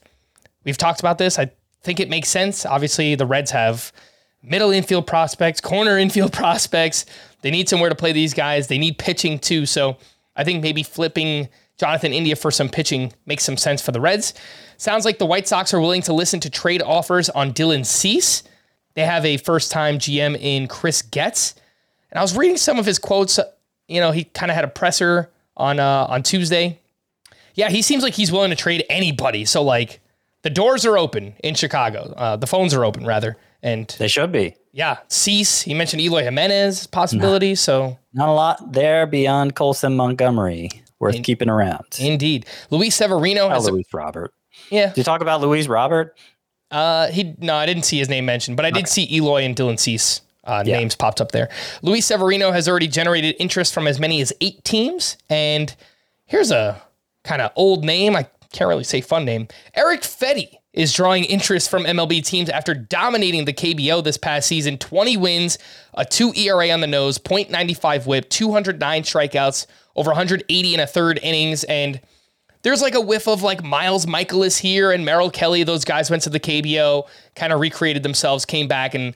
We've 0.63 0.79
talked 0.79 1.01
about 1.01 1.19
this. 1.19 1.37
I 1.37 1.51
think 1.83 1.99
it 1.99 2.09
makes 2.09 2.29
sense. 2.29 2.65
Obviously, 2.65 3.17
the 3.17 3.27
Reds 3.27 3.51
have 3.51 3.93
middle 4.41 4.71
infield 4.71 5.09
prospects, 5.09 5.61
corner 5.61 5.99
infield 5.99 6.33
prospects. 6.33 7.07
They 7.43 7.51
need 7.51 7.69
somewhere 7.69 7.91
to 7.91 7.97
play 7.97 8.13
these 8.13 8.35
guys. 8.35 8.69
They 8.69 8.79
need 8.79 8.99
pitching 8.99 9.41
too. 9.41 9.67
So 9.67 9.97
I 10.37 10.45
think 10.45 10.63
maybe 10.63 10.85
flipping 10.85 11.49
Jonathan 11.77 12.13
India 12.13 12.37
for 12.37 12.53
some 12.53 12.69
pitching 12.69 13.13
makes 13.27 13.43
some 13.43 13.57
sense 13.57 13.83
for 13.83 13.91
the 13.91 14.01
Reds. 14.01 14.33
Sounds 14.77 15.05
like 15.05 15.19
the 15.19 15.27
White 15.27 15.49
Sox 15.49 15.75
are 15.75 15.81
willing 15.81 16.03
to 16.03 16.13
listen 16.13 16.39
to 16.39 16.51
trade 16.51 16.83
offers 16.83 17.29
on 17.31 17.53
Dylan 17.53 17.85
Cease. 17.85 18.45
They 18.95 19.05
have 19.05 19.25
a 19.25 19.37
first 19.39 19.71
time 19.73 19.99
GM 19.99 20.37
in 20.41 20.69
Chris 20.69 21.03
Getz. 21.03 21.55
And 22.11 22.19
I 22.19 22.23
was 22.23 22.37
reading 22.37 22.57
some 22.57 22.79
of 22.79 22.87
his 22.87 22.99
quotes. 22.99 23.39
You 23.89 24.01
know, 24.01 24.13
he 24.13 24.25
kind 24.25 24.51
of 24.51 24.55
had 24.55 24.65
a 24.65 24.69
presser 24.69 25.31
on 25.57 25.81
uh, 25.81 26.07
on 26.09 26.23
Tuesday. 26.23 26.79
Yeah, 27.55 27.69
he 27.71 27.83
seems 27.83 28.03
like 28.03 28.15
he's 28.15 28.33
willing 28.33 28.51
to 28.51 28.57
trade 28.57 28.85
anybody. 28.89 29.45
So 29.45 29.63
like 29.63 30.01
the 30.43 30.51
doors 30.51 30.85
are 30.87 30.97
open 30.99 31.35
in 31.43 31.55
Chicago. 31.55 32.13
Uh, 32.17 32.37
the 32.37 32.47
phones 32.47 32.75
are 32.75 32.85
open 32.85 33.05
rather, 33.07 33.37
and 33.63 33.89
They 33.99 34.09
should 34.09 34.31
be. 34.33 34.57
yeah, 34.73 34.99
Cease. 35.09 35.63
He 35.63 35.75
mentioned 35.75 36.01
Eloy 36.03 36.23
Jimenez 36.25 36.87
possibility. 36.89 37.55
So 37.55 37.99
Not 38.13 38.29
a 38.29 38.33
lot 38.33 38.73
there 38.73 39.07
beyond 39.07 39.55
Colson 39.57 39.97
Montgomery 39.97 40.71
worth 40.99 41.23
keeping 41.23 41.49
around. 41.51 41.85
indeed, 41.99 42.47
Luis 42.71 42.95
Severino 42.97 43.49
has. 43.49 43.67
A, 43.67 43.73
Luis 43.73 43.87
Robert. 43.93 44.33
yeah, 44.71 44.89
Did 44.89 44.99
you 44.99 45.03
talk 45.05 45.21
about 45.21 45.41
Luis 45.41 45.67
Robert? 45.69 46.17
Uh, 46.75 47.07
he 47.07 47.37
no, 47.39 47.55
I 47.55 47.67
didn't 47.67 47.85
see 47.85 47.99
his 47.99 48.09
name 48.09 48.27
mentioned, 48.27 48.57
but 48.57 48.67
I 48.67 48.73
did 48.73 48.89
see 48.89 49.09
Eloy 49.15 49.45
and 49.45 49.55
Dylan 49.55 49.79
Cease. 49.79 50.23
Uh, 50.43 50.63
Names 50.63 50.97
popped 50.97 51.21
up 51.21 51.31
there. 51.33 51.49
Luis 51.83 52.05
Severino 52.05 52.51
has 52.51 52.69
already 52.69 52.89
generated 52.89 53.37
interest 53.39 53.73
from 53.73 53.87
as 53.87 53.99
many 53.99 54.21
as 54.21 54.33
eight 54.43 54.63
teams. 54.65 55.17
And 55.31 55.75
here's 56.27 56.51
a 56.51 56.83
kind 57.23 57.41
of 57.41 57.53
old 57.57 57.85
name. 57.85 58.15
I 58.17 58.29
can't 58.53 58.69
really 58.69 58.85
say 58.85 59.01
fun 59.01 59.25
name. 59.25 59.49
Erick 59.75 60.03
Fedde 60.03 60.51
is 60.75 60.93
drawing 60.93 61.25
interest 61.25 61.71
from 61.71 61.85
MLB 61.85 62.23
teams 62.25 62.51
after 62.51 62.75
dominating 62.75 63.45
the 63.45 63.55
KBO 63.55 64.03
this 64.03 64.19
past 64.19 64.49
season 64.49 64.77
20 64.77 65.17
wins, 65.17 65.59
a 65.95 66.05
2 66.05 66.35
ERA 66.35 66.71
on 66.71 66.81
the 66.81 66.87
nose, 66.89 67.19
0.95 67.19 68.07
whip, 68.07 68.29
209 68.29 69.03
strikeouts, 69.05 69.67
over 69.97 70.11
180 70.11 70.75
and 70.75 70.83
a 70.83 70.87
third 70.87 71.21
innings. 71.23 71.65
And 71.65 72.01
there's 72.65 72.83
like 72.83 72.95
a 72.97 73.01
whiff 73.01 73.29
of 73.29 73.43
like 73.43 73.63
Miles 73.63 74.07
Mikolas 74.07 74.59
here 74.59 74.91
and 74.91 75.05
Merrill 75.05 75.31
Kelly. 75.31 75.63
Those 75.63 75.85
guys 75.85 76.11
went 76.11 76.23
to 76.25 76.31
the 76.31 76.41
KBO, 76.41 77.07
kind 77.37 77.53
of 77.53 77.61
recreated 77.61 78.03
themselves, 78.03 78.45
came 78.45 78.67
back 78.67 78.95
and 78.95 79.15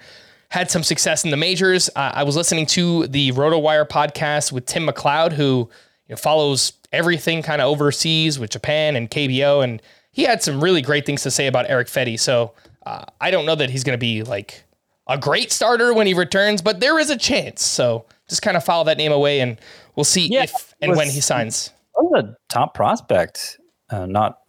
had 0.50 0.70
some 0.70 0.82
success 0.82 1.24
in 1.24 1.30
the 1.30 1.37
majors. 1.37 1.90
Uh, 1.96 2.12
I 2.14 2.22
was 2.22 2.37
listening 2.37 2.66
to 2.66 3.06
the 3.08 3.32
RotoWire 3.32 3.88
podcast 3.88 4.52
with 4.52 4.64
Tim 4.66 4.87
McLeod, 4.87 5.32
who 5.32 5.68
you 6.06 6.14
know, 6.14 6.16
follows 6.16 6.72
everything 6.92 7.42
kind 7.42 7.61
of 7.61 7.68
overseas 7.68 8.38
with 8.38 8.50
Japan 8.50 8.96
and 8.96 9.11
KBO, 9.11 9.62
and 9.64 9.82
he 10.12 10.22
had 10.22 10.42
some 10.42 10.62
really 10.62 10.80
great 10.80 11.04
things 11.04 11.22
to 11.22 11.30
say 11.30 11.46
about 11.48 11.68
Erick 11.68 11.88
Fedde. 11.88 12.18
So 12.18 12.52
uh, 12.87 13.04
I 13.20 13.30
don't 13.30 13.44
know 13.46 13.54
that 13.56 13.68
he's 13.70 13.84
going 13.84 13.94
to 13.94 14.00
be 14.00 14.22
like 14.22 14.64
a 15.06 15.18
great 15.18 15.52
starter 15.52 15.92
when 15.92 16.06
he 16.06 16.14
returns, 16.14 16.62
but 16.62 16.80
there 16.80 16.98
is 16.98 17.11
a 17.11 17.16
chance. 17.16 17.62
So 17.62 18.04
just 18.28 18.42
kind 18.42 18.56
of 18.56 18.64
follow 18.64 18.84
that 18.84 18.96
name 18.98 19.12
away, 19.12 19.40
and 19.40 19.58
we'll 19.96 20.04
see 20.04 20.26
Yeah, 20.28 20.44
if 20.44 20.74
and 20.80 20.90
was- 20.90 20.98
when 20.98 21.08
he 21.11 21.20
signs. 21.20 21.70
Was 22.04 22.24
a 22.24 22.37
top 22.48 22.74
prospect, 22.74 23.58
uh, 23.90 24.06
not 24.06 24.40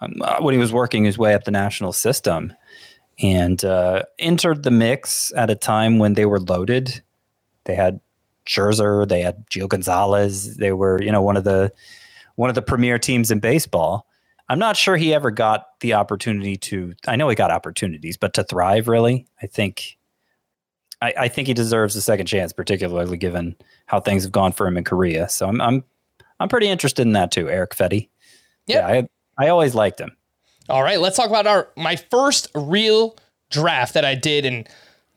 um, 0.00 0.14
uh, 0.20 0.38
when 0.40 0.52
he 0.52 0.58
was 0.58 0.72
working 0.72 1.04
his 1.04 1.18
way 1.18 1.34
up 1.34 1.44
the 1.44 1.50
national 1.50 1.92
system, 1.92 2.52
and 3.20 3.64
uh, 3.64 4.02
entered 4.18 4.62
the 4.62 4.70
mix 4.70 5.32
at 5.36 5.50
a 5.50 5.54
time 5.54 5.98
when 5.98 6.14
they 6.14 6.26
were 6.26 6.40
loaded. 6.40 7.02
They 7.64 7.74
had 7.74 8.00
Scherzer, 8.46 9.08
they 9.08 9.22
had 9.22 9.46
Gio 9.48 9.68
Gonzalez. 9.68 10.56
They 10.56 10.72
were, 10.72 11.00
you 11.00 11.12
know, 11.12 11.22
one 11.22 11.36
of 11.36 11.44
the 11.44 11.72
one 12.36 12.48
of 12.48 12.54
the 12.54 12.62
premier 12.62 12.98
teams 12.98 13.30
in 13.30 13.38
baseball. 13.38 14.06
I'm 14.48 14.58
not 14.58 14.76
sure 14.76 14.96
he 14.96 15.14
ever 15.14 15.30
got 15.30 15.80
the 15.80 15.94
opportunity 15.94 16.56
to. 16.56 16.94
I 17.06 17.16
know 17.16 17.28
he 17.28 17.36
got 17.36 17.50
opportunities, 17.50 18.16
but 18.16 18.34
to 18.34 18.44
thrive, 18.44 18.88
really, 18.88 19.26
I 19.40 19.46
think. 19.46 19.98
I, 21.00 21.14
I 21.18 21.28
think 21.28 21.48
he 21.48 21.54
deserves 21.54 21.96
a 21.96 22.02
second 22.02 22.26
chance, 22.26 22.52
particularly 22.52 23.16
given 23.16 23.56
how 23.86 23.98
things 23.98 24.22
have 24.22 24.30
gone 24.30 24.52
for 24.52 24.66
him 24.68 24.76
in 24.76 24.84
Korea. 24.84 25.28
So 25.28 25.48
I'm, 25.48 25.60
I'm 25.60 25.84
I'm 26.40 26.48
pretty 26.48 26.68
interested 26.68 27.02
in 27.02 27.12
that 27.12 27.30
too, 27.30 27.48
Erick 27.48 27.74
Fedde. 27.74 28.08
Yep. 28.66 28.78
Yeah, 28.78 28.86
I 28.86 29.44
I 29.44 29.48
always 29.48 29.74
liked 29.74 30.00
him. 30.00 30.16
All 30.68 30.82
right, 30.82 31.00
let's 31.00 31.16
talk 31.16 31.28
about 31.28 31.46
our 31.46 31.68
my 31.76 31.96
first 31.96 32.48
real 32.54 33.16
draft 33.50 33.94
that 33.94 34.04
I 34.04 34.14
did, 34.14 34.44
and 34.44 34.68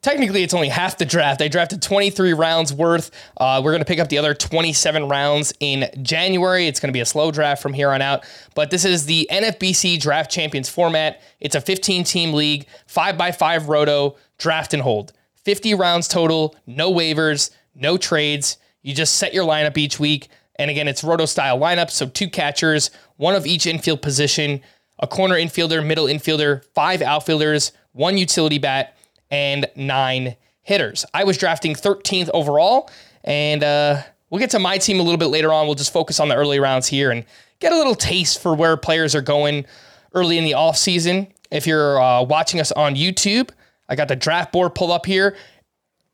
technically 0.01 0.43
it's 0.43 0.53
only 0.53 0.69
half 0.69 0.97
the 0.97 1.05
draft. 1.05 1.41
I 1.41 1.47
drafted 1.47 1.81
23 1.81 2.33
rounds 2.33 2.73
worth. 2.73 3.11
Uh, 3.37 3.61
we're 3.63 3.71
gonna 3.71 3.85
pick 3.85 3.99
up 3.99 4.09
the 4.09 4.17
other 4.17 4.33
27 4.33 5.07
rounds 5.07 5.53
in 5.59 5.89
January. 6.01 6.67
It's 6.67 6.79
gonna 6.79 6.93
be 6.93 6.99
a 6.99 7.05
slow 7.05 7.31
draft 7.31 7.61
from 7.61 7.73
here 7.73 7.91
on 7.91 8.01
out. 8.01 8.25
But 8.55 8.71
this 8.71 8.85
is 8.85 9.05
the 9.05 9.27
NFBC 9.31 9.99
Draft 9.99 10.31
Champions 10.31 10.69
format. 10.69 11.21
It's 11.39 11.55
a 11.55 11.61
15 11.61 12.03
team 12.03 12.33
league, 12.33 12.67
five 12.87 13.17
by 13.17 13.31
five 13.31 13.69
roto, 13.69 14.15
draft 14.37 14.73
and 14.73 14.81
hold. 14.81 15.13
50 15.43 15.75
rounds 15.75 16.07
total, 16.07 16.55
no 16.65 16.91
waivers, 16.91 17.51
no 17.75 17.97
trades. 17.97 18.57
You 18.81 18.93
just 18.93 19.15
set 19.15 19.33
your 19.33 19.45
lineup 19.45 19.77
each 19.77 19.99
week. 19.99 20.29
And 20.57 20.71
again, 20.71 20.87
it's 20.87 21.03
roto 21.03 21.25
style 21.25 21.59
lineup. 21.59 21.89
So 21.89 22.07
two 22.07 22.29
catchers, 22.29 22.91
one 23.17 23.35
of 23.35 23.45
each 23.45 23.65
infield 23.65 24.01
position, 24.01 24.61
a 24.99 25.07
corner 25.07 25.35
infielder, 25.35 25.85
middle 25.85 26.05
infielder, 26.05 26.63
five 26.73 27.01
outfielders, 27.01 27.71
one 27.91 28.17
utility 28.17 28.57
bat, 28.57 28.97
and 29.29 29.67
nine 29.75 30.35
hitters. 30.61 31.05
I 31.13 31.23
was 31.23 31.37
drafting 31.37 31.75
13th 31.75 32.29
overall. 32.33 32.89
And 33.23 33.63
uh, 33.63 34.01
we'll 34.29 34.39
get 34.39 34.51
to 34.51 34.59
my 34.59 34.77
team 34.77 34.99
a 34.99 35.03
little 35.03 35.17
bit 35.17 35.27
later 35.27 35.51
on. 35.51 35.65
We'll 35.65 35.75
just 35.75 35.91
focus 35.91 36.19
on 36.19 36.29
the 36.29 36.35
early 36.35 36.59
rounds 36.59 36.87
here. 36.87 37.11
And 37.11 37.25
get 37.59 37.71
a 37.71 37.75
little 37.75 37.95
taste 37.95 38.41
for 38.41 38.55
where 38.55 38.77
players 38.77 39.15
are 39.15 39.21
going 39.21 39.65
early 40.13 40.37
in 40.37 40.43
the 40.43 40.51
offseason. 40.51 41.31
If 41.51 41.67
you're 41.67 42.01
uh, 42.01 42.23
watching 42.23 42.59
us 42.59 42.71
on 42.71 42.95
YouTube, 42.95 43.49
I 43.89 43.95
got 43.95 44.07
the 44.07 44.15
draft 44.15 44.51
board 44.51 44.75
pulled 44.75 44.91
up 44.91 45.05
here. 45.05 45.35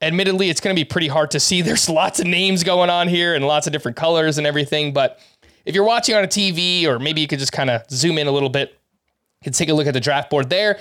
Admittedly, 0.02 0.50
it's 0.50 0.60
going 0.60 0.76
to 0.76 0.80
be 0.80 0.86
pretty 0.86 1.08
hard 1.08 1.32
to 1.32 1.40
see. 1.40 1.62
There's 1.62 1.90
lots 1.90 2.20
of 2.20 2.28
names 2.28 2.64
going 2.64 2.90
on 2.90 3.08
here 3.08 3.36
and 3.36 3.46
lots 3.46 3.68
of 3.68 3.74
different 3.74 3.98
colors 3.98 4.38
and 4.38 4.48
everything. 4.48 4.94
But 4.94 5.20
if 5.66 5.76
you're 5.76 5.84
watching 5.84 6.16
on 6.16 6.24
a 6.24 6.28
TV, 6.28 6.86
or 6.86 7.00
maybe 7.00 7.22
you 7.22 7.28
could 7.28 7.40
just 7.40 7.52
kind 7.52 7.70
of 7.70 7.90
zoom 7.90 8.18
in 8.18 8.28
a 8.28 8.32
little 8.32 8.50
bit, 8.50 8.70
you 8.72 9.46
can 9.46 9.54
take 9.54 9.70
a 9.70 9.74
look 9.74 9.88
at 9.88 9.94
the 9.94 10.00
draft 10.00 10.30
board 10.30 10.50
there. 10.50 10.80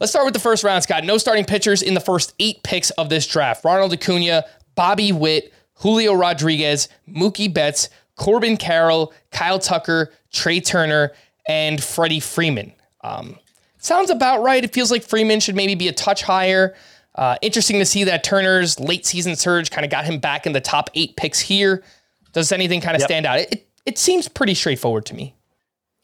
Let's 0.00 0.12
start 0.12 0.24
with 0.24 0.34
the 0.34 0.40
first 0.40 0.64
round, 0.64 0.82
Scott. 0.82 1.04
No 1.04 1.18
starting 1.18 1.44
pitchers 1.44 1.82
in 1.82 1.94
the 1.94 2.00
first 2.00 2.34
eight 2.38 2.62
picks 2.62 2.90
of 2.92 3.10
this 3.10 3.26
draft. 3.26 3.64
Ronald 3.64 3.92
Acuna, 3.92 4.44
Bobby 4.74 5.12
Witt, 5.12 5.52
Julio 5.74 6.14
Rodriguez, 6.14 6.88
Mookie 7.08 7.52
Betts, 7.52 7.90
Corbin 8.16 8.56
Carroll, 8.56 9.12
Kyle 9.30 9.58
Tucker, 9.58 10.10
Trea 10.32 10.60
Turner, 10.60 11.12
and 11.48 11.82
Freddie 11.82 12.20
Freeman. 12.20 12.72
Um, 13.02 13.38
sounds 13.78 14.10
about 14.10 14.42
right. 14.42 14.62
It 14.64 14.72
feels 14.72 14.90
like 14.90 15.02
Freeman 15.02 15.40
should 15.40 15.56
maybe 15.56 15.74
be 15.74 15.88
a 15.88 15.92
touch 15.92 16.22
higher. 16.22 16.74
Uh, 17.16 17.36
interesting 17.42 17.78
to 17.78 17.84
see 17.84 18.04
that 18.04 18.22
Turner's 18.22 18.78
late 18.78 19.04
season 19.04 19.36
surge 19.36 19.70
kind 19.70 19.84
of 19.84 19.90
got 19.90 20.04
him 20.04 20.18
back 20.18 20.46
in 20.46 20.52
the 20.52 20.60
top 20.60 20.90
eight 20.94 21.16
picks 21.16 21.40
here. 21.40 21.82
Does 22.32 22.52
anything 22.52 22.80
kind 22.80 22.94
of 22.94 23.00
yep. 23.00 23.08
stand 23.08 23.26
out? 23.26 23.38
It, 23.38 23.68
it 23.86 23.98
seems 23.98 24.28
pretty 24.28 24.54
straightforward 24.54 25.06
to 25.06 25.14
me. 25.14 25.34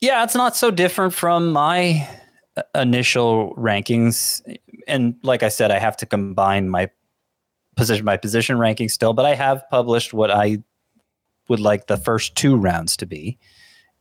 Yeah, 0.01 0.25
it's 0.25 0.35
not 0.35 0.57
so 0.57 0.71
different 0.71 1.15
from 1.15 1.53
my 1.53 2.09
uh, 2.57 2.63
initial 2.75 3.55
rankings. 3.55 4.43
And 4.87 5.17
like 5.23 5.43
I 5.43 5.49
said, 5.49 5.71
I 5.71 5.79
have 5.79 5.97
to 5.99 6.07
combine 6.07 6.69
my 6.69 6.91
position 7.77 8.05
my 8.05 8.17
position 8.17 8.59
ranking 8.59 8.89
still, 8.89 9.13
but 9.13 9.25
I 9.25 9.35
have 9.35 9.63
published 9.71 10.13
what 10.13 10.31
I 10.31 10.59
would 11.49 11.61
like 11.61 11.87
the 11.87 11.97
first 11.97 12.35
two 12.35 12.57
rounds 12.57 12.97
to 12.99 13.07
be. 13.07 13.39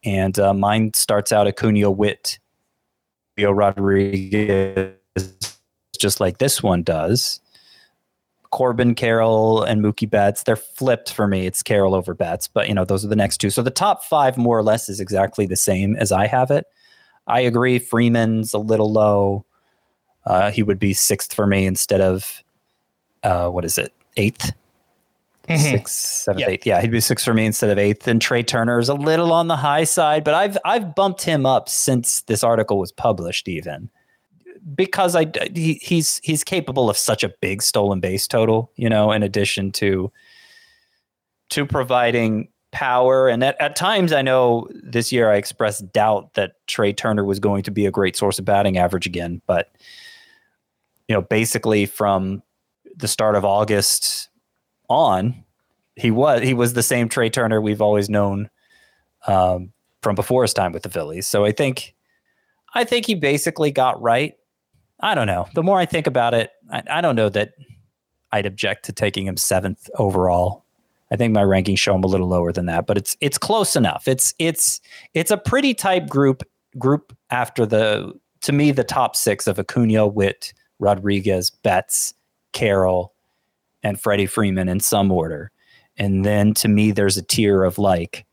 And 0.03 0.38
uh, 0.39 0.53
mine 0.53 0.91
starts 0.93 1.32
out 1.32 1.47
Acuna 1.47 1.91
Witt, 1.91 2.39
Leo 3.38 3.51
Rodriguez, 3.51 4.95
just 6.06 6.20
like 6.20 6.38
this 6.38 6.62
one 6.62 6.84
does. 6.84 7.41
Corbin 8.51 8.93
Carroll 8.93 9.64
and 9.64 9.82
Mookie 9.82 10.08
Betts, 10.08 10.43
they're 10.43 10.56
flipped 10.56 11.12
for 11.12 11.26
me. 11.26 11.47
It's 11.47 11.64
Carroll 11.64 11.95
over 11.95 12.14
Betts, 12.14 12.47
but 12.47 12.68
you 12.68 12.76
know, 12.76 12.86
those 12.86 13.03
are 13.03 13.08
the 13.08 13.16
next 13.16 13.38
two. 13.38 13.49
So 13.49 13.64
the 13.64 13.72
top 13.72 14.03
five 14.03 14.38
more 14.38 14.56
or 14.56 14.62
less 14.62 14.88
is 14.88 14.99
exactly 14.99 15.47
the 15.47 15.56
same 15.56 15.95
as 15.95 16.12
I 16.12 16.28
have 16.28 16.51
it. 16.51 16.68
I 17.26 17.39
agree. 17.39 17.80
Freeman's 17.80 18.53
a 18.53 18.60
little 18.60 18.93
low. 18.93 19.45
Uh, 20.28 20.51
he 20.51 20.62
would 20.62 20.78
be 20.78 20.93
sixth 20.93 21.34
for 21.34 21.47
me 21.47 21.66
instead 21.66 22.01
of 22.01 22.43
uh, 23.24 23.49
what 23.49 23.66
is 23.66 23.80
it, 23.80 23.91
8th 24.16 24.51
mm-hmm. 25.47 25.58
Sixth, 25.58 25.95
seventh, 25.95 26.41
yep. 26.41 26.49
eighth. 26.49 26.68
Yeah, 26.68 26.82
he'd 26.82 26.91
be 26.91 27.01
sixth 27.01 27.26
for 27.26 27.34
me 27.34 27.47
instead 27.47 27.72
of 27.72 27.80
eighth. 27.80 28.08
And 28.08 28.22
Trea 28.22 28.43
Turner 28.43 28.78
is 28.78 28.89
a 28.89 28.93
little 28.93 29.34
on 29.34 29.47
the 29.47 29.56
high 29.56 29.86
side, 29.86 30.24
but 30.24 30.36
I've 30.36 30.56
I've 30.64 30.93
bumped 30.93 31.24
him 31.24 31.47
up 31.47 31.68
since 31.68 32.22
this 32.22 32.43
article 32.43 32.78
was 32.78 32.91
published, 32.91 33.47
even 33.47 33.89
because 34.74 35.16
I 35.16 35.32
he, 35.53 35.76
he's 35.76 36.20
he's 36.24 36.43
capable 36.43 36.89
of 36.89 36.97
such 36.97 37.24
a 37.24 37.30
big 37.41 37.61
stolen 37.61 37.99
base 37.99 38.28
total, 38.28 38.72
you 38.76 38.89
know, 38.89 39.11
in 39.11 39.22
addition 39.22 39.72
to 39.74 40.11
to 41.49 41.66
providing 41.66 42.49
power. 42.72 43.28
And 43.28 43.43
at, 43.43 43.59
at 43.61 43.76
times, 43.76 44.11
I 44.11 44.22
know 44.22 44.68
this 44.72 45.11
year 45.11 45.32
I 45.32 45.36
expressed 45.36 45.91
doubt 45.93 46.34
that 46.34 46.55
Trea 46.68 46.93
Turner 46.93 47.24
was 47.24 47.39
going 47.39 47.63
to 47.63 47.72
be 47.72 47.86
a 47.86 47.91
great 47.91 48.16
source 48.16 48.39
of 48.39 48.45
batting 48.45 48.78
average 48.78 49.05
again, 49.05 49.41
but 49.45 49.72
you 51.07 51.13
know, 51.13 51.22
basically 51.22 51.86
from 51.86 52.41
the 52.95 53.07
start 53.07 53.36
of 53.36 53.45
August 53.45 54.30
on, 54.89 55.43
he 55.95 56.11
was 56.11 56.41
he 56.41 56.53
was 56.53 56.74
the 56.74 56.84
same 56.84 57.07
Trea 57.07 57.30
Turner 57.30 57.61
we've 57.61 57.82
always 57.82 58.09
known 58.09 58.49
um, 59.28 59.72
from 60.01 60.16
before 60.16 60.41
his 60.43 60.53
time 60.53 60.72
with 60.72 60.84
the 60.84 60.89
Phillies. 60.89 61.28
So 61.28 61.45
I 61.45 61.51
think 61.51 61.93
I 62.74 62.84
think 62.84 63.05
he 63.05 63.16
basically 63.16 63.72
got 63.72 64.01
right 64.01 64.36
I 65.00 65.16
don't 65.16 65.28
know. 65.28 65.48
The 65.54 65.64
more 65.64 65.80
I 65.80 65.86
think 65.86 66.08
about 66.08 66.34
it, 66.34 66.52
I, 66.72 66.84
I 66.89 67.02
don't 67.02 67.16
know 67.16 67.30
that 67.30 67.54
I'd 68.32 68.46
object 68.46 68.86
to 68.86 68.93
taking 68.93 69.28
him 69.28 69.38
seventh 69.38 69.89
overall. 69.96 70.66
I 71.12 71.16
think 71.16 71.34
my 71.34 71.43
rankings 71.43 71.80
show 71.80 71.96
him 71.96 72.04
a 72.04 72.08
little 72.08 72.28
lower 72.28 72.52
than 72.52 72.66
that, 72.66 72.88
but 72.88 72.98
it's 72.98 73.16
it's 73.22 73.38
close 73.38 73.76
enough. 73.76 74.08
It's 74.08 74.34
it's 74.39 74.82
it's 75.14 75.32
a 75.32 75.38
pretty 75.38 75.74
tight 75.74 76.10
group 76.10 76.43
group 76.78 77.16
after 77.30 77.66
the 77.66 78.14
to 78.41 78.52
me 78.52 78.72
the 78.72 78.84
top 78.84 79.16
six 79.16 79.48
of 79.48 79.60
Acuna, 79.60 80.08
Witt, 80.08 80.54
Rodriguez, 80.80 81.50
Betts, 81.50 82.14
Carroll, 82.54 83.14
and 83.84 84.00
Freddie 84.00 84.26
Freeman 84.26 84.68
in 84.68 84.80
some 84.80 85.12
order. 85.12 85.52
And 85.98 86.26
then 86.26 86.54
to 86.56 86.68
me, 86.68 86.91
there's 86.91 87.18
a 87.18 87.22
tier 87.22 87.64
of 87.64 87.78
like 87.78 88.26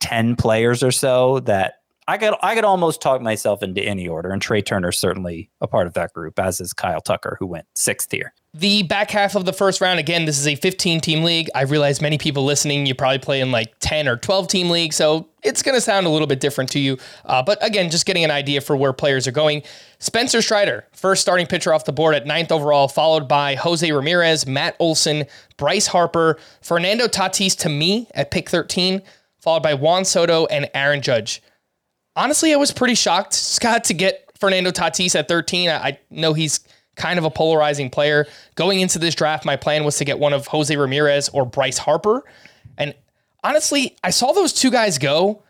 10 0.00 0.36
players 0.36 0.82
or 0.82 0.92
so 0.92 1.40
that 1.40 1.75
I 2.08 2.18
could 2.18 2.34
I 2.40 2.54
could 2.54 2.64
almost 2.64 3.00
talk 3.00 3.20
myself 3.20 3.62
into 3.62 3.82
any 3.82 4.06
order, 4.06 4.30
and 4.30 4.40
Trea 4.40 4.62
Turner's 4.62 4.98
certainly 4.98 5.50
a 5.60 5.66
part 5.66 5.88
of 5.88 5.94
that 5.94 6.12
group, 6.12 6.38
as 6.38 6.60
is 6.60 6.72
Kyle 6.72 7.00
Tucker, 7.00 7.36
who 7.40 7.46
went 7.46 7.66
sixth 7.74 8.12
here. 8.12 8.32
The 8.54 8.84
back 8.84 9.10
half 9.10 9.34
of 9.34 9.44
the 9.44 9.52
first 9.52 9.80
round, 9.80 9.98
again, 9.98 10.24
this 10.24 10.38
is 10.38 10.46
a 10.46 10.54
15 10.54 11.00
team 11.00 11.24
league. 11.24 11.50
I 11.54 11.62
realize 11.62 12.00
many 12.00 12.16
people 12.16 12.44
listening, 12.44 12.86
you 12.86 12.94
probably 12.94 13.18
play 13.18 13.40
in 13.40 13.50
like 13.50 13.74
10 13.80 14.08
or 14.08 14.16
12 14.16 14.48
team 14.48 14.70
league, 14.70 14.92
so 14.92 15.28
it's 15.42 15.62
going 15.62 15.74
to 15.74 15.80
sound 15.80 16.06
a 16.06 16.08
little 16.08 16.28
bit 16.28 16.40
different 16.40 16.70
to 16.70 16.78
you. 16.78 16.96
Uh, 17.24 17.42
but 17.42 17.62
again, 17.62 17.90
just 17.90 18.06
getting 18.06 18.24
an 18.24 18.30
idea 18.30 18.60
for 18.60 18.76
where 18.76 18.92
players 18.92 19.26
are 19.26 19.32
going. 19.32 19.62
Spencer 19.98 20.40
Strider, 20.40 20.86
first 20.92 21.20
starting 21.20 21.46
pitcher 21.46 21.74
off 21.74 21.84
the 21.84 21.92
board 21.92 22.14
at 22.14 22.24
ninth 22.24 22.52
overall, 22.52 22.88
followed 22.88 23.28
by 23.28 23.56
Jose 23.56 23.90
Ramirez, 23.90 24.46
Matt 24.46 24.76
Olson, 24.78 25.24
Bryce 25.56 25.88
Harper, 25.88 26.38
Fernando 26.62 27.08
Tatis 27.08 27.56
to 27.58 27.68
me 27.68 28.08
at 28.14 28.30
pick 28.30 28.48
13, 28.48 29.02
followed 29.38 29.62
by 29.62 29.74
Juan 29.74 30.04
Soto 30.04 30.46
and 30.46 30.70
Aaron 30.72 31.02
Judge 31.02 31.42
honestly, 32.16 32.52
I 32.52 32.56
was 32.56 32.72
pretty 32.72 32.94
shocked, 32.94 33.34
Scott, 33.34 33.84
to 33.84 33.94
get 33.94 34.28
Fernando 34.38 34.70
Tatis 34.70 35.14
at 35.14 35.28
13. 35.28 35.68
I, 35.68 35.76
I 35.76 35.98
know 36.10 36.32
he's 36.32 36.60
kind 36.96 37.18
of 37.18 37.24
a 37.24 37.30
polarizing 37.30 37.90
player. 37.90 38.26
Going 38.54 38.80
into 38.80 38.98
this 38.98 39.14
draft, 39.14 39.44
my 39.44 39.56
plan 39.56 39.84
was 39.84 39.96
to 39.98 40.04
get 40.04 40.18
one 40.18 40.32
of 40.32 40.46
Jose 40.48 40.74
Ramirez 40.74 41.28
or 41.28 41.44
Bryce 41.44 41.78
Harper. 41.78 42.24
And 42.78 42.94
honestly, 43.44 43.96
I 44.02 44.10
saw 44.10 44.32
those 44.32 44.52
two 44.52 44.70
guys 44.70 44.98
go, 44.98 45.42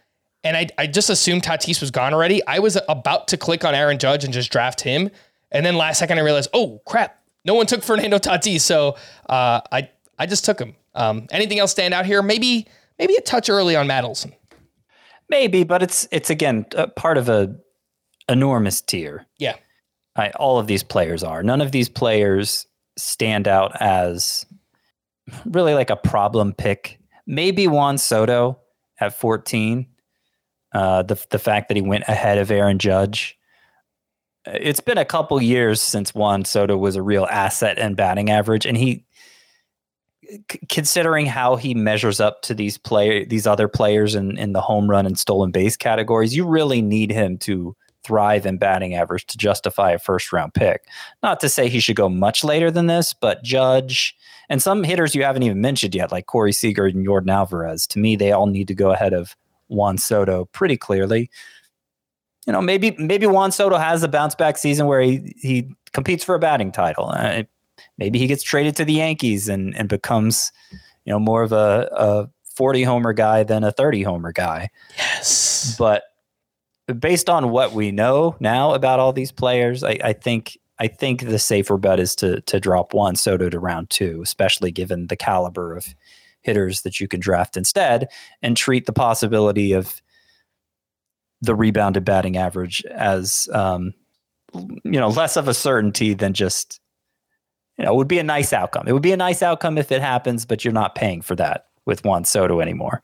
and 0.44 0.56
I, 0.56 0.68
I 0.76 0.86
just 0.86 1.08
assumed 1.08 1.42
Tatis 1.42 1.80
was 1.80 1.90
gone 1.90 2.12
already. 2.12 2.44
I 2.46 2.58
was 2.58 2.78
about 2.88 3.28
to 3.28 3.36
click 3.36 3.64
on 3.64 3.74
Aaron 3.74 3.98
Judge 3.98 4.24
and 4.24 4.34
just 4.34 4.50
draft 4.50 4.80
him. 4.80 5.10
And 5.50 5.64
then 5.64 5.76
last 5.76 5.98
second, 5.98 6.18
I 6.18 6.22
realized, 6.22 6.50
oh, 6.52 6.80
crap, 6.84 7.20
no 7.44 7.54
one 7.54 7.66
took 7.66 7.82
Fernando 7.84 8.18
Tatis. 8.18 8.60
So 8.60 8.96
uh, 9.28 9.60
I, 9.72 9.88
I 10.18 10.26
just 10.26 10.44
took 10.44 10.60
him. 10.60 10.74
Um, 10.94 11.26
anything 11.30 11.58
else 11.58 11.70
stand 11.70 11.94
out 11.94 12.06
here? 12.06 12.22
Maybe, 12.22 12.66
maybe 12.98 13.14
a 13.14 13.20
touch 13.20 13.48
early 13.48 13.76
on 13.76 13.86
Matt 13.86 14.04
Olson. 14.04 14.32
Maybe, 15.28 15.64
but 15.64 15.82
it's 15.82 16.06
it's 16.10 16.30
again 16.30 16.66
part 16.96 17.18
of 17.18 17.28
a 17.28 17.56
enormous 18.28 18.80
tier. 18.80 19.26
Yeah, 19.38 19.56
I, 20.16 20.30
all 20.30 20.58
of 20.58 20.66
these 20.66 20.82
players 20.82 21.22
are. 21.22 21.42
None 21.42 21.60
of 21.60 21.72
these 21.72 21.88
players 21.88 22.66
stand 22.96 23.48
out 23.48 23.80
as 23.80 24.46
really 25.44 25.74
like 25.74 25.90
a 25.90 25.96
problem 25.96 26.52
pick. 26.52 27.00
Maybe 27.26 27.66
Juan 27.66 27.98
Soto 27.98 28.58
at 29.00 29.18
14. 29.18 29.86
Uh, 30.72 31.02
the 31.02 31.24
the 31.30 31.38
fact 31.38 31.68
that 31.68 31.76
he 31.76 31.82
went 31.82 32.04
ahead 32.06 32.38
of 32.38 32.50
Aaron 32.50 32.78
Judge. 32.78 33.38
It's 34.46 34.80
been 34.80 34.98
a 34.98 35.04
couple 35.04 35.40
years 35.42 35.80
since 35.82 36.14
Juan 36.14 36.44
Soto 36.44 36.76
was 36.76 36.96
a 36.96 37.02
real 37.02 37.26
asset 37.26 37.78
and 37.78 37.96
batting 37.96 38.30
average, 38.30 38.66
and 38.66 38.76
he 38.76 39.05
considering 40.68 41.26
how 41.26 41.56
he 41.56 41.74
measures 41.74 42.20
up 42.20 42.42
to 42.42 42.54
these 42.54 42.78
player 42.78 43.24
these 43.24 43.46
other 43.46 43.68
players 43.68 44.14
in, 44.14 44.38
in 44.38 44.52
the 44.52 44.60
home 44.60 44.88
run 44.88 45.06
and 45.06 45.18
stolen 45.18 45.50
base 45.50 45.76
categories, 45.76 46.34
you 46.34 46.46
really 46.46 46.82
need 46.82 47.10
him 47.10 47.38
to 47.38 47.76
thrive 48.04 48.46
in 48.46 48.56
batting 48.56 48.94
average 48.94 49.26
to 49.26 49.36
justify 49.36 49.90
a 49.90 49.98
first 49.98 50.32
round 50.32 50.54
pick. 50.54 50.86
Not 51.22 51.40
to 51.40 51.48
say 51.48 51.68
he 51.68 51.80
should 51.80 51.96
go 51.96 52.08
much 52.08 52.44
later 52.44 52.70
than 52.70 52.86
this, 52.86 53.12
but 53.12 53.42
Judge 53.42 54.16
and 54.48 54.62
some 54.62 54.84
hitters 54.84 55.14
you 55.14 55.24
haven't 55.24 55.42
even 55.42 55.60
mentioned 55.60 55.94
yet, 55.94 56.12
like 56.12 56.26
Corey 56.26 56.52
Seager 56.52 56.86
and 56.86 57.04
Yordan 57.04 57.30
Alvarez, 57.30 57.86
to 57.88 57.98
me, 57.98 58.14
they 58.14 58.32
all 58.32 58.46
need 58.46 58.68
to 58.68 58.74
go 58.74 58.92
ahead 58.92 59.12
of 59.12 59.36
Juan 59.68 59.98
Soto 59.98 60.44
pretty 60.46 60.76
clearly. 60.76 61.30
You 62.46 62.52
know, 62.52 62.60
maybe 62.60 62.94
maybe 62.98 63.26
Juan 63.26 63.50
Soto 63.50 63.76
has 63.76 64.04
a 64.04 64.08
bounce 64.08 64.36
back 64.36 64.56
season 64.56 64.86
where 64.86 65.00
he 65.00 65.34
he 65.36 65.68
competes 65.92 66.22
for 66.22 66.36
a 66.36 66.38
batting 66.38 66.70
title. 66.70 67.08
Uh, 67.08 67.42
maybe 67.98 68.18
he 68.18 68.26
gets 68.26 68.42
traded 68.42 68.76
to 68.76 68.84
the 68.84 68.94
Yankees 68.94 69.48
and 69.48 69.76
and 69.76 69.88
becomes 69.88 70.52
you 71.04 71.12
know 71.12 71.18
more 71.18 71.42
of 71.42 71.52
a, 71.52 71.88
a 71.92 72.30
40 72.54 72.82
homer 72.84 73.12
guy 73.12 73.42
than 73.42 73.64
a 73.64 73.72
30 73.72 74.02
homer 74.02 74.32
guy. 74.32 74.70
Yes. 74.96 75.76
But 75.78 76.04
based 76.98 77.28
on 77.28 77.50
what 77.50 77.72
we 77.72 77.90
know 77.92 78.36
now 78.40 78.72
about 78.74 79.00
all 79.00 79.12
these 79.12 79.32
players, 79.32 79.84
I, 79.84 79.98
I 80.02 80.12
think 80.12 80.56
I 80.78 80.88
think 80.88 81.22
the 81.22 81.38
safer 81.38 81.76
bet 81.78 82.00
is 82.00 82.14
to 82.16 82.40
to 82.42 82.60
drop 82.60 82.92
Juan 82.92 83.16
Soto 83.16 83.48
to 83.48 83.58
round 83.58 83.90
two, 83.90 84.20
especially 84.22 84.70
given 84.70 85.06
the 85.06 85.16
caliber 85.16 85.76
of 85.76 85.94
hitters 86.42 86.82
that 86.82 87.00
you 87.00 87.08
can 87.08 87.20
draft 87.20 87.56
instead, 87.56 88.08
and 88.42 88.56
treat 88.56 88.86
the 88.86 88.92
possibility 88.92 89.72
of 89.72 90.00
the 91.42 91.54
rebounded 91.54 92.04
batting 92.04 92.36
average 92.36 92.84
as 92.86 93.48
um, 93.52 93.92
you 94.54 95.00
know 95.00 95.08
less 95.08 95.36
of 95.36 95.48
a 95.48 95.54
certainty 95.54 96.14
than 96.14 96.32
just 96.32 96.80
you 97.78 97.84
know, 97.84 97.92
it 97.92 97.96
would 97.96 98.08
be 98.08 98.18
a 98.18 98.24
nice 98.24 98.52
outcome. 98.52 98.88
It 98.88 98.92
would 98.92 99.02
be 99.02 99.12
a 99.12 99.16
nice 99.16 99.42
outcome 99.42 99.78
if 99.78 99.92
it 99.92 100.00
happens, 100.00 100.44
but 100.44 100.64
you're 100.64 100.72
not 100.72 100.94
paying 100.94 101.22
for 101.22 101.34
that 101.36 101.66
with 101.84 102.04
Juan 102.04 102.24
Soto 102.24 102.60
anymore. 102.60 103.02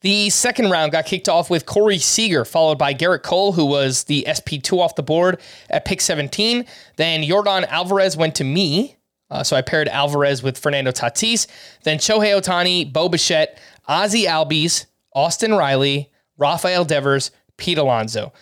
The 0.00 0.30
second 0.30 0.70
round 0.70 0.92
got 0.92 1.06
kicked 1.06 1.28
off 1.28 1.50
with 1.50 1.66
Corey 1.66 1.98
Seager, 1.98 2.44
followed 2.44 2.78
by 2.78 2.94
Gerrit 2.94 3.24
Cole, 3.24 3.52
who 3.52 3.66
was 3.66 4.04
the 4.04 4.24
SP2 4.28 4.78
off 4.78 4.94
the 4.94 5.02
board 5.02 5.40
at 5.70 5.84
pick 5.84 6.00
17. 6.00 6.64
Then 6.96 7.22
Yordan 7.22 7.66
Alvarez 7.66 8.16
went 8.16 8.36
to 8.36 8.44
me. 8.44 8.96
Uh, 9.30 9.42
so 9.42 9.56
I 9.56 9.62
paired 9.62 9.88
Alvarez 9.88 10.42
with 10.42 10.56
Fernando 10.56 10.92
Tatis. 10.92 11.48
Then 11.82 11.98
Shohei 11.98 12.40
Ohtani, 12.40 12.90
Bo 12.90 13.08
Bichette, 13.08 13.58
Ozzie 13.88 14.24
Albies, 14.24 14.86
Austin 15.14 15.52
Riley, 15.52 16.10
Rafael 16.36 16.84
Devers, 16.84 17.32
Pete 17.56 17.78
Alonso. 17.78 18.32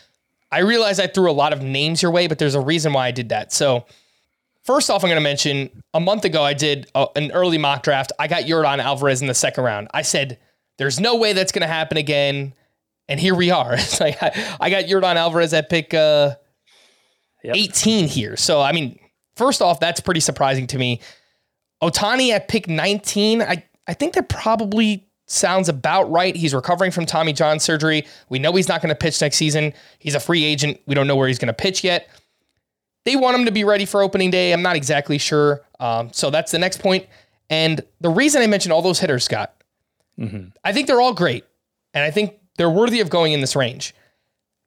I 0.52 0.58
realize 0.58 1.00
I 1.00 1.06
threw 1.06 1.30
a 1.30 1.32
lot 1.32 1.52
of 1.52 1.62
names 1.62 2.02
your 2.02 2.10
way, 2.10 2.26
but 2.26 2.38
there's 2.38 2.54
a 2.54 2.60
reason 2.60 2.92
why 2.92 3.06
I 3.06 3.10
did 3.10 3.30
that. 3.30 3.52
So 3.52 3.86
First 4.66 4.90
off, 4.90 5.04
I'm 5.04 5.08
going 5.08 5.16
to 5.16 5.20
mention 5.22 5.70
a 5.94 6.00
month 6.00 6.24
ago 6.24 6.42
I 6.42 6.52
did 6.52 6.90
a, 6.94 7.06
an 7.14 7.30
early 7.30 7.56
mock 7.56 7.84
draft. 7.84 8.10
I 8.18 8.26
got 8.26 8.42
Yordan 8.44 8.80
Alvarez 8.80 9.22
in 9.22 9.28
the 9.28 9.34
second 9.34 9.62
round. 9.62 9.88
I 9.94 10.02
said 10.02 10.38
there's 10.78 10.98
no 10.98 11.16
way 11.16 11.32
that's 11.32 11.52
going 11.52 11.62
to 11.62 11.68
happen 11.68 11.96
again, 11.96 12.52
and 13.08 13.20
here 13.20 13.34
we 13.34 13.50
are. 13.52 13.74
It's 13.78 14.00
like 14.00 14.20
I, 14.20 14.56
I 14.60 14.70
got 14.70 14.84
Yordan 14.84 15.14
Alvarez 15.16 15.54
at 15.54 15.70
pick 15.70 15.94
uh, 15.94 16.34
Yep. 17.44 17.56
18 17.56 18.08
here. 18.08 18.36
So 18.36 18.60
I 18.60 18.72
mean, 18.72 18.98
first 19.36 19.62
off, 19.62 19.78
that's 19.78 20.00
pretty 20.00 20.18
surprising 20.20 20.66
to 20.68 20.78
me. 20.78 21.00
Ohtani 21.80 22.30
at 22.30 22.48
pick 22.48 22.68
19. 22.68 23.42
I 23.42 23.62
I 23.86 23.94
think 23.94 24.14
that 24.14 24.28
probably 24.28 25.06
sounds 25.28 25.68
about 25.68 26.10
right. 26.10 26.34
He's 26.34 26.54
recovering 26.54 26.90
from 26.90 27.06
Tommy 27.06 27.32
John 27.32 27.60
surgery. 27.60 28.04
We 28.28 28.40
know 28.40 28.52
he's 28.52 28.68
not 28.68 28.82
going 28.82 28.88
to 28.88 28.96
pitch 28.96 29.20
next 29.20 29.36
season. 29.36 29.74
He's 30.00 30.16
a 30.16 30.20
free 30.20 30.44
agent. 30.44 30.80
We 30.86 30.96
don't 30.96 31.06
know 31.06 31.14
where 31.14 31.28
he's 31.28 31.38
going 31.38 31.46
to 31.48 31.54
pitch 31.54 31.84
yet. 31.84 32.08
They 33.06 33.16
want 33.16 33.38
him 33.38 33.44
to 33.46 33.52
be 33.52 33.64
ready 33.64 33.86
for 33.86 34.02
opening 34.02 34.30
day. 34.30 34.52
I'm 34.52 34.60
not 34.62 34.76
exactly 34.76 35.16
sure. 35.16 35.62
Um, 35.80 36.10
so 36.12 36.28
that's 36.28 36.52
the 36.52 36.58
next 36.58 36.80
point. 36.80 37.06
And 37.48 37.80
the 38.00 38.10
reason 38.10 38.42
I 38.42 38.46
mentioned 38.48 38.72
all 38.72 38.82
those 38.82 38.98
hitters, 39.00 39.24
Scott, 39.24 39.54
I 40.64 40.72
think 40.72 40.86
they're 40.88 41.00
all 41.00 41.14
great. 41.14 41.44
And 41.94 42.02
I 42.04 42.10
think 42.10 42.34
they're 42.58 42.68
worthy 42.70 43.00
of 43.00 43.08
going 43.08 43.32
in 43.32 43.40
this 43.40 43.54
range. 43.56 43.94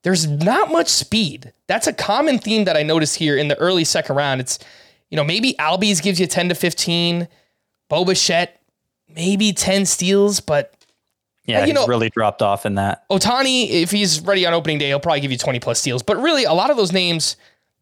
There's 0.04 0.26
not 0.28 0.72
much 0.72 0.88
speed. 0.88 1.52
That's 1.68 1.86
a 1.88 1.92
common 1.94 2.40
theme 2.40 2.64
that 2.66 2.78
I 2.78 2.84
noticed 2.84 3.18
here 3.18 3.36
in 3.36 3.50
the 3.50 3.58
early 3.58 3.84
second 3.84 4.16
round. 4.16 4.40
It's, 4.42 4.58
you 5.10 5.18
know, 5.18 5.24
maybe 5.24 5.56
Albies 5.60 6.02
gives 6.02 6.20
you 6.20 6.26
10 6.28 6.50
to 6.50 6.56
15, 6.56 7.28
Bo 7.90 8.06
Bichette, 8.06 8.62
maybe 9.14 9.52
10 9.52 9.86
steals, 9.86 10.40
but 10.40 10.74
Yeah, 11.46 11.60
you 11.62 11.66
he's 11.66 11.74
know- 11.76 11.88
really 11.88 12.10
dropped 12.12 12.42
off 12.42 12.66
in 12.66 12.76
that. 12.76 13.04
Ohtani, 13.10 13.70
if 13.70 13.92
he's 13.92 14.22
ready 14.22 14.46
on 14.46 14.54
opening 14.54 14.78
day, 14.78 14.88
he'll 14.88 15.00
probably 15.02 15.20
give 15.20 15.32
you 15.32 15.38
20 15.38 15.60
plus 15.60 15.80
steals. 15.82 16.04
But 16.04 16.16
really, 16.22 16.46
a 16.46 16.54
lot 16.54 16.70
of 16.70 16.78
those 16.78 16.94
names, 16.94 17.36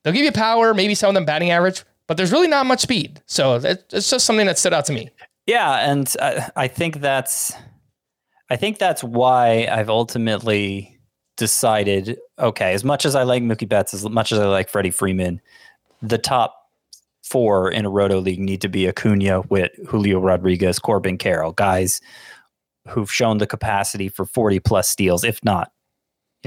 they'll 0.08 0.14
give 0.14 0.24
you 0.24 0.32
power, 0.32 0.74
maybe 0.74 0.96
some 0.96 1.10
of 1.10 1.16
them 1.16 1.26
batting 1.26 1.52
average, 1.52 1.84
but 2.08 2.16
there's 2.16 2.32
really 2.32 2.48
not 2.48 2.66
much 2.66 2.80
speed. 2.80 3.22
So 3.26 3.56
it's 3.56 4.10
just 4.10 4.26
something 4.26 4.46
that 4.46 4.58
stood 4.58 4.74
out 4.74 4.86
to 4.86 4.94
me. 4.94 5.10
Yeah, 5.46 5.90
and 5.90 6.16
I, 6.22 6.50
I 6.56 6.68
think 6.70 7.02
that's 7.02 7.52
I 8.50 8.56
think 8.56 8.78
that's 8.78 9.04
why 9.04 9.68
I've 9.70 9.90
ultimately 9.90 10.98
decided 11.36 12.18
okay, 12.40 12.72
as 12.72 12.86
much 12.86 13.06
as 13.06 13.16
I 13.16 13.24
like 13.24 13.44
Mookie 13.44 13.68
Betts, 13.68 13.94
as 13.94 14.08
much 14.08 14.32
as 14.32 14.40
I 14.40 14.46
like 14.46 14.70
Freddie 14.70 14.92
Freeman, 14.92 15.42
the 16.02 16.18
top 16.18 16.56
four 17.26 17.70
in 17.70 17.86
a 17.86 17.90
roto 17.90 18.20
league 18.20 18.40
need 18.40 18.62
to 18.62 18.70
be 18.70 18.88
Acuna, 18.88 19.42
Witt, 19.42 19.74
Julio 19.90 20.22
Rodriguez, 20.22 20.80
Corbin 20.80 21.18
Carroll, 21.18 21.52
guys 21.52 22.00
who've 22.88 23.12
shown 23.12 23.40
the 23.40 23.48
capacity 23.48 24.08
for 24.08 24.26
40 24.26 24.62
plus 24.62 24.88
steals, 24.88 25.26
if 25.26 25.44
not, 25.44 25.74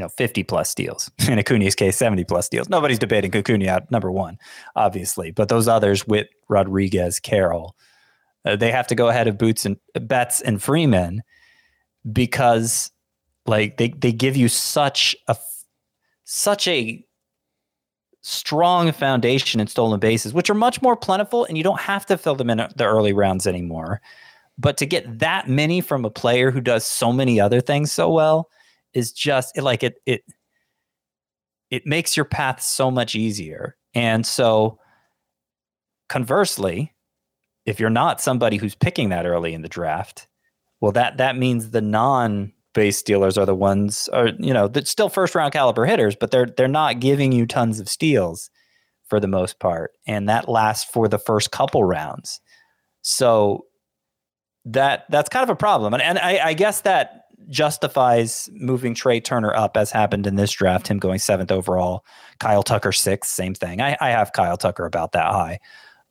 you 0.01 0.07
know, 0.07 0.09
50 0.09 0.45
plus 0.45 0.71
steals. 0.71 1.11
In 1.29 1.39
Acuna's 1.39 1.75
case, 1.75 1.95
70 1.99 2.25
plus 2.25 2.47
steals. 2.47 2.71
Nobody's 2.71 2.99
debating 2.99 3.37
Acuna 3.37 3.67
at 3.67 3.91
number 3.91 4.11
one, 4.11 4.39
obviously, 4.75 5.31
but 5.31 5.51
those 5.51 5.69
others, 5.69 6.07
Witt, 6.07 6.31
Rodriguez, 6.49 7.21
Carroll, 7.21 7.77
uh, 8.47 8.57
they 8.57 8.73
have 8.73 8.87
to 8.87 8.95
go 8.95 9.09
ahead 9.11 9.29
of 9.29 9.37
Boots 9.37 9.67
and 9.67 9.77
Betts 10.01 10.41
and 10.41 10.63
Freeman 10.63 11.23
because 12.11 12.91
like 13.45 13.77
they 13.77 13.89
they 13.89 14.13
give 14.13 14.39
you 14.39 14.49
such 14.49 15.15
a 15.29 15.37
such 16.25 16.67
a 16.67 17.05
strong 18.23 18.91
foundation 18.93 19.61
in 19.61 19.67
stolen 19.67 20.01
bases, 20.01 20.33
which 20.33 20.49
are 20.49 20.55
much 20.55 20.81
more 20.81 20.97
plentiful, 20.97 21.45
and 21.45 21.59
you 21.59 21.65
don't 21.65 21.81
have 21.81 22.07
to 22.07 22.17
fill 22.17 22.37
them 22.37 22.49
in 22.49 22.67
the 22.75 22.87
early 22.87 23.13
rounds 23.13 23.47
anymore. 23.47 24.01
But 24.57 24.79
to 24.79 24.87
get 24.87 25.19
that 25.19 25.47
many 25.47 25.83
from 25.83 26.07
a 26.07 26.11
player 26.11 26.51
who 26.51 26.63
does 26.63 26.87
so 26.87 27.13
many 27.13 27.39
other 27.39 27.61
things 27.61 27.93
so 27.93 28.11
well 28.11 28.49
is 28.95 29.13
just 29.13 29.57
it, 29.57 29.63
like 29.63 29.83
it 29.83 29.97
it 30.07 30.23
it 31.71 31.87
makes 31.87 32.17
your 32.17 32.25
path 32.25 32.61
so 32.61 32.91
much 32.91 33.15
easier. 33.15 33.77
And 33.95 34.27
so 34.27 34.79
conversely, 36.09 36.95
if 37.65 37.79
you're 37.79 37.91
not 37.91 38.21
somebody 38.21 38.57
who's 38.57 38.75
picking 38.75 39.11
that 39.11 39.27
early 39.27 39.55
in 39.55 39.63
the 39.63 39.69
draft, 39.69 40.27
well, 40.81 40.93
that 40.93 41.19
that 41.19 41.37
means 41.37 41.71
the 41.71 41.81
non 41.81 42.53
base 42.73 42.99
stealers 42.99 43.37
are 43.37 43.47
the 43.47 43.55
ones 43.55 44.09
are 44.13 44.29
you 44.39 44.55
know 44.55 44.69
that's 44.69 44.91
still 44.91 45.09
first 45.09 45.35
round 45.35 45.53
caliber 45.53 45.87
hitters, 45.87 46.17
but 46.17 46.31
they're 46.31 46.47
they're 46.57 46.69
not 46.69 47.01
giving 47.01 47.33
you 47.33 47.47
tons 47.47 47.81
of 47.81 47.89
steals 47.89 48.51
for 49.07 49.21
the 49.21 49.29
most 49.29 49.59
part, 49.59 49.93
and 50.07 50.29
that 50.29 50.49
lasts 50.49 50.91
for 50.91 51.09
the 51.09 51.19
first 51.19 51.51
couple 51.51 51.85
rounds. 51.85 52.41
So 53.03 53.67
that 54.65 55.05
that's 55.11 55.29
kind 55.29 55.43
of 55.43 55.51
a 55.51 55.57
problem, 55.57 55.95
and 55.95 56.03
and 56.03 56.19
I, 56.19 56.49
I 56.49 56.55
guess 56.55 56.83
that 56.83 57.20
justifies 57.51 58.49
moving 58.53 58.95
Trea 58.95 59.21
Turner 59.21 59.55
up 59.55 59.77
as 59.77 59.91
happened 59.91 60.27
in 60.27 60.37
this 60.37 60.53
draft, 60.53 60.89
him 60.89 60.99
going 60.99 61.19
seventh 61.19 61.51
overall, 61.51 62.05
Kyle 62.39 62.63
Tucker 62.63 62.93
sixth, 62.93 63.31
same 63.33 63.55
thing. 63.55 63.81
I, 63.81 63.97
I 64.01 64.11
have 64.11 64.33
Kyle 64.33 64.57
Tucker 64.57 64.87
about 64.87 65.13
that 65.13 65.27
high. 65.27 65.59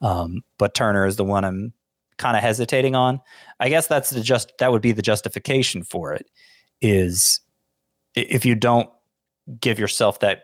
Um, 0.02 0.44
but 0.58 0.74
Turner 0.74 1.06
is 1.06 1.16
the 1.16 1.24
one 1.24 1.44
I'm 1.46 1.74
kind 2.18 2.38
of 2.38 2.44
hesitating 2.44 2.96
on. 2.96 3.22
I 3.60 3.70
guess 3.70 3.88
that's 3.88 4.10
the 4.10 4.22
just 4.22 4.52
that 4.60 4.72
would 4.72 4.82
be 4.82 4.92
the 4.92 5.02
justification 5.02 5.84
for 5.84 6.14
it 6.14 6.30
is 6.82 7.42
if 8.16 8.46
you 8.46 8.56
don't 8.56 8.90
give 9.60 9.80
yourself 9.80 10.20
that 10.20 10.44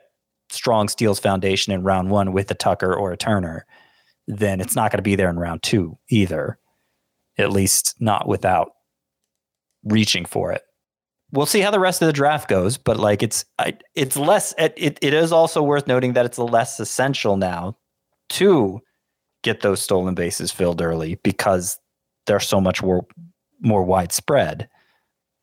strong 0.49 0.87
steals 0.87 1.19
foundation 1.19 1.73
in 1.73 1.83
round 1.83 2.09
one 2.09 2.33
with 2.33 2.49
a 2.51 2.55
Tucker 2.55 2.93
or 2.93 3.11
a 3.11 3.17
Turner, 3.17 3.65
then 4.27 4.61
it's 4.61 4.75
not 4.75 4.91
going 4.91 4.99
to 4.99 5.03
be 5.03 5.15
there 5.15 5.29
in 5.29 5.37
round 5.37 5.63
two 5.63 5.97
either. 6.09 6.57
At 7.37 7.51
least 7.51 7.95
not 7.99 8.27
without 8.27 8.71
reaching 9.83 10.23
for 10.25 10.53
it. 10.53 10.63
We'll 11.35 11.45
see 11.45 11.59
how 11.59 11.71
the 11.71 11.79
rest 11.79 12.01
of 12.01 12.07
the 12.07 12.13
draft 12.13 12.49
goes, 12.49 12.77
but 12.77 12.97
like 12.97 13.21
it's 13.21 13.45
I, 13.59 13.77
it's 13.93 14.15
less. 14.15 14.53
It, 14.57 14.73
it 14.77 14.99
it 15.01 15.13
is 15.13 15.31
also 15.31 15.61
worth 15.61 15.85
noting 15.85 16.13
that 16.13 16.25
it's 16.25 16.39
less 16.39 16.79
essential 16.79 17.37
now 17.37 17.77
to 18.29 18.81
get 19.43 19.61
those 19.61 19.81
stolen 19.81 20.15
bases 20.15 20.51
filled 20.51 20.81
early 20.81 21.15
because 21.23 21.77
they're 22.25 22.39
so 22.39 22.59
much 22.61 22.81
more 22.81 23.05
more 23.59 23.83
widespread. 23.83 24.69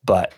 But 0.05 0.35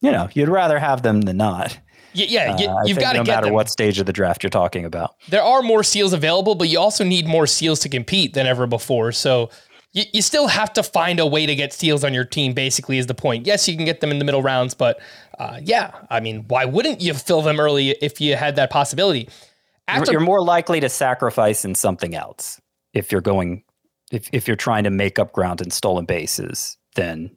you 0.00 0.10
know, 0.10 0.28
you'd 0.32 0.48
rather 0.48 0.78
have 0.78 1.02
them 1.02 1.22
than 1.22 1.36
not. 1.36 1.78
Yeah, 2.12 2.56
you, 2.56 2.66
uh, 2.66 2.82
you've 2.86 2.98
got 2.98 3.12
to 3.12 3.18
no 3.18 3.24
get 3.24 3.32
matter 3.34 3.46
them. 3.46 3.54
what 3.54 3.68
stage 3.68 3.98
of 3.98 4.06
the 4.06 4.12
draft 4.12 4.42
you're 4.42 4.48
talking 4.48 4.86
about. 4.86 5.16
there 5.28 5.42
are 5.42 5.60
more 5.60 5.82
seals 5.82 6.14
available, 6.14 6.54
but 6.54 6.68
you 6.68 6.80
also 6.80 7.04
need 7.04 7.26
more 7.26 7.46
seals 7.46 7.78
to 7.80 7.90
compete 7.90 8.32
than 8.32 8.46
ever 8.46 8.66
before. 8.66 9.12
So 9.12 9.50
you, 9.96 10.04
you 10.12 10.22
still 10.22 10.46
have 10.46 10.72
to 10.74 10.82
find 10.82 11.18
a 11.18 11.26
way 11.26 11.46
to 11.46 11.54
get 11.54 11.72
steals 11.72 12.04
on 12.04 12.14
your 12.14 12.24
team, 12.24 12.52
basically, 12.52 12.98
is 12.98 13.06
the 13.06 13.14
point. 13.14 13.46
Yes, 13.46 13.66
you 13.68 13.74
can 13.76 13.84
get 13.84 14.00
them 14.00 14.10
in 14.10 14.18
the 14.18 14.24
middle 14.24 14.42
rounds, 14.42 14.74
but 14.74 15.00
uh, 15.38 15.58
yeah, 15.62 15.90
I 16.10 16.20
mean, 16.20 16.44
why 16.48 16.64
wouldn't 16.66 17.00
you 17.00 17.14
fill 17.14 17.42
them 17.42 17.58
early 17.58 17.90
if 18.02 18.20
you 18.20 18.36
had 18.36 18.56
that 18.56 18.70
possibility? 18.70 19.20
You're- 19.20 19.32
After 19.88 20.12
you're 20.12 20.20
more 20.20 20.42
likely 20.42 20.80
to 20.80 20.88
sacrifice 20.88 21.64
in 21.64 21.74
something 21.74 22.14
else 22.14 22.60
if 22.92 23.12
you're 23.12 23.20
going 23.20 23.62
if 24.12 24.28
if 24.32 24.46
you're 24.48 24.56
trying 24.56 24.84
to 24.84 24.90
make 24.90 25.18
up 25.18 25.32
ground 25.32 25.60
in 25.60 25.70
stolen 25.70 26.04
bases 26.06 26.76
then 26.96 27.30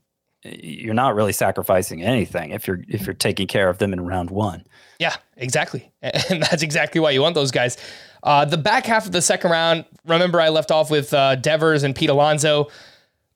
you're 0.44 0.94
not 0.96 1.14
really 1.16 1.34
sacrificing 1.34 2.02
anything 2.02 2.50
if 2.52 2.66
you're 2.68 2.80
if 2.88 3.06
you're 3.06 3.14
taking 3.14 3.46
care 3.46 3.70
of 3.70 3.78
them 3.78 3.94
in 3.94 4.02
round 4.02 4.32
one 4.32 4.64
Yeah, 5.00 5.16
exactly. 5.38 5.92
And 6.02 6.42
that's 6.42 6.64
exactly 6.64 7.00
why 7.02 7.12
you 7.12 7.22
want 7.22 7.36
those 7.36 7.52
guys. 7.52 7.78
Uh, 8.24 8.46
the 8.46 8.58
back 8.58 8.86
half 8.86 9.06
of 9.06 9.12
the 9.12 9.22
second 9.22 9.52
round, 9.52 9.86
remember 10.06 10.42
I 10.42 10.50
left 10.50 10.72
off 10.72 10.92
with 10.92 11.14
uh, 11.14 11.36
Devers 11.36 11.84
and 11.84 11.96
Pete 11.96 12.10
Alonso. 12.10 12.68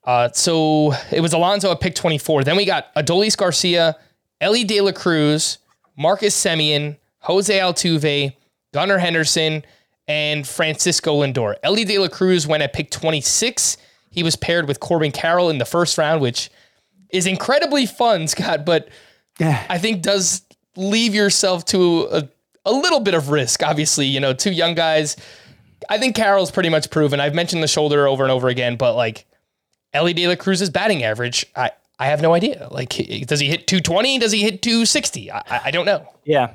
Uh, 0.04 0.30
so 0.34 0.94
it 1.12 1.22
was 1.22 1.34
Alonso 1.34 1.72
at 1.72 1.80
pick 1.80 1.96
24. 1.96 2.44
Then 2.44 2.58
we 2.58 2.66
got 2.66 2.94
Adolis 2.96 3.38
Garcia, 3.38 3.96
Elly 4.42 4.64
De 4.64 4.82
La 4.82 4.92
Cruz, 4.92 5.60
Marcus 5.98 6.36
Semien, 6.36 6.98
Jose 7.20 7.58
Altuve, 7.58 8.36
Gunnar 8.74 8.98
Henderson, 8.98 9.64
and 10.08 10.46
Francisco 10.46 11.22
Lindor. 11.22 11.56
Elly 11.64 11.86
De 11.86 11.98
La 11.98 12.10
Cruz 12.10 12.46
went 12.46 12.64
at 12.64 12.74
pick 12.74 12.92
26. 12.92 13.78
He 14.10 14.24
was 14.24 14.36
paired 14.36 14.68
with 14.68 14.80
Corbin 14.80 15.12
Carroll 15.12 15.50
in 15.50 15.58
the 15.58 15.66
first 15.66 15.98
round, 15.98 16.22
which 16.22 16.50
is 17.10 17.26
incredibly 17.26 17.86
fun, 17.86 18.28
Scott, 18.28 18.66
but 18.66 18.90
I 19.40 19.78
think 19.78 20.02
does 20.02 20.42
leave 20.76 21.16
yourself 21.16 21.66
to 21.66 22.08
a, 22.12 22.30
a 22.66 22.72
little 22.72 23.00
bit 23.00 23.14
of 23.14 23.30
risk. 23.30 23.62
Obviously, 23.64 24.06
you 24.06 24.20
know, 24.20 24.34
two 24.34 24.52
young 24.52 24.74
guys. 24.76 25.16
I 25.90 25.98
think 25.98 26.16
Carroll's 26.16 26.52
pretty 26.52 26.70
much 26.70 26.90
proven. 26.90 27.20
I've 27.20 27.34
mentioned 27.36 27.62
the 27.62 27.68
shoulder 27.68 28.08
over 28.08 28.24
and 28.24 28.32
over 28.32 28.48
again, 28.48 28.78
but 28.78 28.96
like 28.96 29.26
Elly 29.94 30.14
De 30.14 30.28
La 30.28 30.36
Cruz's 30.36 30.70
batting 30.70 31.04
average, 31.04 31.46
I, 31.56 31.72
I 32.00 32.08
have 32.08 32.22
no 32.22 32.34
idea. 32.34 32.68
Like, 32.72 32.90
does 33.28 33.40
he 33.40 33.48
hit 33.48 33.68
220? 33.68 34.18
Does 34.20 34.32
he 34.32 34.42
hit 34.42 34.62
260? 34.62 35.32
I, 35.32 35.44
I- 35.66 35.72
don't 35.72 35.86
know. 35.86 36.08
yeah 36.26 36.54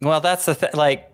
well 0.00 0.20
that's 0.20 0.44
the 0.44 0.54
thing 0.54 0.70
like 0.74 1.08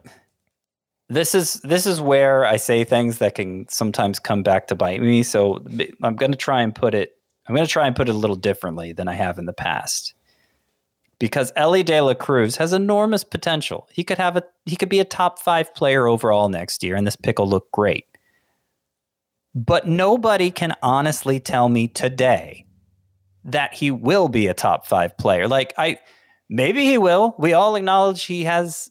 this 1.08 1.34
is 1.34 1.54
this 1.62 1.86
is 1.86 2.00
where 2.00 2.44
i 2.46 2.56
say 2.56 2.82
things 2.82 3.18
that 3.18 3.34
can 3.34 3.68
sometimes 3.68 4.18
come 4.18 4.42
back 4.42 4.66
to 4.66 4.74
bite 4.74 5.00
me 5.00 5.22
so 5.22 5.62
i'm 6.02 6.16
going 6.16 6.32
to 6.32 6.38
try 6.38 6.62
and 6.62 6.74
put 6.74 6.94
it 6.94 7.12
i'm 7.46 7.54
going 7.54 7.66
to 7.66 7.70
try 7.70 7.86
and 7.86 7.94
put 7.94 8.08
it 8.08 8.14
a 8.14 8.18
little 8.18 8.34
differently 8.36 8.92
than 8.92 9.06
i 9.06 9.12
have 9.14 9.38
in 9.38 9.44
the 9.44 9.52
past 9.52 10.14
because 11.20 11.52
Elly 11.54 11.84
De 11.84 12.00
La 12.00 12.14
Cruz 12.14 12.56
has 12.56 12.72
enormous 12.72 13.22
potential. 13.22 13.86
He 13.92 14.02
could 14.02 14.18
have 14.18 14.36
a 14.36 14.42
he 14.64 14.74
could 14.74 14.88
be 14.88 14.98
a 14.98 15.04
top 15.04 15.38
five 15.38 15.72
player 15.76 16.08
overall 16.08 16.48
next 16.48 16.82
year, 16.82 16.96
and 16.96 17.06
this 17.06 17.14
pick 17.14 17.38
will 17.38 17.48
look 17.48 17.70
great. 17.70 18.06
But 19.54 19.86
nobody 19.86 20.50
can 20.50 20.74
honestly 20.82 21.38
tell 21.38 21.68
me 21.68 21.86
today 21.86 22.66
that 23.44 23.74
he 23.74 23.90
will 23.90 24.28
be 24.28 24.48
a 24.48 24.54
top 24.54 24.86
five 24.86 25.16
player. 25.18 25.46
Like 25.46 25.72
I 25.78 25.98
maybe 26.48 26.84
he 26.86 26.98
will. 26.98 27.36
We 27.38 27.52
all 27.52 27.76
acknowledge 27.76 28.24
he 28.24 28.42
has 28.44 28.90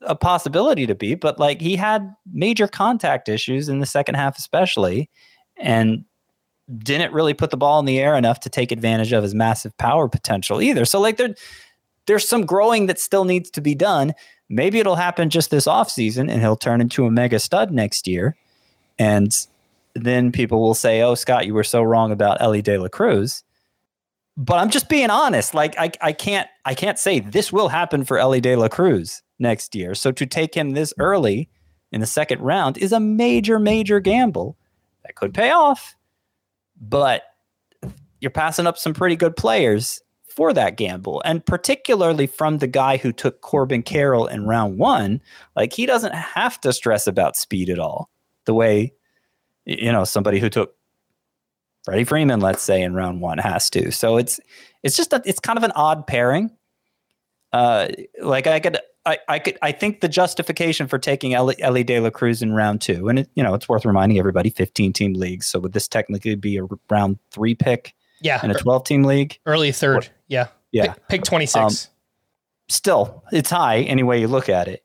a 0.00 0.16
possibility 0.16 0.86
to 0.86 0.94
be, 0.94 1.14
but 1.14 1.38
like 1.38 1.60
he 1.60 1.76
had 1.76 2.14
major 2.32 2.68
contact 2.68 3.28
issues 3.28 3.68
in 3.68 3.80
the 3.80 3.86
second 3.86 4.14
half, 4.14 4.38
especially, 4.38 5.10
and 5.58 6.04
didn't 6.78 7.12
really 7.12 7.34
put 7.34 7.50
the 7.50 7.56
ball 7.56 7.78
in 7.78 7.84
the 7.84 7.98
air 7.98 8.16
enough 8.16 8.40
to 8.40 8.50
take 8.50 8.72
advantage 8.72 9.12
of 9.12 9.22
his 9.22 9.34
massive 9.34 9.76
power 9.78 10.08
potential 10.08 10.60
either. 10.60 10.84
So 10.84 11.00
like 11.00 11.16
there, 11.16 11.34
there's 12.06 12.28
some 12.28 12.46
growing 12.46 12.86
that 12.86 12.98
still 12.98 13.24
needs 13.24 13.50
to 13.50 13.60
be 13.60 13.74
done. 13.74 14.14
Maybe 14.48 14.78
it'll 14.78 14.96
happen 14.96 15.28
just 15.28 15.50
this 15.50 15.66
offseason 15.66 16.30
and 16.30 16.40
he'll 16.40 16.56
turn 16.56 16.80
into 16.80 17.06
a 17.06 17.10
mega 17.10 17.38
stud 17.38 17.72
next 17.72 18.06
year. 18.06 18.36
And 18.98 19.36
then 19.94 20.32
people 20.32 20.60
will 20.60 20.74
say, 20.74 21.02
Oh, 21.02 21.14
Scott, 21.14 21.46
you 21.46 21.54
were 21.54 21.64
so 21.64 21.82
wrong 21.82 22.12
about 22.12 22.40
Elly 22.40 22.62
De 22.62 22.78
La 22.78 22.88
Cruz. 22.88 23.42
But 24.36 24.58
I'm 24.58 24.70
just 24.70 24.88
being 24.88 25.10
honest. 25.10 25.54
Like 25.54 25.76
I, 25.78 25.90
I 26.00 26.12
can't 26.12 26.48
I 26.64 26.74
can't 26.74 26.98
say 26.98 27.20
this 27.20 27.52
will 27.52 27.68
happen 27.68 28.04
for 28.04 28.18
Elly 28.18 28.40
De 28.40 28.54
La 28.54 28.68
Cruz 28.68 29.22
next 29.38 29.74
year. 29.74 29.94
So 29.94 30.12
to 30.12 30.26
take 30.26 30.54
him 30.54 30.70
this 30.70 30.92
early 30.98 31.48
in 31.90 32.00
the 32.00 32.06
second 32.06 32.40
round 32.40 32.78
is 32.78 32.92
a 32.92 33.00
major, 33.00 33.58
major 33.58 34.00
gamble 34.00 34.56
that 35.04 35.14
could 35.14 35.32
pay 35.32 35.50
off. 35.50 35.96
But 36.78 37.22
you're 38.20 38.30
passing 38.30 38.66
up 38.66 38.76
some 38.76 38.92
pretty 38.92 39.16
good 39.16 39.36
players 39.36 40.02
for 40.36 40.52
that 40.52 40.76
gamble. 40.76 41.22
And 41.24 41.44
particularly 41.44 42.26
from 42.26 42.58
the 42.58 42.66
guy 42.66 42.98
who 42.98 43.10
took 43.10 43.40
Corbin 43.40 43.82
Carroll 43.82 44.26
in 44.26 44.46
round 44.46 44.78
one, 44.78 45.22
like 45.56 45.72
he 45.72 45.86
doesn't 45.86 46.14
have 46.14 46.60
to 46.60 46.72
stress 46.74 47.06
about 47.06 47.36
speed 47.36 47.70
at 47.70 47.78
all. 47.78 48.10
The 48.44 48.54
way, 48.54 48.92
you 49.64 49.90
know, 49.90 50.04
somebody 50.04 50.38
who 50.38 50.50
took 50.50 50.76
Freddie 51.84 52.04
Freeman, 52.04 52.40
let's 52.40 52.62
say, 52.62 52.82
in 52.82 52.94
round 52.94 53.20
one 53.20 53.38
has 53.38 53.70
to. 53.70 53.90
So 53.90 54.18
it's 54.18 54.38
it's 54.82 54.96
just 54.96 55.12
a, 55.12 55.22
it's 55.24 55.40
kind 55.40 55.56
of 55.56 55.64
an 55.64 55.72
odd 55.74 56.06
pairing. 56.06 56.50
Uh, 57.52 57.88
like 58.20 58.46
I 58.46 58.60
could 58.60 58.78
I, 59.06 59.18
I 59.28 59.38
could 59.38 59.56
I 59.62 59.72
think 59.72 60.00
the 60.00 60.08
justification 60.08 60.86
for 60.86 60.98
taking 60.98 61.32
Elly, 61.32 61.54
Elly 61.60 61.82
De 61.82 61.98
La 61.98 62.10
Cruz 62.10 62.42
in 62.42 62.52
round 62.52 62.82
two, 62.82 63.08
and 63.08 63.20
it, 63.20 63.30
you 63.34 63.42
know 63.42 63.54
it's 63.54 63.68
worth 63.68 63.84
reminding 63.84 64.18
everybody, 64.18 64.50
15 64.50 64.92
team 64.92 65.14
leagues. 65.14 65.46
So 65.46 65.60
would 65.60 65.72
this 65.72 65.88
technically 65.88 66.34
be 66.34 66.58
a 66.58 66.66
round 66.90 67.18
three 67.30 67.54
pick? 67.54 67.94
Yeah, 68.20 68.42
in 68.44 68.50
a 68.50 68.54
12 68.54 68.84
team 68.84 69.02
league, 69.04 69.38
early 69.46 69.72
third. 69.72 70.04
Or, 70.04 70.08
yeah, 70.28 70.48
yeah, 70.72 70.92
pick, 70.92 71.08
pick 71.08 71.24
26. 71.24 71.56
Um, 71.56 71.70
still, 72.68 73.24
it's 73.32 73.50
high 73.50 73.80
any 73.80 74.02
way 74.02 74.20
you 74.20 74.28
look 74.28 74.48
at 74.48 74.68
it. 74.68 74.82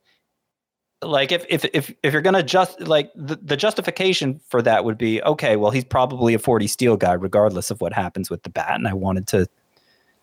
Like 1.03 1.32
if 1.32 1.45
if 1.49 1.65
if 1.73 1.91
if 2.03 2.13
you're 2.13 2.21
gonna 2.21 2.43
just 2.43 2.79
like 2.82 3.11
the, 3.15 3.36
the 3.41 3.57
justification 3.57 4.39
for 4.49 4.61
that 4.61 4.86
would 4.86 4.99
be 4.99 5.21
okay, 5.23 5.55
well 5.55 5.71
he's 5.71 5.84
probably 5.84 6.36
a 6.36 6.39
40 6.39 6.67
steal 6.67 6.95
guy 6.95 7.13
regardless 7.13 7.71
of 7.71 7.82
what 7.82 7.91
happens 7.91 8.29
with 8.29 8.43
the 8.43 8.51
bat, 8.51 8.75
and 8.75 8.88
I 8.88 8.93
wanted 8.93 9.27
to 9.29 9.47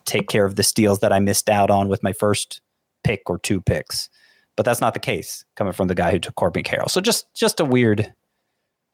take 0.04 0.28
care 0.28 0.44
of 0.44 0.54
the 0.54 0.62
steals 0.62 1.00
that 1.00 1.12
I 1.12 1.18
missed 1.18 1.50
out 1.50 1.70
on 1.70 1.88
with 1.88 2.02
my 2.02 2.12
first 2.12 2.60
pick 3.02 3.28
or 3.28 3.38
two 3.38 3.60
picks. 3.60 4.08
But 4.56 4.64
that's 4.64 4.80
not 4.80 4.94
the 4.94 5.00
case 5.00 5.44
coming 5.56 5.72
from 5.72 5.88
the 5.88 5.94
guy 5.94 6.12
who 6.12 6.18
took 6.18 6.36
Corbin 6.36 6.62
Carroll. 6.62 6.88
So 6.88 7.00
just 7.00 7.32
just 7.34 7.58
a 7.58 7.64
weird 7.64 8.02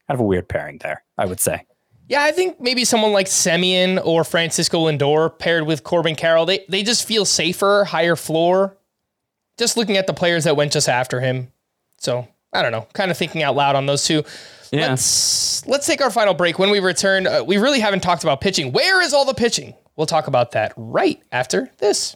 kind 0.07 0.15
of 0.15 0.19
a 0.19 0.23
weird 0.23 0.49
pairing 0.49 0.79
there, 0.79 1.03
I 1.17 1.25
would 1.25 1.39
say. 1.39 1.65
Yeah, 2.07 2.23
I 2.23 2.31
think 2.31 2.59
maybe 2.61 2.85
someone 2.85 3.13
like 3.13 3.27
Semien 3.27 3.99
or 4.05 4.23
Francisco 4.23 4.85
Lindor 4.85 5.37
paired 5.37 5.65
with 5.65 5.83
Corbin 5.83 6.15
Carroll, 6.15 6.45
they 6.45 6.65
they 6.69 6.83
just 6.83 7.07
feel 7.07 7.25
safer, 7.25 7.83
higher 7.83 8.15
floor. 8.15 8.77
Just 9.57 9.77
looking 9.77 9.97
at 9.97 10.05
the 10.05 10.13
players 10.13 10.43
that 10.43 10.55
went 10.55 10.73
just 10.73 10.89
after 10.89 11.21
him. 11.21 11.51
So 11.97 12.27
I 12.53 12.61
don't 12.61 12.71
know, 12.71 12.87
kind 12.93 13.09
of 13.09 13.17
thinking 13.17 13.41
out 13.41 13.55
loud 13.55 13.75
on 13.75 13.85
those 13.85 14.05
two. 14.05 14.23
Yeah. 14.71 14.89
Let's 14.89 15.65
let's 15.65 15.87
take 15.87 16.01
our 16.01 16.11
final 16.11 16.33
break. 16.33 16.59
When 16.59 16.69
we 16.69 16.79
return, 16.79 17.27
uh, 17.27 17.43
we 17.43 17.57
really 17.57 17.79
haven't 17.79 18.01
talked 18.01 18.23
about 18.23 18.41
pitching. 18.41 18.71
Where 18.71 19.01
is 19.01 19.13
all 19.13 19.25
the 19.25 19.33
pitching? 19.33 19.73
We'll 19.95 20.07
talk 20.07 20.27
about 20.27 20.51
that 20.51 20.73
right 20.75 21.21
after 21.31 21.71
this. 21.77 22.15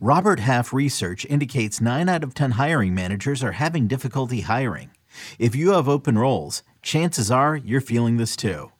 Robert 0.00 0.38
Half 0.38 0.72
research 0.72 1.26
indicates 1.28 1.80
9 1.80 2.08
out 2.08 2.22
of 2.22 2.32
10 2.32 2.52
hiring 2.52 2.94
managers 2.94 3.42
are 3.42 3.52
having 3.52 3.88
difficulty 3.88 4.42
hiring. 4.42 4.90
If 5.40 5.56
you 5.56 5.72
have 5.72 5.88
open 5.88 6.16
roles, 6.16 6.62
chances 6.82 7.32
are 7.32 7.56
you're 7.56 7.80
feeling 7.80 8.16
this 8.16 8.36
too. 8.36 8.70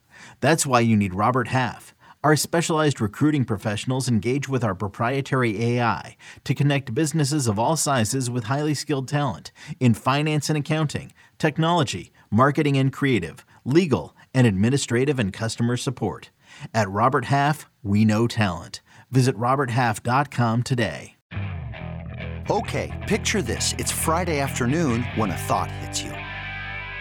That's 0.40 0.66
why 0.66 0.80
you 0.80 0.96
need 0.96 1.14
Robert 1.14 1.48
Half. 1.48 1.94
Our 2.24 2.34
specialized 2.34 3.00
recruiting 3.00 3.44
professionals 3.44 4.08
engage 4.08 4.48
with 4.48 4.64
our 4.64 4.74
proprietary 4.74 5.62
AI 5.64 6.16
to 6.44 6.54
connect 6.54 6.94
businesses 6.94 7.46
of 7.46 7.58
all 7.58 7.76
sizes 7.76 8.28
with 8.28 8.44
highly 8.44 8.74
skilled 8.74 9.08
talent 9.08 9.52
in 9.78 9.94
finance 9.94 10.48
and 10.50 10.58
accounting, 10.58 11.12
technology, 11.38 12.10
marketing 12.30 12.76
and 12.76 12.92
creative, 12.92 13.46
legal, 13.64 14.16
and 14.34 14.46
administrative 14.46 15.18
and 15.18 15.32
customer 15.32 15.76
support. 15.76 16.30
At 16.74 16.90
Robert 16.90 17.26
Half, 17.26 17.68
we 17.82 18.04
know 18.04 18.26
talent. 18.26 18.80
Visit 19.10 19.36
RobertHalf.com 19.36 20.62
today. 20.64 21.14
Okay, 22.50 23.04
picture 23.06 23.42
this. 23.42 23.74
It's 23.78 23.92
Friday 23.92 24.40
afternoon 24.40 25.02
when 25.16 25.30
a 25.30 25.36
thought 25.36 25.70
hits 25.70 26.02
you. 26.02 26.12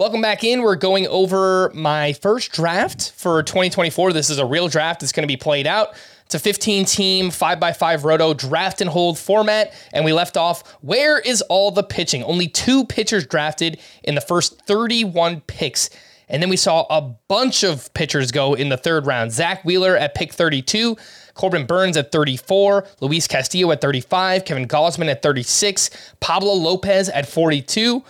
Welcome 0.00 0.22
back 0.22 0.44
in. 0.44 0.62
We're 0.62 0.76
going 0.76 1.06
over 1.08 1.70
my 1.74 2.14
first 2.14 2.52
draft 2.52 3.12
for 3.12 3.42
2024. 3.42 4.14
This 4.14 4.30
is 4.30 4.38
a 4.38 4.46
real 4.46 4.66
draft. 4.66 5.02
It's 5.02 5.12
going 5.12 5.24
to 5.24 5.30
be 5.30 5.36
played 5.36 5.66
out. 5.66 5.92
It's 6.24 6.34
a 6.34 6.38
15 6.38 6.86
team, 6.86 7.28
5x5 7.28 8.02
roto 8.02 8.32
draft 8.32 8.80
and 8.80 8.88
hold 8.88 9.18
format. 9.18 9.74
And 9.92 10.06
we 10.06 10.14
left 10.14 10.38
off 10.38 10.66
where 10.80 11.18
is 11.18 11.42
all 11.50 11.70
the 11.70 11.82
pitching? 11.82 12.24
Only 12.24 12.48
two 12.48 12.86
pitchers 12.86 13.26
drafted 13.26 13.78
in 14.02 14.14
the 14.14 14.22
first 14.22 14.62
31 14.62 15.42
picks. 15.42 15.90
And 16.30 16.42
then 16.42 16.48
we 16.48 16.56
saw 16.56 16.86
a 16.88 17.02
bunch 17.28 17.62
of 17.62 17.92
pitchers 17.92 18.32
go 18.32 18.54
in 18.54 18.70
the 18.70 18.78
third 18.78 19.04
round. 19.04 19.32
Zack 19.32 19.66
Wheeler 19.66 19.98
at 19.98 20.14
pick 20.14 20.32
32, 20.32 20.96
Corbin 21.34 21.66
Burnes 21.66 21.98
at 21.98 22.10
34, 22.10 22.86
Luis 23.02 23.26
Castillo 23.26 23.70
at 23.70 23.82
35, 23.82 24.46
Kevin 24.46 24.66
Gausman 24.66 25.10
at 25.10 25.20
36, 25.20 25.90
Pablo 26.20 26.54
Lopez 26.54 27.10
at 27.10 27.28
42. 27.28 28.02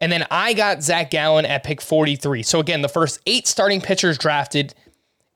And 0.00 0.12
then 0.12 0.26
I 0.30 0.54
got 0.54 0.82
Zac 0.82 1.10
Gallen 1.10 1.44
at 1.44 1.64
pick 1.64 1.80
43. 1.80 2.42
So 2.42 2.60
again, 2.60 2.82
the 2.82 2.88
first 2.88 3.20
eight 3.26 3.46
starting 3.46 3.80
pitchers 3.80 4.16
drafted 4.16 4.74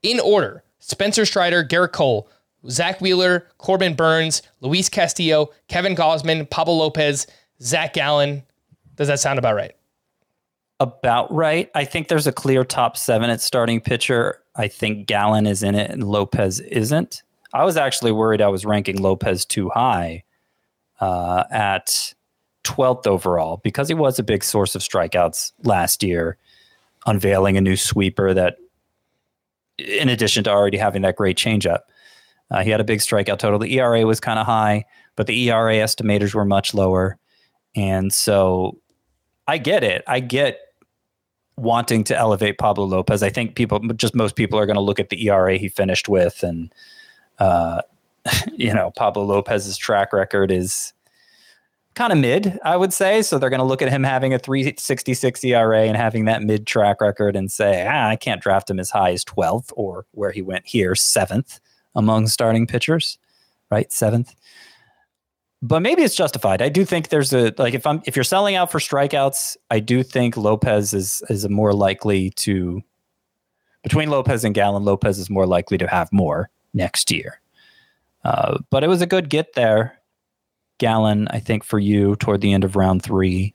in 0.02 0.20
order 0.20 0.62
Spencer 0.78 1.24
Strider, 1.24 1.64
Gerrit 1.64 1.92
Cole, 1.92 2.28
Zack 2.68 3.00
Wheeler, 3.00 3.48
Corbin 3.58 3.94
Burnes, 3.94 4.42
Luis 4.60 4.88
Castillo, 4.88 5.50
Kevin 5.68 5.96
Gausman, 5.96 6.48
Pablo 6.48 6.74
Lopez, 6.74 7.26
Zac 7.60 7.92
Gallen. 7.92 8.42
Does 8.96 9.08
that 9.08 9.20
sound 9.20 9.38
about 9.38 9.54
right? 9.54 9.74
About 10.80 11.32
right. 11.32 11.70
I 11.74 11.84
think 11.84 12.08
there's 12.08 12.26
a 12.26 12.32
clear 12.32 12.64
top 12.64 12.96
seven 12.96 13.30
at 13.30 13.40
starting 13.40 13.80
pitcher. 13.80 14.40
I 14.56 14.68
think 14.68 15.06
Gallen 15.06 15.46
is 15.46 15.62
in 15.62 15.74
it 15.74 15.90
and 15.90 16.04
Lopez 16.04 16.60
isn't. 16.60 17.22
I 17.54 17.64
was 17.64 17.76
actually 17.76 18.12
worried 18.12 18.40
I 18.40 18.48
was 18.48 18.64
ranking 18.64 19.00
Lopez 19.00 19.44
too 19.44 19.68
high 19.70 20.24
uh, 21.00 21.44
at 21.50 22.14
12th 22.64 23.06
overall 23.06 23.60
because 23.62 23.88
he 23.88 23.94
was 23.94 24.18
a 24.18 24.22
big 24.22 24.44
source 24.44 24.74
of 24.74 24.82
strikeouts 24.82 25.52
last 25.64 26.02
year, 26.02 26.36
unveiling 27.06 27.56
a 27.56 27.60
new 27.60 27.76
sweeper 27.76 28.34
that, 28.34 28.56
in 29.78 30.08
addition 30.08 30.44
to 30.44 30.50
already 30.50 30.78
having 30.78 31.02
that 31.02 31.16
great 31.16 31.36
changeup, 31.36 31.80
uh, 32.50 32.62
he 32.62 32.70
had 32.70 32.80
a 32.80 32.84
big 32.84 33.00
strikeout 33.00 33.38
total. 33.38 33.58
The 33.58 33.78
ERA 33.78 34.06
was 34.06 34.20
kind 34.20 34.38
of 34.38 34.46
high, 34.46 34.84
but 35.16 35.26
the 35.26 35.48
ERA 35.48 35.74
estimators 35.74 36.34
were 36.34 36.44
much 36.44 36.74
lower. 36.74 37.18
And 37.74 38.12
so 38.12 38.78
I 39.46 39.58
get 39.58 39.82
it. 39.82 40.04
I 40.06 40.20
get 40.20 40.60
wanting 41.56 42.04
to 42.04 42.16
elevate 42.16 42.58
Pablo 42.58 42.84
Lopez. 42.84 43.22
I 43.22 43.30
think 43.30 43.54
people, 43.54 43.78
just 43.96 44.14
most 44.14 44.36
people, 44.36 44.58
are 44.58 44.66
going 44.66 44.76
to 44.76 44.82
look 44.82 45.00
at 45.00 45.08
the 45.08 45.28
ERA 45.28 45.56
he 45.56 45.68
finished 45.68 46.08
with, 46.08 46.42
and 46.42 46.72
uh, 47.38 47.82
you 48.52 48.72
know, 48.72 48.90
Pablo 48.96 49.24
Lopez's 49.24 49.76
track 49.76 50.12
record 50.12 50.50
is 50.50 50.92
kind 51.95 52.12
of 52.12 52.18
mid, 52.18 52.59
I 52.64 52.76
would 52.76 52.93
say. 52.93 53.22
So 53.22 53.38
they're 53.38 53.51
going 53.51 53.61
to 53.61 53.66
look 53.66 53.82
at 53.82 53.90
him 53.90 54.03
having 54.03 54.32
a 54.34 54.38
366 54.38 55.45
ERA 55.45 55.82
and 55.82 55.97
having 55.97 56.24
that 56.26 56.43
mid 56.43 56.66
track 56.66 57.01
record 57.01 57.36
and 57.36 57.51
say, 57.51 57.86
ah, 57.86 58.09
I 58.09 58.16
can't 58.16 58.40
draft 58.40 58.70
him 58.70 58.78
as 58.80 58.90
high 58.90 59.12
as 59.12 59.24
12th 59.24 59.72
or 59.74 60.07
where 60.12 60.30
he 60.30 60.43
went 60.43 60.66
here, 60.66 60.95
seventh 60.95 61.61
among 61.95 62.26
starting 62.28 62.66
pitchers, 62.66 63.18
right? 63.70 63.93
Seventh. 63.93 64.34
but 65.62 65.80
maybe 65.80 66.03
it's 66.03 66.16
justified. 66.16 66.61
I 66.61 66.68
do 66.68 66.84
think 66.84 67.09
there's 67.09 67.32
a 67.32 67.53
like 67.57 67.74
if 67.74 67.86
I'm 67.86 68.03
if 68.05 68.16
you're 68.16 68.24
selling 68.24 68.57
out 68.57 68.72
for 68.72 68.80
strikeouts, 68.80 69.57
I 69.70 69.78
do 69.78 70.03
think 70.03 70.36
Lopez 70.36 70.93
is 70.93 71.22
is 71.28 71.49
more 71.49 71.72
likely 71.72 72.30
to 72.30 72.82
between 73.82 74.11
Lopez 74.11 74.45
and 74.45 74.55
Gallen. 74.55 74.84
Lopez 74.84 75.18
is 75.18 75.30
more 75.30 75.47
likely 75.47 75.78
to 75.78 75.86
have 75.86 76.12
more 76.12 76.51
next 76.74 77.11
year. 77.11 77.40
Uh, 78.24 78.59
but 78.70 78.84
it 78.84 78.88
was 78.88 79.03
a 79.03 79.07
good 79.07 79.28
get 79.28 79.55
there, 79.55 79.99
Gallen. 80.82 81.28
I 81.28 81.38
think 81.38 81.64
for 81.64 81.78
you 81.78 82.16
toward 82.16 82.40
the 82.40 82.52
end 82.52 82.64
of 82.64 82.76
round 82.76 83.02
three, 83.02 83.54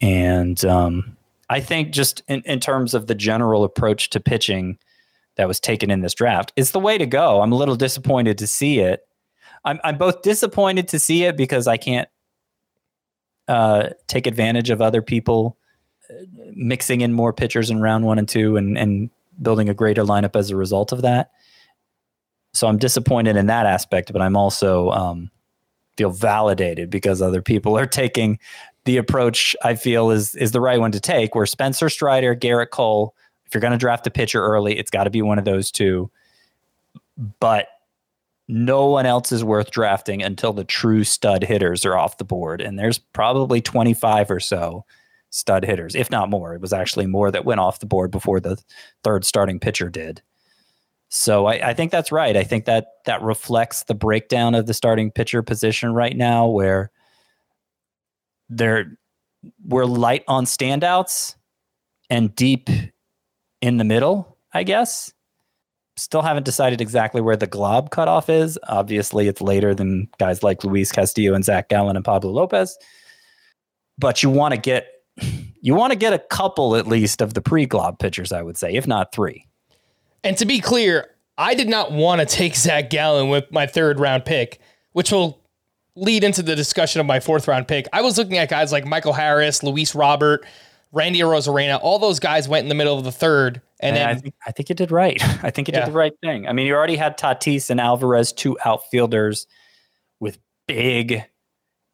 and 0.00 0.62
um, 0.64 1.16
I 1.50 1.60
think 1.60 1.92
just 1.92 2.22
in, 2.28 2.42
in 2.42 2.60
terms 2.60 2.94
of 2.94 3.06
the 3.06 3.14
general 3.14 3.64
approach 3.64 4.10
to 4.10 4.20
pitching 4.20 4.78
that 5.36 5.48
was 5.48 5.58
taken 5.58 5.90
in 5.90 6.02
this 6.02 6.14
draft, 6.14 6.52
it's 6.56 6.72
the 6.72 6.80
way 6.80 6.98
to 6.98 7.06
go. 7.06 7.40
I'm 7.40 7.52
a 7.52 7.56
little 7.56 7.76
disappointed 7.76 8.38
to 8.38 8.46
see 8.46 8.80
it 8.80 9.08
I'm 9.64 9.80
I'm 9.84 9.98
both 9.98 10.22
disappointed 10.22 10.88
to 10.88 10.98
see 10.98 11.24
it 11.24 11.36
because 11.36 11.66
I 11.66 11.76
can't 11.76 12.08
uh, 13.46 13.90
take 14.06 14.26
advantage 14.26 14.70
of 14.70 14.80
other 14.80 15.02
people 15.02 15.56
uh, 16.10 16.24
mixing 16.54 17.00
in 17.00 17.12
more 17.12 17.32
pitchers 17.32 17.70
in 17.70 17.80
round 17.80 18.04
one 18.04 18.18
and 18.18 18.28
two 18.28 18.56
and 18.56 18.76
and 18.78 19.10
building 19.40 19.68
a 19.68 19.74
greater 19.74 20.02
lineup 20.02 20.36
as 20.36 20.50
a 20.50 20.56
result 20.56 20.92
of 20.92 21.02
that. 21.02 21.30
So 22.54 22.66
I'm 22.66 22.78
disappointed 22.78 23.36
in 23.36 23.46
that 23.46 23.66
aspect, 23.66 24.12
but 24.12 24.22
I'm 24.22 24.36
also 24.36 24.90
um, 24.90 25.30
feel 25.98 26.10
validated 26.10 26.88
because 26.88 27.20
other 27.20 27.42
people 27.42 27.76
are 27.76 27.86
taking 27.86 28.38
the 28.84 28.96
approach 28.96 29.54
I 29.62 29.74
feel 29.74 30.10
is 30.10 30.34
is 30.36 30.52
the 30.52 30.62
right 30.62 30.80
one 30.80 30.92
to 30.92 31.00
take. 31.00 31.34
Where 31.34 31.44
Spencer 31.44 31.90
Strider, 31.90 32.34
Gerrit 32.34 32.70
Cole, 32.70 33.14
if 33.44 33.52
you're 33.52 33.60
going 33.60 33.72
to 33.72 33.78
draft 33.78 34.06
a 34.06 34.10
pitcher 34.10 34.42
early, 34.42 34.78
it's 34.78 34.90
got 34.90 35.04
to 35.04 35.10
be 35.10 35.20
one 35.20 35.38
of 35.38 35.44
those 35.44 35.70
two. 35.70 36.10
But 37.40 37.68
no 38.46 38.86
one 38.86 39.04
else 39.04 39.30
is 39.30 39.44
worth 39.44 39.70
drafting 39.70 40.22
until 40.22 40.54
the 40.54 40.64
true 40.64 41.04
stud 41.04 41.44
hitters 41.44 41.84
are 41.84 41.98
off 41.98 42.16
the 42.16 42.24
board. 42.24 42.62
And 42.62 42.78
there's 42.78 42.98
probably 42.98 43.60
25 43.60 44.30
or 44.30 44.40
so 44.40 44.86
stud 45.28 45.66
hitters, 45.66 45.94
if 45.94 46.10
not 46.10 46.30
more. 46.30 46.54
It 46.54 46.62
was 46.62 46.72
actually 46.72 47.06
more 47.06 47.30
that 47.30 47.44
went 47.44 47.60
off 47.60 47.80
the 47.80 47.86
board 47.86 48.10
before 48.10 48.40
the 48.40 48.56
third 49.04 49.26
starting 49.26 49.60
pitcher 49.60 49.90
did. 49.90 50.22
So 51.08 51.46
I, 51.46 51.70
I 51.70 51.74
think 51.74 51.90
that's 51.90 52.12
right. 52.12 52.36
I 52.36 52.44
think 52.44 52.66
that 52.66 52.86
that 53.06 53.22
reflects 53.22 53.84
the 53.84 53.94
breakdown 53.94 54.54
of 54.54 54.66
the 54.66 54.74
starting 54.74 55.10
pitcher 55.10 55.42
position 55.42 55.92
right 55.92 56.16
now, 56.16 56.46
where 56.46 56.90
they're 58.48 58.98
we're 59.64 59.86
light 59.86 60.24
on 60.28 60.44
standouts 60.44 61.36
and 62.10 62.34
deep 62.34 62.68
in 63.60 63.76
the 63.76 63.84
middle, 63.84 64.36
I 64.52 64.64
guess 64.64 65.12
still 65.98 66.22
haven't 66.22 66.44
decided 66.44 66.80
exactly 66.80 67.20
where 67.20 67.36
the 67.36 67.46
glob 67.46 67.90
cutoff 67.90 68.30
is. 68.30 68.58
Obviously, 68.68 69.28
it's 69.28 69.40
later 69.40 69.74
than 69.74 70.08
guys 70.18 70.42
like 70.42 70.64
Luis 70.64 70.92
Castillo 70.92 71.34
and 71.34 71.44
Zac 71.44 71.68
Gallen 71.68 71.96
and 71.96 72.04
Pablo 72.04 72.30
Lopez. 72.30 72.78
But 73.98 74.22
you 74.22 74.30
want 74.30 74.54
to 74.54 74.60
get 74.60 74.86
you 75.60 75.74
want 75.74 75.92
to 75.92 75.98
get 75.98 76.12
a 76.12 76.18
couple 76.18 76.76
at 76.76 76.86
least 76.86 77.20
of 77.20 77.34
the 77.34 77.42
pre-glob 77.42 77.98
pitchers, 77.98 78.32
I 78.32 78.42
would 78.42 78.56
say, 78.56 78.74
if 78.74 78.86
not 78.86 79.12
three. 79.12 79.47
And 80.24 80.36
to 80.38 80.46
be 80.46 80.60
clear, 80.60 81.10
I 81.36 81.54
did 81.54 81.68
not 81.68 81.92
want 81.92 82.20
to 82.20 82.26
take 82.26 82.56
Zac 82.56 82.90
Gallen 82.90 83.28
with 83.28 83.50
my 83.52 83.66
third 83.66 84.00
round 84.00 84.24
pick, 84.24 84.60
which 84.92 85.12
will 85.12 85.40
lead 85.94 86.24
into 86.24 86.42
the 86.42 86.56
discussion 86.56 87.00
of 87.00 87.06
my 87.06 87.20
fourth 87.20 87.48
round 87.48 87.68
pick. 87.68 87.86
I 87.92 88.02
was 88.02 88.18
looking 88.18 88.38
at 88.38 88.48
guys 88.48 88.72
like 88.72 88.84
Michael 88.84 89.12
Harris, 89.12 89.62
Luis 89.62 89.94
Robert, 89.94 90.46
Randy 90.92 91.20
Arozarena. 91.20 91.78
All 91.82 91.98
those 91.98 92.18
guys 92.18 92.48
went 92.48 92.64
in 92.64 92.68
the 92.68 92.74
middle 92.74 92.98
of 92.98 93.04
the 93.04 93.12
third. 93.12 93.62
And, 93.80 93.96
then, 93.96 94.08
I 94.08 94.14
think 94.14 94.34
I 94.46 94.50
think 94.50 94.68
you 94.68 94.74
did 94.74 94.90
right. 94.90 95.22
I 95.44 95.50
think 95.50 95.68
you 95.68 95.72
yeah. 95.74 95.84
did 95.84 95.94
the 95.94 95.98
right 95.98 96.12
thing. 96.22 96.48
I 96.48 96.52
mean, 96.52 96.66
you 96.66 96.74
already 96.74 96.96
had 96.96 97.16
Tatis 97.16 97.70
and 97.70 97.80
Alvarez, 97.80 98.32
two 98.32 98.58
outfielders 98.64 99.46
with 100.18 100.38
big 100.66 101.24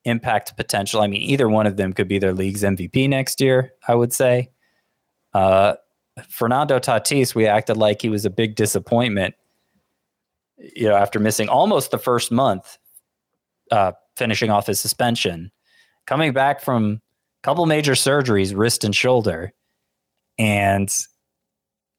impact 0.05 0.57
potential. 0.57 1.03
I 1.03 1.07
mean, 1.07 1.21
either 1.21 1.49
one 1.49 1.67
of 1.67 1.77
them 1.77 1.93
could 1.93 2.09
be 2.09 2.19
their 2.19 2.33
league's 2.33 2.63
MVP 2.63 3.09
next 3.09 3.41
year. 3.41 3.75
I 3.87 3.95
would 3.95 4.13
say. 4.13 4.51
Uh, 5.35 5.75
Fernando 6.29 6.79
Tatis, 6.79 7.35
we 7.35 7.47
acted 7.47 7.77
like 7.77 8.01
he 8.01 8.09
was 8.09 8.25
a 8.25 8.31
big 8.31 8.55
disappointment. 8.55 9.35
You 10.59 10.89
know, 10.89 10.97
after 10.97 11.19
missing 11.19 11.49
almost 11.49 11.91
the 11.91 11.99
first 11.99 12.31
month, 12.31 12.79
uh, 13.71 13.93
finishing 14.17 14.51
off 14.51 14.67
his 14.67 14.79
suspension, 14.79 15.51
coming 16.07 16.33
back 16.33 16.61
from 16.61 17.01
a 17.43 17.47
couple 17.47 17.67
major 17.67 17.93
surgeries, 17.93 18.57
wrist 18.57 18.85
and 18.85 18.95
shoulder, 18.95 19.53
and 20.39 20.89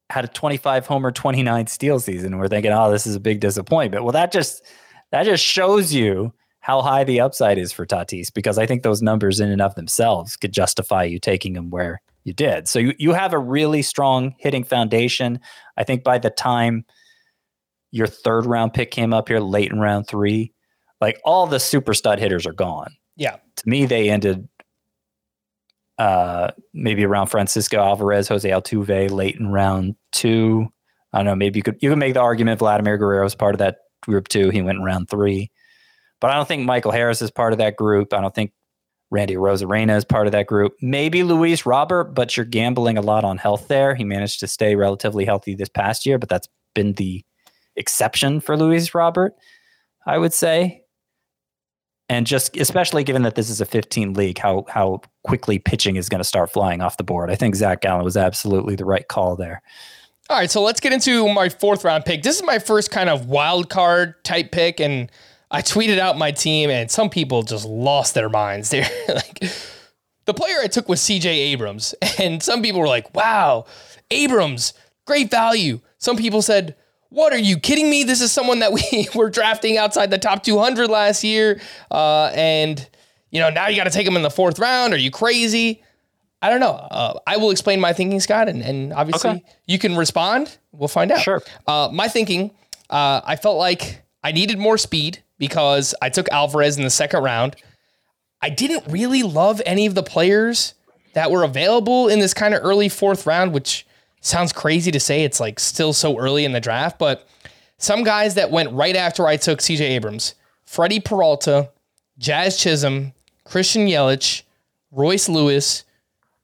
had 0.10 0.26
a 0.26 0.30
25 0.30 0.86
homer, 0.86 1.12
29 1.12 1.68
steal 1.68 2.00
season. 2.00 2.38
We're 2.38 2.48
thinking, 2.48 2.72
oh, 2.72 2.92
this 2.92 3.06
is 3.06 3.16
a 3.16 3.20
big 3.20 3.42
disappointment. 3.42 4.04
Well, 4.04 4.14
that 4.14 4.32
just 4.32 4.64
that 5.12 5.24
just 5.24 5.44
shows 5.44 5.94
you 5.94 6.34
how 6.60 6.82
high 6.82 7.04
the 7.04 7.20
upside 7.20 7.58
is 7.58 7.72
for 7.72 7.86
Tatis 7.86 8.34
because 8.34 8.58
I 8.58 8.66
think 8.66 8.84
those 8.84 9.02
numbers 9.02 9.40
in 9.40 9.52
and 9.52 9.62
of 9.62 9.76
themselves 9.76 10.36
could 10.36 10.52
justify 10.52 11.04
you 11.04 11.20
taking 11.20 11.56
him 11.56 11.70
where 11.70 12.02
you 12.26 12.34
did. 12.34 12.68
So 12.68 12.80
you, 12.80 12.94
you 12.98 13.14
have 13.14 13.32
a 13.32 13.40
really 13.40 13.82
strong 13.82 14.36
hitting 14.38 14.64
foundation. 14.64 15.40
I 15.78 15.84
think 15.84 16.04
by 16.04 16.18
the 16.18 16.32
time 16.32 16.84
your 17.92 18.08
third 18.08 18.46
round 18.46 18.74
pick 18.74 18.92
came 18.92 19.14
up 19.14 19.30
here 19.30 19.40
late 19.40 19.72
in 19.72 19.80
round 19.80 20.08
three, 20.08 20.52
like 21.00 21.22
all 21.24 21.48
the 21.48 21.60
super 21.60 21.94
stud 21.94 22.20
hitters 22.20 22.46
are 22.46 22.54
gone. 22.54 22.94
Yeah. 23.16 23.38
To 23.58 23.70
me, 23.70 23.86
they 23.86 24.10
ended 24.10 24.50
uh, 25.98 26.52
maybe 26.74 27.06
around 27.06 27.28
Francisco 27.28 27.78
Alvarez, 27.78 28.28
Jose 28.28 28.50
Altuve 28.50 29.12
late 29.12 29.38
in 29.38 29.48
round 29.48 29.96
two. 30.12 30.68
I 31.14 31.20
don't 31.20 31.26
know. 31.26 31.36
Maybe 31.36 31.60
you 31.60 31.64
could 31.64 31.78
you 31.82 31.90
could 31.90 32.00
make 32.00 32.16
the 32.16 32.22
argument 32.22 32.60
Vladimir 32.60 32.98
Guerrero 32.98 33.26
is 33.26 33.36
part 33.36 33.56
of 33.56 33.60
that 33.60 33.78
group 34.02 34.28
too. 34.28 34.50
He 34.50 34.62
went 34.62 34.80
in 34.80 34.84
round 34.84 35.10
three, 35.10 35.52
but 36.20 36.32
I 36.32 36.36
don't 36.36 36.48
think 36.48 36.66
Michael 36.66 36.92
Harris 36.92 37.22
is 37.22 37.32
part 37.32 37.54
of 37.54 37.60
that 37.60 37.78
group. 37.78 38.14
I 38.14 38.20
don't 38.20 38.36
think 38.36 38.52
Randy 39.16 39.36
Arozarena 39.36 39.98
is 39.98 40.06
part 40.06 40.28
of 40.28 40.32
that 40.34 40.48
group. 40.48 40.74
Maybe 40.82 41.24
Luis 41.24 41.66
Robert, 41.66 42.14
but 42.14 42.36
you're 42.36 42.46
gambling 42.46 42.98
a 42.98 43.02
lot 43.02 43.24
on 43.24 43.38
health 43.38 43.68
there. 43.68 43.96
He 43.96 44.04
managed 44.04 44.40
to 44.42 44.48
stay 44.48 44.76
relatively 44.76 45.26
healthy 45.26 45.56
this 45.56 45.70
past 45.70 46.06
year, 46.06 46.20
but 46.20 46.30
that's 46.30 46.48
been 46.74 46.94
the 46.94 47.24
exception 47.76 48.40
for 48.40 48.58
Luis 48.58 48.94
Robert, 48.94 49.34
I 50.06 50.18
would 50.18 50.34
say 50.34 50.86
and 52.10 52.28
just 52.28 52.56
especially 52.58 53.04
given 53.04 53.24
that 53.24 53.36
this 53.36 53.50
is 53.50 53.62
a 53.62 53.66
15 53.66 54.14
league, 54.14 54.38
how 54.38 54.66
how 54.70 55.02
quickly 55.24 55.60
pitching 55.60 55.96
is 55.96 56.10
going 56.10 56.20
to 56.20 56.26
start 56.26 56.52
flying 56.52 56.82
off 56.82 56.98
the 56.98 57.04
board. 57.04 57.32
I 57.32 57.36
think 57.36 57.56
Zac 57.56 57.82
Gallen 57.82 58.04
was 58.04 58.18
absolutely 58.18 58.76
the 58.76 58.86
right 58.86 59.08
call 59.08 59.36
there. 59.36 59.62
All 60.30 60.38
right, 60.38 60.50
so 60.50 60.62
let's 60.62 60.80
get 60.80 60.92
into 60.92 61.32
my 61.34 61.50
fourth 61.50 61.84
round 61.84 62.06
pick. 62.06 62.24
This 62.24 62.36
is 62.36 62.44
my 62.44 62.60
first 62.60 62.92
kind 62.92 63.10
of 63.10 63.28
wild 63.28 63.70
card 63.70 64.24
type 64.24 64.52
pick, 64.52 64.80
and 64.80 65.12
I 65.56 65.62
tweeted 65.62 66.00
out 66.00 66.18
my 66.18 66.32
team, 66.32 66.70
and 66.70 66.90
some 66.92 67.10
people 67.10 67.44
just 67.44 67.66
lost 67.66 68.14
their 68.14 68.30
minds. 68.30 68.70
They're 68.72 68.90
like, 69.08 69.44
the 70.26 70.34
player 70.34 70.58
I 70.62 70.68
took 70.68 70.90
was 70.90 71.00
CJ 71.02 71.26
Abrams, 71.26 71.96
and 72.20 72.42
some 72.44 72.62
people 72.62 72.82
were 72.82 72.88
like, 72.88 73.16
"Wow, 73.16 73.66
Abrams, 74.12 74.74
great 75.06 75.32
value." 75.32 75.80
Some 75.98 76.18
people 76.18 76.42
said, 76.42 76.76
what 77.10 77.32
are 77.32 77.40
you 77.40 77.58
kidding 77.58 77.90
me? 77.90 78.04
This 78.04 78.22
is 78.22 78.32
someone 78.32 78.60
that 78.60 78.74
we 78.92 79.08
were 79.16 79.30
drafting 79.30 79.78
outside 79.78 80.12
the 80.12 80.18
top 80.18 80.44
200 80.44 80.90
last 80.90 81.24
year. 81.24 81.62
Uh, 81.90 82.26
and, 82.36 82.88
you 83.32 83.40
know, 83.40 83.50
now 83.50 83.70
you 83.70 83.78
got 83.78 83.86
to 83.86 83.90
take 83.90 84.06
him 84.06 84.16
in 84.16 84.22
the 84.22 84.30
fourth 84.30 84.60
round. 84.60 84.94
Are 84.94 84.98
you 84.98 85.12
crazy? 85.12 85.82
I 86.42 86.50
don't 86.50 86.60
know. 86.60 86.74
Uh, 86.74 87.20
I 87.26 87.38
will 87.38 87.52
explain 87.52 87.80
my 87.80 87.94
thinking, 87.94 88.20
Scott, 88.20 88.50
and, 88.50 88.62
and 88.62 88.94
obviously 88.94 89.30
okay. 89.30 89.44
you 89.66 89.80
can 89.80 89.96
respond. 89.96 90.58
We'll 90.74 90.90
find 90.90 91.12
out. 91.12 91.22
Sure. 91.22 91.42
Uh, 91.66 91.90
my 91.92 92.08
thinking, 92.08 92.52
uh, 92.90 93.22
I 93.24 93.38
felt 93.38 93.58
like 93.58 94.04
I 94.24 94.32
needed 94.32 94.60
more 94.60 94.78
speed 94.78 95.24
because 95.38 95.96
I 96.02 96.10
took 96.10 96.30
Alvarez 96.30 96.78
in 96.78 96.84
the 96.84 96.90
second 96.90 97.24
round. 97.24 97.56
I 98.42 98.50
didn't 98.50 98.92
really 98.92 99.24
love 99.24 99.62
any 99.66 99.86
of 99.86 99.96
the 99.96 100.04
players 100.04 100.74
that 101.14 101.32
were 101.32 101.44
available 101.44 102.08
in 102.08 102.20
this 102.20 102.34
kind 102.34 102.54
of 102.54 102.64
early 102.64 102.90
fourth 102.90 103.26
round, 103.26 103.54
which 103.54 103.86
sounds 104.22 104.52
crazy 104.52 104.92
to 104.92 105.00
say 105.00 105.24
it's 105.24 105.40
like 105.40 105.60
still 105.60 105.94
so 105.94 106.18
early 106.18 106.46
in 106.46 106.52
the 106.52 106.60
draft, 106.60 107.00
but 107.00 107.28
some 107.78 108.04
guys 108.04 108.36
that 108.36 108.52
went 108.52 108.72
right 108.72 108.96
after 108.96 109.28
I 109.28 109.38
took 109.38 109.60
CJ 109.60 109.82
Abrams, 109.82 110.36
Freddie 110.66 111.00
Peralta, 111.00 111.70
Jazz 112.18 112.58
Chisholm, 112.58 113.14
Christian 113.44 113.88
Yelich, 113.88 114.44
Royce 114.92 115.30
Lewis, 115.30 115.84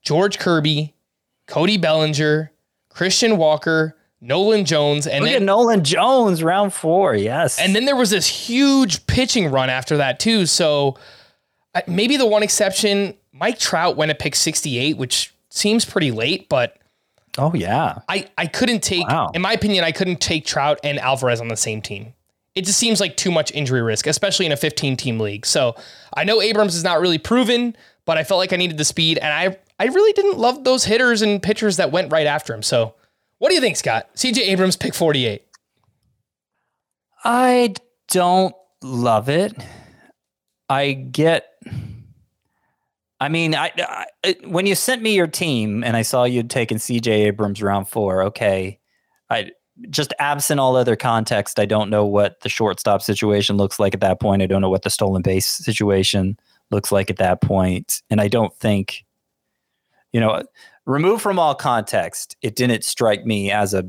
George 0.03 0.39
Kirby, 0.39 0.93
Cody 1.47 1.77
Bellinger, 1.77 2.51
Christian 2.89 3.37
Walker, 3.37 3.95
Nolan 4.21 4.65
Jones, 4.65 5.07
and 5.07 5.25
Look 5.25 5.33
then 5.33 5.45
Nolan 5.45 5.83
Jones, 5.83 6.43
round 6.43 6.73
four, 6.73 7.15
yes. 7.15 7.59
And 7.59 7.75
then 7.75 7.85
there 7.85 7.95
was 7.95 8.11
this 8.11 8.27
huge 8.27 9.05
pitching 9.07 9.49
run 9.49 9.69
after 9.69 9.97
that 9.97 10.19
too. 10.19 10.45
So 10.45 10.97
uh, 11.73 11.81
maybe 11.87 12.17
the 12.17 12.27
one 12.27 12.43
exception, 12.43 13.15
Mike 13.33 13.57
Trout 13.57 13.97
went 13.97 14.11
at 14.11 14.19
pick 14.19 14.35
68, 14.35 14.97
which 14.97 15.33
seems 15.49 15.85
pretty 15.85 16.11
late, 16.11 16.47
but 16.49 16.77
Oh 17.37 17.53
yeah. 17.53 17.99
I 18.09 18.29
I 18.37 18.45
couldn't 18.45 18.83
take 18.83 19.07
wow. 19.07 19.31
in 19.33 19.41
my 19.41 19.53
opinion 19.53 19.83
I 19.83 19.91
couldn't 19.91 20.19
take 20.19 20.45
Trout 20.45 20.79
and 20.83 20.99
Alvarez 20.99 21.41
on 21.41 21.47
the 21.47 21.57
same 21.57 21.81
team. 21.81 22.13
It 22.53 22.65
just 22.65 22.77
seems 22.77 22.99
like 22.99 23.15
too 23.15 23.31
much 23.31 23.51
injury 23.53 23.81
risk, 23.81 24.05
especially 24.05 24.45
in 24.45 24.51
a 24.51 24.57
15 24.57 24.97
team 24.97 25.19
league. 25.19 25.45
So, 25.45 25.75
I 26.13 26.25
know 26.25 26.41
Abrams 26.41 26.75
is 26.75 26.83
not 26.83 26.99
really 26.99 27.17
proven, 27.17 27.77
but 28.03 28.17
I 28.17 28.25
felt 28.25 28.39
like 28.39 28.51
I 28.51 28.57
needed 28.57 28.77
the 28.77 28.83
speed 28.83 29.17
and 29.19 29.33
I 29.33 29.57
I 29.79 29.85
really 29.87 30.11
didn't 30.13 30.37
love 30.37 30.63
those 30.65 30.83
hitters 30.83 31.21
and 31.21 31.41
pitchers 31.41 31.77
that 31.77 31.91
went 31.91 32.11
right 32.11 32.27
after 32.27 32.53
him. 32.53 32.61
So, 32.61 32.93
what 33.41 33.49
do 33.49 33.55
you 33.55 33.61
think, 33.61 33.75
Scott? 33.75 34.07
CJ 34.15 34.37
Abrams 34.49 34.77
pick 34.77 34.93
48. 34.93 35.41
I 37.23 37.73
don't 38.09 38.53
love 38.83 39.29
it. 39.29 39.55
I 40.69 40.91
get. 40.91 41.47
I 43.19 43.29
mean, 43.29 43.55
I, 43.55 43.71
I 44.23 44.35
when 44.45 44.67
you 44.67 44.75
sent 44.75 45.01
me 45.01 45.15
your 45.15 45.25
team 45.25 45.83
and 45.83 45.97
I 45.97 46.03
saw 46.03 46.23
you'd 46.23 46.51
taken 46.51 46.77
C.J. 46.77 47.11
Abrams 47.23 47.63
round 47.63 47.89
four. 47.89 48.21
Okay, 48.25 48.79
I 49.27 49.49
just 49.89 50.13
absent 50.19 50.59
all 50.59 50.75
other 50.75 50.95
context. 50.95 51.59
I 51.59 51.65
don't 51.65 51.89
know 51.89 52.05
what 52.05 52.41
the 52.41 52.49
shortstop 52.49 53.01
situation 53.01 53.57
looks 53.57 53.79
like 53.79 53.95
at 53.95 54.01
that 54.01 54.19
point. 54.19 54.43
I 54.43 54.45
don't 54.45 54.61
know 54.61 54.69
what 54.69 54.83
the 54.83 54.91
stolen 54.91 55.23
base 55.23 55.47
situation 55.47 56.37
looks 56.69 56.91
like 56.91 57.09
at 57.09 57.17
that 57.17 57.41
point, 57.41 58.03
and 58.11 58.21
I 58.21 58.27
don't 58.27 58.55
think, 58.57 59.03
you 60.13 60.19
know, 60.19 60.43
removed 60.85 61.21
from 61.21 61.39
all 61.39 61.55
context, 61.55 62.35
it 62.41 62.55
didn't 62.55 62.83
strike 62.83 63.25
me 63.25 63.51
as 63.51 63.73
a 63.73 63.85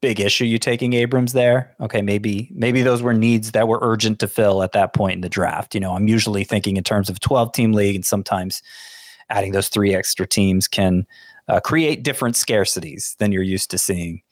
big 0.00 0.20
issue 0.20 0.44
you 0.44 0.58
taking 0.58 0.92
Abrams 0.92 1.32
there. 1.32 1.74
Okay, 1.80 2.02
maybe 2.02 2.50
maybe 2.54 2.82
those 2.82 3.02
were 3.02 3.14
needs 3.14 3.52
that 3.52 3.68
were 3.68 3.78
urgent 3.82 4.18
to 4.20 4.28
fill 4.28 4.62
at 4.62 4.72
that 4.72 4.92
point 4.94 5.14
in 5.14 5.20
the 5.20 5.28
draft. 5.28 5.74
You 5.74 5.80
know, 5.80 5.94
I'm 5.94 6.08
usually 6.08 6.44
thinking 6.44 6.76
in 6.76 6.84
terms 6.84 7.08
of 7.08 7.20
12 7.20 7.52
team 7.52 7.72
league, 7.72 7.94
and 7.94 8.04
sometimes 8.04 8.62
adding 9.30 9.52
those 9.52 9.68
three 9.68 9.94
extra 9.94 10.26
teams 10.26 10.68
can 10.68 11.06
uh, 11.48 11.60
create 11.60 12.02
different 12.02 12.36
scarcities 12.36 13.16
than 13.16 13.32
you're 13.32 13.42
used 13.42 13.70
to 13.70 13.78
seeing 13.78 14.22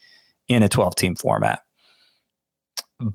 in 0.48 0.62
a 0.62 0.68
12 0.68 0.94
team 0.94 1.16
format. 1.16 1.60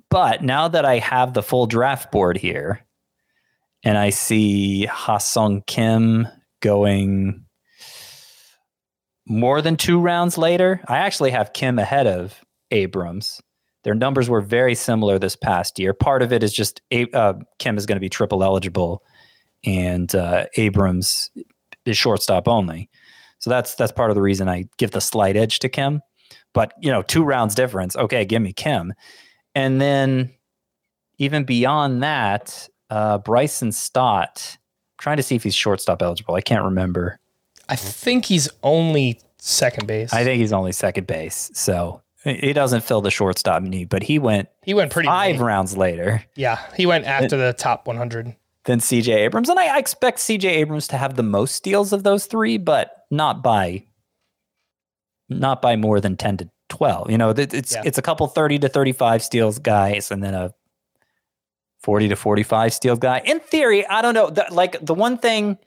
But 0.09 0.43
now 0.43 0.67
that 0.67 0.85
I 0.85 0.99
have 0.99 1.33
the 1.33 1.43
full 1.43 1.65
draft 1.65 2.11
board 2.11 2.37
here, 2.37 2.85
and 3.83 3.97
I 3.97 4.09
see 4.09 4.85
Ha-Sung 4.85 5.61
Kim 5.67 6.27
going 6.61 7.45
more 9.27 9.61
than 9.61 9.75
two 9.75 9.99
rounds 9.99 10.37
later. 10.37 10.81
I 10.87 10.97
actually 10.97 11.31
have 11.31 11.53
Kim 11.53 11.79
ahead 11.79 12.07
of 12.07 12.43
Abrams. 12.71 13.41
Their 13.83 13.93
numbers 13.95 14.29
were 14.29 14.41
very 14.41 14.75
similar 14.75 15.19
this 15.19 15.35
past 15.35 15.79
year. 15.79 15.93
Part 15.93 16.21
of 16.21 16.33
it 16.33 16.43
is 16.43 16.53
just 16.53 16.81
uh, 17.13 17.33
Kim 17.59 17.77
is 17.77 17.85
going 17.85 17.95
to 17.95 18.01
be 18.01 18.09
triple 18.09 18.43
eligible, 18.43 19.03
and 19.63 20.13
uh, 20.13 20.45
Abrams 20.55 21.29
is 21.85 21.97
shortstop 21.97 22.47
only. 22.47 22.89
So 23.39 23.49
that's 23.49 23.75
that's 23.75 23.91
part 23.91 24.09
of 24.09 24.15
the 24.15 24.21
reason 24.21 24.49
I 24.49 24.65
give 24.77 24.91
the 24.91 25.01
slight 25.01 25.37
edge 25.37 25.59
to 25.59 25.69
Kim. 25.69 26.01
But 26.53 26.73
you 26.81 26.91
know, 26.91 27.01
two 27.01 27.23
rounds 27.23 27.55
difference. 27.55 27.95
Okay, 27.95 28.25
give 28.25 28.41
me 28.41 28.51
Kim, 28.51 28.93
and 29.55 29.79
then 29.79 30.33
even 31.17 31.43
beyond 31.43 32.03
that, 32.03 32.67
uh, 32.89 33.19
Bryson 33.19 33.71
Stott. 33.71 34.57
I'm 34.57 35.03
trying 35.03 35.17
to 35.17 35.23
see 35.23 35.35
if 35.35 35.43
he's 35.43 35.55
shortstop 35.55 36.01
eligible. 36.01 36.35
I 36.35 36.41
can't 36.41 36.63
remember. 36.63 37.19
I 37.69 37.75
think 37.75 38.25
he's 38.25 38.49
only 38.63 39.19
second 39.39 39.87
base. 39.87 40.13
I 40.13 40.23
think 40.23 40.39
he's 40.39 40.53
only 40.53 40.71
second 40.71 41.07
base, 41.07 41.51
so 41.53 42.01
he 42.23 42.53
doesn't 42.53 42.81
fill 42.83 43.01
the 43.01 43.11
shortstop 43.11 43.61
need. 43.63 43.89
But 43.89 44.03
he 44.03 44.19
went 44.19 44.49
he 44.63 44.73
went 44.73 44.91
pretty 44.91 45.07
five 45.07 45.37
late. 45.37 45.45
rounds 45.45 45.75
later 45.77 46.23
Yeah, 46.35 46.59
he 46.75 46.85
went 46.85 47.05
after 47.05 47.37
the 47.37 47.53
top 47.53 47.87
100. 47.87 48.35
than 48.65 48.79
C.J. 48.79 49.11
Abrams, 49.23 49.49
and 49.49 49.59
I, 49.59 49.75
I 49.75 49.77
expect 49.79 50.19
C.J. 50.19 50.47
Abrams 50.49 50.87
to 50.89 50.97
have 50.97 51.15
the 51.15 51.23
most 51.23 51.55
steals 51.55 51.93
of 51.93 52.03
those 52.03 52.25
three, 52.25 52.57
but 52.57 53.05
not 53.11 53.41
by 53.43 53.83
not 55.29 55.61
by 55.61 55.75
more 55.75 55.99
than 55.99 56.15
ten 56.17 56.37
to 56.37 56.49
twelve. 56.69 57.09
You 57.11 57.17
know, 57.17 57.29
it's 57.31 57.73
Yeah. 57.73 57.81
it's 57.85 57.97
a 57.97 58.01
couple 58.01 58.27
thirty 58.27 58.59
to 58.59 58.69
thirty-five 58.69 59.21
steals 59.23 59.59
guys, 59.59 60.11
and 60.11 60.23
then 60.23 60.33
a 60.33 60.53
forty 61.81 62.07
to 62.09 62.15
forty-five 62.15 62.73
steals 62.73 62.99
guy. 62.99 63.21
In 63.25 63.39
theory, 63.39 63.85
I 63.87 64.01
don't 64.01 64.13
know. 64.13 64.29
The, 64.29 64.45
like 64.51 64.77
the 64.85 64.93
one 64.93 65.17
thing, 65.17 65.57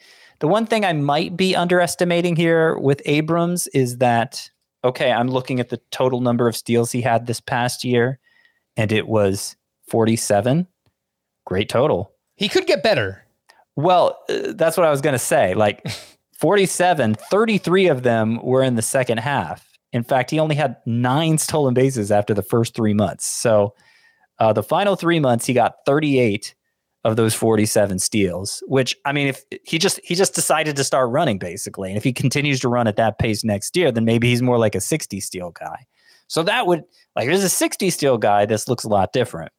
the 0.41 0.49
one 0.49 0.67
thing 0.67 0.85
I 0.85 0.93
might 0.93 1.37
be 1.37 1.55
underestimating 1.55 2.37
here 2.37 2.77
with 2.79 3.01
Abrams 3.05 3.67
is 3.69 3.99
that 3.99 4.51
okay, 4.83 5.13
I'm 5.13 5.29
looking 5.29 5.61
at 5.61 5.69
the 5.69 5.81
total 5.91 6.23
number 6.23 6.49
of 6.49 6.57
steals 6.57 6.91
he 6.91 7.03
had 7.03 7.27
this 7.27 7.41
past 7.41 7.85
year, 7.85 8.19
and 8.77 8.91
it 8.91 9.07
was 9.07 9.57
forty-seven. 9.89 10.67
Great 11.47 11.69
total. 11.69 12.13
He 12.37 12.49
could 12.49 12.67
get 12.67 12.83
better. 12.83 13.25
Well, 13.77 14.19
uh, 14.29 14.53
that's 14.55 14.77
what 14.77 14.87
I 14.87 14.91
was 14.91 15.01
going 15.01 15.15
to 15.15 15.19
say. 15.19 15.55
Like 15.55 15.87
47, 16.39 17.15
33 17.15 17.89
of 17.89 18.03
them 18.03 18.43
were 18.43 18.63
in 18.63 18.77
the 18.77 18.83
second 18.83 19.19
half. 19.19 19.67
In 19.93 20.05
fact, 20.05 20.31
he 20.31 20.39
only 20.39 20.55
had 20.55 20.77
nine 20.87 21.39
stolen 21.39 21.75
bases 21.75 22.11
after 22.11 22.33
the 22.33 22.43
first 22.43 22.75
three 22.75 22.95
months. 22.95 23.27
So 23.27 23.75
uh, 24.39 24.53
the 24.53 24.63
final 24.63 24.97
three 24.97 25.21
months, 25.21 25.47
he 25.47 25.53
got 25.53 25.77
38 25.85 26.55
of 27.05 27.17
those 27.17 27.35
47 27.35 27.99
steals, 27.99 28.63
which 28.67 28.97
I 29.05 29.13
mean, 29.13 29.29
if 29.29 29.45
he 29.65 29.79
just 29.79 30.01
he 30.05 30.15
just 30.15 30.35
decided 30.35 30.77
to 30.77 30.85
start 30.85 31.11
running 31.11 31.39
basically. 31.39 31.89
And 31.89 31.97
if 31.97 32.05
he 32.05 32.13
continues 32.13 32.61
to 32.61 32.69
run 32.69 32.87
at 32.87 32.97
that 32.97 33.19
pace 33.19 33.43
next 33.43 33.77
year, 33.77 33.91
then 33.91 34.05
maybe 34.05 34.29
he's 34.29 34.43
more 34.43 34.59
like 34.59 34.75
a 34.75 34.81
60 34.81 35.21
steal 35.21 35.51
guy. 35.51 35.87
So 36.27 36.43
that 36.43 36.67
would 36.67 36.85
like 37.17 37.27
there's 37.27 37.45
a 37.45 37.49
60 37.49 37.91
steal 37.91 38.19
guy, 38.19 38.45
this 38.47 38.69
looks 38.69 38.85
a 38.85 38.89
lot 38.89 39.13
different. 39.13 39.53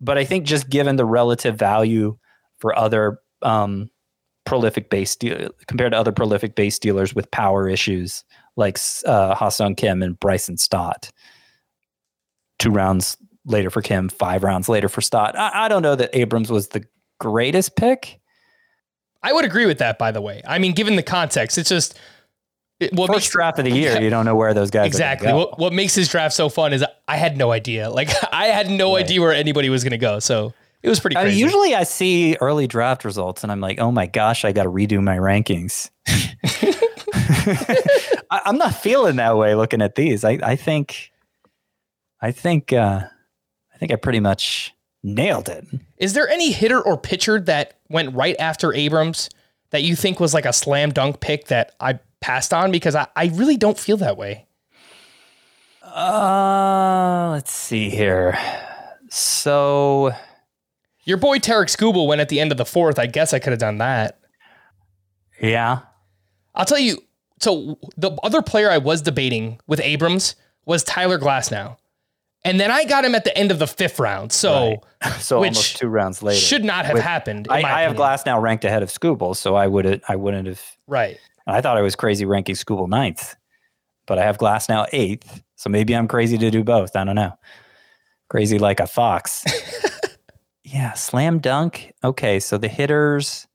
But 0.00 0.18
I 0.18 0.24
think 0.24 0.44
just 0.44 0.68
given 0.68 0.96
the 0.96 1.06
relative 1.06 1.56
value 1.56 2.18
for 2.58 2.78
other 2.78 3.18
um, 3.42 3.90
prolific 4.44 4.90
base 4.90 5.12
steal 5.12 5.50
compared 5.66 5.92
to 5.92 5.98
other 5.98 6.12
prolific 6.12 6.54
base 6.54 6.74
stealers 6.76 7.14
with 7.14 7.30
power 7.30 7.68
issues 7.68 8.24
like 8.56 8.78
uh, 9.06 9.34
Ha-Sung 9.34 9.74
Kim 9.74 10.02
and 10.02 10.20
Bryson 10.20 10.56
Stott. 10.56 11.10
Two 12.58 12.70
rounds 12.70 13.16
later 13.46 13.70
for 13.70 13.82
Kim, 13.82 14.08
five 14.08 14.42
rounds 14.42 14.68
later 14.68 14.88
for 14.88 15.00
Stott. 15.00 15.38
I, 15.38 15.64
I 15.64 15.68
don't 15.68 15.82
know 15.82 15.94
that 15.94 16.10
Abrams 16.12 16.50
was 16.50 16.68
the 16.68 16.84
greatest 17.18 17.76
pick. 17.76 18.20
I 19.22 19.32
would 19.32 19.44
agree 19.44 19.66
with 19.66 19.78
that, 19.78 19.98
by 19.98 20.12
the 20.12 20.20
way. 20.20 20.42
I 20.46 20.58
mean, 20.58 20.72
given 20.72 20.96
the 20.96 21.02
context, 21.02 21.56
it's 21.56 21.68
just 21.68 21.98
it, 22.80 22.92
what 22.92 23.06
First 23.06 23.16
makes 23.16 23.30
draft 23.30 23.58
of 23.58 23.64
the 23.64 23.70
year, 23.70 24.00
you 24.00 24.10
don't 24.10 24.24
know 24.24 24.34
where 24.34 24.52
those 24.52 24.70
guys 24.70 24.86
exactly 24.86 25.28
go. 25.28 25.38
what, 25.38 25.58
what 25.58 25.72
makes 25.72 25.94
his 25.94 26.08
draft 26.08 26.34
so 26.34 26.48
fun 26.48 26.72
is 26.72 26.84
I 27.08 27.16
had 27.16 27.36
no 27.36 27.52
idea. 27.52 27.88
Like 27.88 28.10
I 28.32 28.46
had 28.46 28.70
no 28.70 28.96
idea 28.96 29.20
where 29.20 29.32
anybody 29.32 29.70
was 29.70 29.84
going 29.84 29.92
to 29.92 29.98
go. 29.98 30.18
So 30.18 30.52
it 30.82 30.88
was 30.88 31.00
pretty 31.00 31.16
I 31.16 31.26
mean, 31.26 31.38
usually 31.38 31.74
I 31.74 31.84
see 31.84 32.36
early 32.40 32.66
draft 32.66 33.04
results 33.04 33.42
and 33.42 33.50
I'm 33.50 33.60
like, 33.60 33.78
oh 33.78 33.90
my 33.90 34.06
gosh, 34.06 34.44
I 34.44 34.52
got 34.52 34.64
to 34.64 34.70
redo 34.70 35.02
my 35.02 35.16
rankings. 35.16 35.90
I, 38.30 38.42
I'm 38.44 38.58
not 38.58 38.74
feeling 38.74 39.16
that 39.16 39.36
way 39.36 39.54
looking 39.54 39.80
at 39.80 39.94
these. 39.94 40.24
I, 40.24 40.38
I 40.42 40.56
think, 40.56 41.12
I 42.20 42.32
think, 42.32 42.72
uh, 42.72 43.04
think 43.84 43.92
I 43.92 44.00
pretty 44.00 44.20
much 44.20 44.74
nailed 45.02 45.50
it. 45.50 45.66
Is 45.98 46.14
there 46.14 46.26
any 46.26 46.52
hitter 46.52 46.80
or 46.80 46.96
pitcher 46.96 47.38
that 47.40 47.78
went 47.90 48.14
right 48.14 48.34
after 48.38 48.72
Abrams 48.72 49.28
that 49.72 49.82
you 49.82 49.94
think 49.94 50.18
was 50.18 50.32
like 50.32 50.46
a 50.46 50.54
slam 50.54 50.90
dunk 50.90 51.20
pick 51.20 51.48
that 51.48 51.74
I 51.80 51.98
passed 52.20 52.54
on? 52.54 52.72
Because 52.72 52.94
I, 52.94 53.08
I 53.14 53.26
really 53.26 53.58
don't 53.58 53.78
feel 53.78 53.98
that 53.98 54.16
way. 54.16 54.46
Uh, 55.82 57.28
let's 57.32 57.52
see 57.52 57.90
here. 57.90 58.38
So, 59.10 60.12
Your 61.04 61.18
boy 61.18 61.38
Tarik 61.40 61.68
Skubal 61.68 62.06
went 62.08 62.22
at 62.22 62.30
the 62.30 62.40
end 62.40 62.52
of 62.52 62.56
the 62.58 62.64
fourth. 62.64 62.98
I 62.98 63.04
guess 63.04 63.34
I 63.34 63.38
could 63.38 63.50
have 63.50 63.60
done 63.60 63.76
that. 63.78 64.18
yeah, 65.38 65.80
I'll 66.54 66.64
tell 66.64 66.78
you. 66.78 67.02
So 67.38 67.78
the 67.98 68.12
other 68.22 68.40
player 68.40 68.70
I 68.70 68.78
was 68.78 69.02
debating 69.02 69.60
with 69.66 69.78
Abrams 69.80 70.36
was 70.64 70.82
Tyler 70.82 71.18
Glasnow. 71.18 71.76
And 72.44 72.60
then 72.60 72.70
I 72.70 72.84
got 72.84 73.04
him 73.04 73.14
at 73.14 73.24
the 73.24 73.36
end 73.36 73.50
of 73.50 73.58
the 73.58 73.66
fifth 73.66 73.98
round. 73.98 74.30
So 74.32 74.82
so 75.18 75.40
Which 75.40 75.50
almost 75.50 75.76
two 75.78 75.88
rounds 75.88 76.22
later 76.22 76.38
should 76.40 76.64
not 76.64 76.84
have 76.84 76.94
With- 76.94 77.02
happened. 77.02 77.48
I, 77.50 77.62
I 77.62 77.82
have. 77.82 77.96
Glasnow 77.96 78.40
ranked 78.40 78.64
ahead 78.64 78.82
of 78.82 78.90
Skubal, 78.90 79.34
so 79.34 79.54
I 79.54 79.66
would 79.66 80.02
I 80.08 80.16
wouldn't 80.16 80.46
have. 80.46 80.62
Right. 80.86 81.18
I 81.46 81.60
thought 81.60 81.76
I 81.76 81.82
was 81.82 81.94
crazy 81.96 82.24
ranking 82.24 82.54
Skubal 82.54 82.88
ninth, 82.88 83.34
but 84.06 84.18
I 84.18 84.24
have 84.24 84.38
Glasnow 84.38 84.86
eighth, 84.92 85.42
so 85.56 85.70
maybe 85.70 85.94
I'm 85.94 86.08
crazy 86.08 86.38
to 86.38 86.50
do 86.50 86.64
both. 86.64 86.96
I 86.96 87.04
don't 87.04 87.16
know. 87.16 87.32
Crazy 88.28 88.58
like 88.58 88.80
a 88.80 88.86
fox. 88.86 89.44
yeah, 90.64 90.92
slam 90.94 91.38
dunk. 91.38 91.92
Okay, 92.02 92.40
so 92.40 92.58
the 92.58 92.68
hitters, 92.68 93.46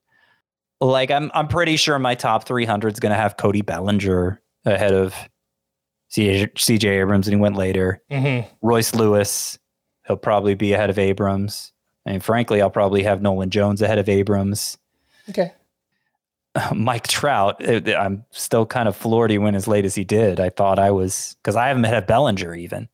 like 0.80 1.10
I'm, 1.12 1.32
I'm 1.34 1.48
pretty 1.48 1.76
sure 1.76 1.98
my 2.00 2.16
top 2.16 2.46
300 2.46 2.94
is 2.94 3.00
going 3.00 3.10
to 3.12 3.18
have 3.18 3.36
Cody 3.36 3.62
Bellinger 3.62 4.42
ahead 4.66 4.94
of 4.94 5.16
CJ, 6.12 6.54
CJ 6.54 6.86
Abrams, 7.02 7.28
and 7.28 7.36
he 7.36 7.40
went 7.42 7.56
later. 7.56 8.02
hmm 8.12 8.40
Royce 8.62 8.94
Lewis, 8.96 9.60
he'll 10.08 10.18
probably 10.18 10.56
be 10.56 10.74
ahead 10.74 10.90
of 10.90 10.98
Abrams. 11.00 11.72
I 12.06 12.12
And 12.12 12.24
frankly, 12.24 12.62
I'll 12.62 12.70
probably 12.72 13.04
have 13.04 13.22
Nolan 13.22 13.50
Jones 13.52 13.82
ahead 13.82 14.00
of 14.00 14.10
Abrams. 14.10 14.78
Okay. 15.30 15.54
Mike 16.76 17.08
Trout, 17.08 17.64
uh, 17.68 17.82
I'm 17.96 18.26
still 18.32 18.66
kind 18.66 18.88
of 18.88 18.96
floored 18.96 19.30
he 19.30 19.38
went 19.38 19.56
as 19.56 19.68
late 19.68 19.86
as 19.86 19.94
he 19.96 20.04
did. 20.04 20.40
I 20.40 20.50
thought 20.50 20.80
I 20.80 20.90
was 20.92 21.36
because 21.44 21.56
I 21.56 21.68
haven't 21.68 21.84
had 21.84 22.08
Bellinger 22.08 22.56
even. 22.56 22.90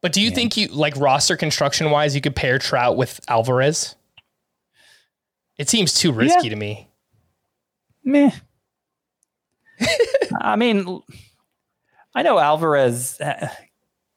But 0.00 0.12
do 0.12 0.20
you 0.20 0.28
Yeah. 0.28 0.34
think 0.36 0.56
you 0.56 0.68
like 0.68 0.96
roster 0.96 1.36
construction 1.36 1.90
wise, 1.90 2.14
you 2.14 2.20
could 2.20 2.36
pair 2.36 2.60
Trout 2.60 2.96
with 2.96 3.18
Alvarez? 3.26 3.96
It 5.58 5.68
seems 5.68 5.94
too 5.94 6.12
risky 6.12 6.48
to 6.48 6.54
me. 6.54 6.88
Meh. 8.04 8.30
I 10.40 10.54
mean, 10.54 11.02
I 12.14 12.22
know 12.22 12.38
Alvarez 12.38 13.20
uh, 13.20 13.48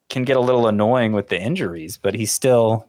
can 0.09 0.23
get 0.23 0.37
a 0.37 0.41
little 0.41 0.67
annoying 0.67 1.13
with 1.13 1.29
the 1.29 1.39
injuries, 1.39 1.97
but 1.97 2.13
he's 2.15 2.31
still. 2.31 2.87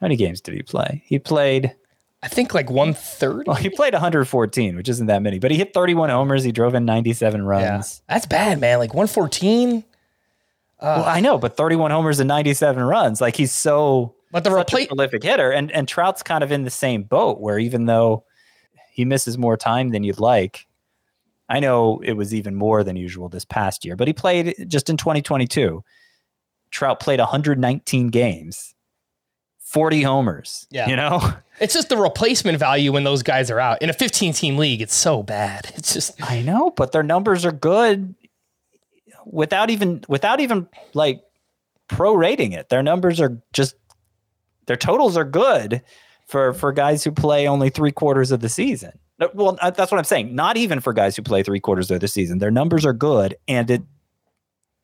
How 0.00 0.04
many 0.04 0.16
games 0.16 0.42
did 0.42 0.54
he 0.54 0.62
play? 0.62 1.02
He 1.06 1.18
played. 1.18 1.74
I 2.22 2.28
think 2.28 2.52
like 2.52 2.70
one 2.70 2.92
third. 2.92 3.46
Well, 3.46 3.56
he 3.56 3.70
played 3.70 3.94
114, 3.94 4.76
which 4.76 4.88
isn't 4.88 5.06
that 5.06 5.22
many, 5.22 5.38
but 5.38 5.50
he 5.50 5.56
hit 5.56 5.72
31 5.72 6.10
homers. 6.10 6.44
He 6.44 6.52
drove 6.52 6.74
in 6.74 6.84
97 6.84 7.42
runs. 7.44 7.62
Yeah. 8.08 8.14
That's 8.14 8.26
bad, 8.26 8.60
man. 8.60 8.78
Like 8.78 8.92
114. 8.92 9.84
well, 10.82 11.04
I 11.04 11.20
know, 11.20 11.38
but 11.38 11.56
31 11.56 11.90
homers 11.92 12.20
and 12.20 12.28
97 12.28 12.82
runs. 12.82 13.20
Like 13.20 13.36
he's 13.36 13.52
so. 13.52 14.14
But 14.32 14.44
the 14.44 14.50
such 14.50 14.66
repla- 14.72 14.88
prolific 14.88 15.22
hitter, 15.22 15.50
and 15.50 15.70
and 15.70 15.86
Trout's 15.86 16.22
kind 16.22 16.42
of 16.42 16.50
in 16.52 16.64
the 16.64 16.70
same 16.70 17.04
boat 17.04 17.40
where 17.40 17.58
even 17.58 17.86
though 17.86 18.24
he 18.92 19.04
misses 19.04 19.38
more 19.38 19.56
time 19.56 19.90
than 19.90 20.02
you'd 20.04 20.18
like, 20.18 20.66
I 21.48 21.60
know 21.60 22.00
it 22.04 22.14
was 22.14 22.34
even 22.34 22.54
more 22.54 22.82
than 22.82 22.96
usual 22.96 23.28
this 23.28 23.44
past 23.44 23.84
year, 23.84 23.96
but 23.96 24.08
he 24.08 24.12
played 24.12 24.54
just 24.68 24.90
in 24.90 24.96
2022. 24.96 25.82
Trout 26.70 26.98
played 27.00 27.20
119 27.20 28.08
games, 28.08 28.74
40 29.60 30.02
homers. 30.02 30.66
Yeah. 30.70 30.88
you 30.88 30.96
know, 30.96 31.20
it's 31.60 31.74
just 31.74 31.88
the 31.88 31.96
replacement 31.96 32.58
value 32.58 32.92
when 32.92 33.04
those 33.04 33.22
guys 33.22 33.50
are 33.50 33.60
out 33.60 33.80
in 33.82 33.90
a 33.90 33.92
15 33.92 34.32
team 34.32 34.56
league. 34.56 34.82
It's 34.82 34.94
so 34.94 35.22
bad. 35.22 35.72
It's 35.76 35.92
just 35.94 36.20
I 36.22 36.42
know, 36.42 36.70
but 36.70 36.92
their 36.92 37.04
numbers 37.04 37.44
are 37.44 37.52
good 37.52 38.14
without 39.24 39.70
even 39.70 40.02
without 40.08 40.40
even 40.40 40.68
like 40.94 41.22
prorating 41.88 42.52
it. 42.52 42.68
Their 42.68 42.82
numbers 42.82 43.20
are 43.20 43.40
just 43.52 43.76
their 44.66 44.76
totals 44.76 45.16
are 45.16 45.24
good 45.24 45.82
for 46.26 46.52
for 46.52 46.72
guys 46.72 47.04
who 47.04 47.12
play 47.12 47.46
only 47.46 47.70
three 47.70 47.92
quarters 47.92 48.32
of 48.32 48.40
the 48.40 48.48
season. 48.48 48.98
Well, 49.34 49.58
uh, 49.60 49.70
that's 49.70 49.90
what 49.90 49.98
I'm 49.98 50.04
saying. 50.04 50.34
Not 50.34 50.56
even 50.56 50.80
for 50.80 50.92
guys 50.92 51.16
who 51.16 51.22
play 51.22 51.42
three 51.42 51.60
quarters 51.60 51.90
of 51.90 52.00
the 52.00 52.08
season. 52.08 52.38
Their 52.38 52.50
numbers 52.50 52.84
are 52.84 52.92
good, 52.92 53.36
and 53.48 53.70
it 53.70 53.82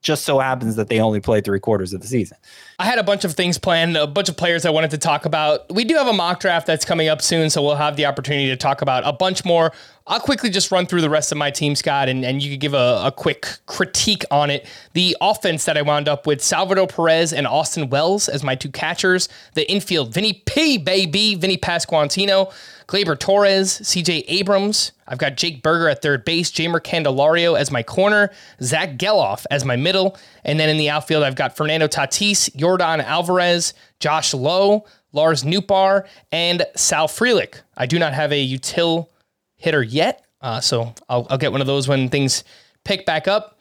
just 0.02 0.24
so 0.24 0.40
happens 0.40 0.74
that 0.76 0.88
they 0.88 1.00
only 1.00 1.20
play 1.20 1.40
three 1.40 1.60
quarters 1.60 1.92
of 1.92 2.00
the 2.00 2.06
season. 2.08 2.36
I 2.78 2.86
had 2.86 2.98
a 2.98 3.04
bunch 3.04 3.24
of 3.24 3.34
things 3.34 3.56
planned, 3.56 3.96
a 3.96 4.06
bunch 4.06 4.28
of 4.28 4.36
players 4.36 4.66
I 4.66 4.70
wanted 4.70 4.90
to 4.90 4.98
talk 4.98 5.24
about. 5.26 5.72
We 5.72 5.84
do 5.84 5.94
have 5.94 6.08
a 6.08 6.12
mock 6.12 6.40
draft 6.40 6.66
that's 6.66 6.84
coming 6.84 7.08
up 7.08 7.22
soon, 7.22 7.50
so 7.50 7.62
we'll 7.62 7.76
have 7.76 7.96
the 7.96 8.06
opportunity 8.06 8.48
to 8.48 8.56
talk 8.56 8.82
about 8.82 9.06
a 9.06 9.12
bunch 9.12 9.44
more. 9.44 9.72
I'll 10.08 10.18
quickly 10.18 10.50
just 10.50 10.72
run 10.72 10.86
through 10.86 11.02
the 11.02 11.10
rest 11.10 11.30
of 11.30 11.38
my 11.38 11.52
team, 11.52 11.76
Scott, 11.76 12.08
and, 12.08 12.24
and 12.24 12.42
you 12.42 12.50
could 12.50 12.60
give 12.60 12.74
a, 12.74 13.02
a 13.04 13.12
quick 13.12 13.46
critique 13.66 14.24
on 14.32 14.50
it. 14.50 14.66
The 14.94 15.16
offense 15.20 15.64
that 15.66 15.78
I 15.78 15.82
wound 15.82 16.08
up 16.08 16.26
with 16.26 16.42
Salvador 16.42 16.88
Perez 16.88 17.32
and 17.32 17.46
Austin 17.46 17.88
Wells 17.88 18.28
as 18.28 18.42
my 18.42 18.56
two 18.56 18.72
catchers. 18.72 19.28
The 19.54 19.70
infield, 19.70 20.12
Vinny 20.12 20.42
P, 20.46 20.78
baby, 20.78 21.36
Vinny 21.36 21.56
Pasquantino. 21.56 22.52
Gleyber 22.86 23.18
Torres, 23.18 23.78
CJ 23.80 24.24
Abrams. 24.28 24.92
I've 25.06 25.18
got 25.18 25.36
Jake 25.36 25.62
Burger 25.62 25.88
at 25.88 26.02
third 26.02 26.24
base, 26.24 26.50
Jeimer 26.50 26.80
Candelario 26.80 27.58
as 27.58 27.70
my 27.70 27.82
corner, 27.82 28.30
Zack 28.62 28.96
Gelof 28.96 29.44
as 29.50 29.64
my 29.64 29.76
middle. 29.76 30.16
And 30.44 30.58
then 30.58 30.68
in 30.68 30.76
the 30.78 30.90
outfield, 30.90 31.22
I've 31.22 31.36
got 31.36 31.56
Fernando 31.56 31.86
Tatis, 31.86 32.50
Yordan 32.56 33.02
Alvarez, 33.04 33.74
Josh 34.00 34.32
Lowe, 34.34 34.84
Lars 35.12 35.44
Nootbaar, 35.44 36.06
and 36.30 36.64
Sal 36.76 37.08
Frelick. 37.08 37.60
I 37.76 37.86
do 37.86 37.98
not 37.98 38.14
have 38.14 38.32
a 38.32 38.48
util 38.48 39.08
hitter 39.56 39.82
yet, 39.82 40.24
uh, 40.40 40.60
so 40.60 40.94
I'll, 41.08 41.26
I'll 41.30 41.38
get 41.38 41.52
one 41.52 41.60
of 41.60 41.66
those 41.66 41.86
when 41.88 42.08
things 42.08 42.44
pick 42.84 43.04
back 43.06 43.28
up. 43.28 43.58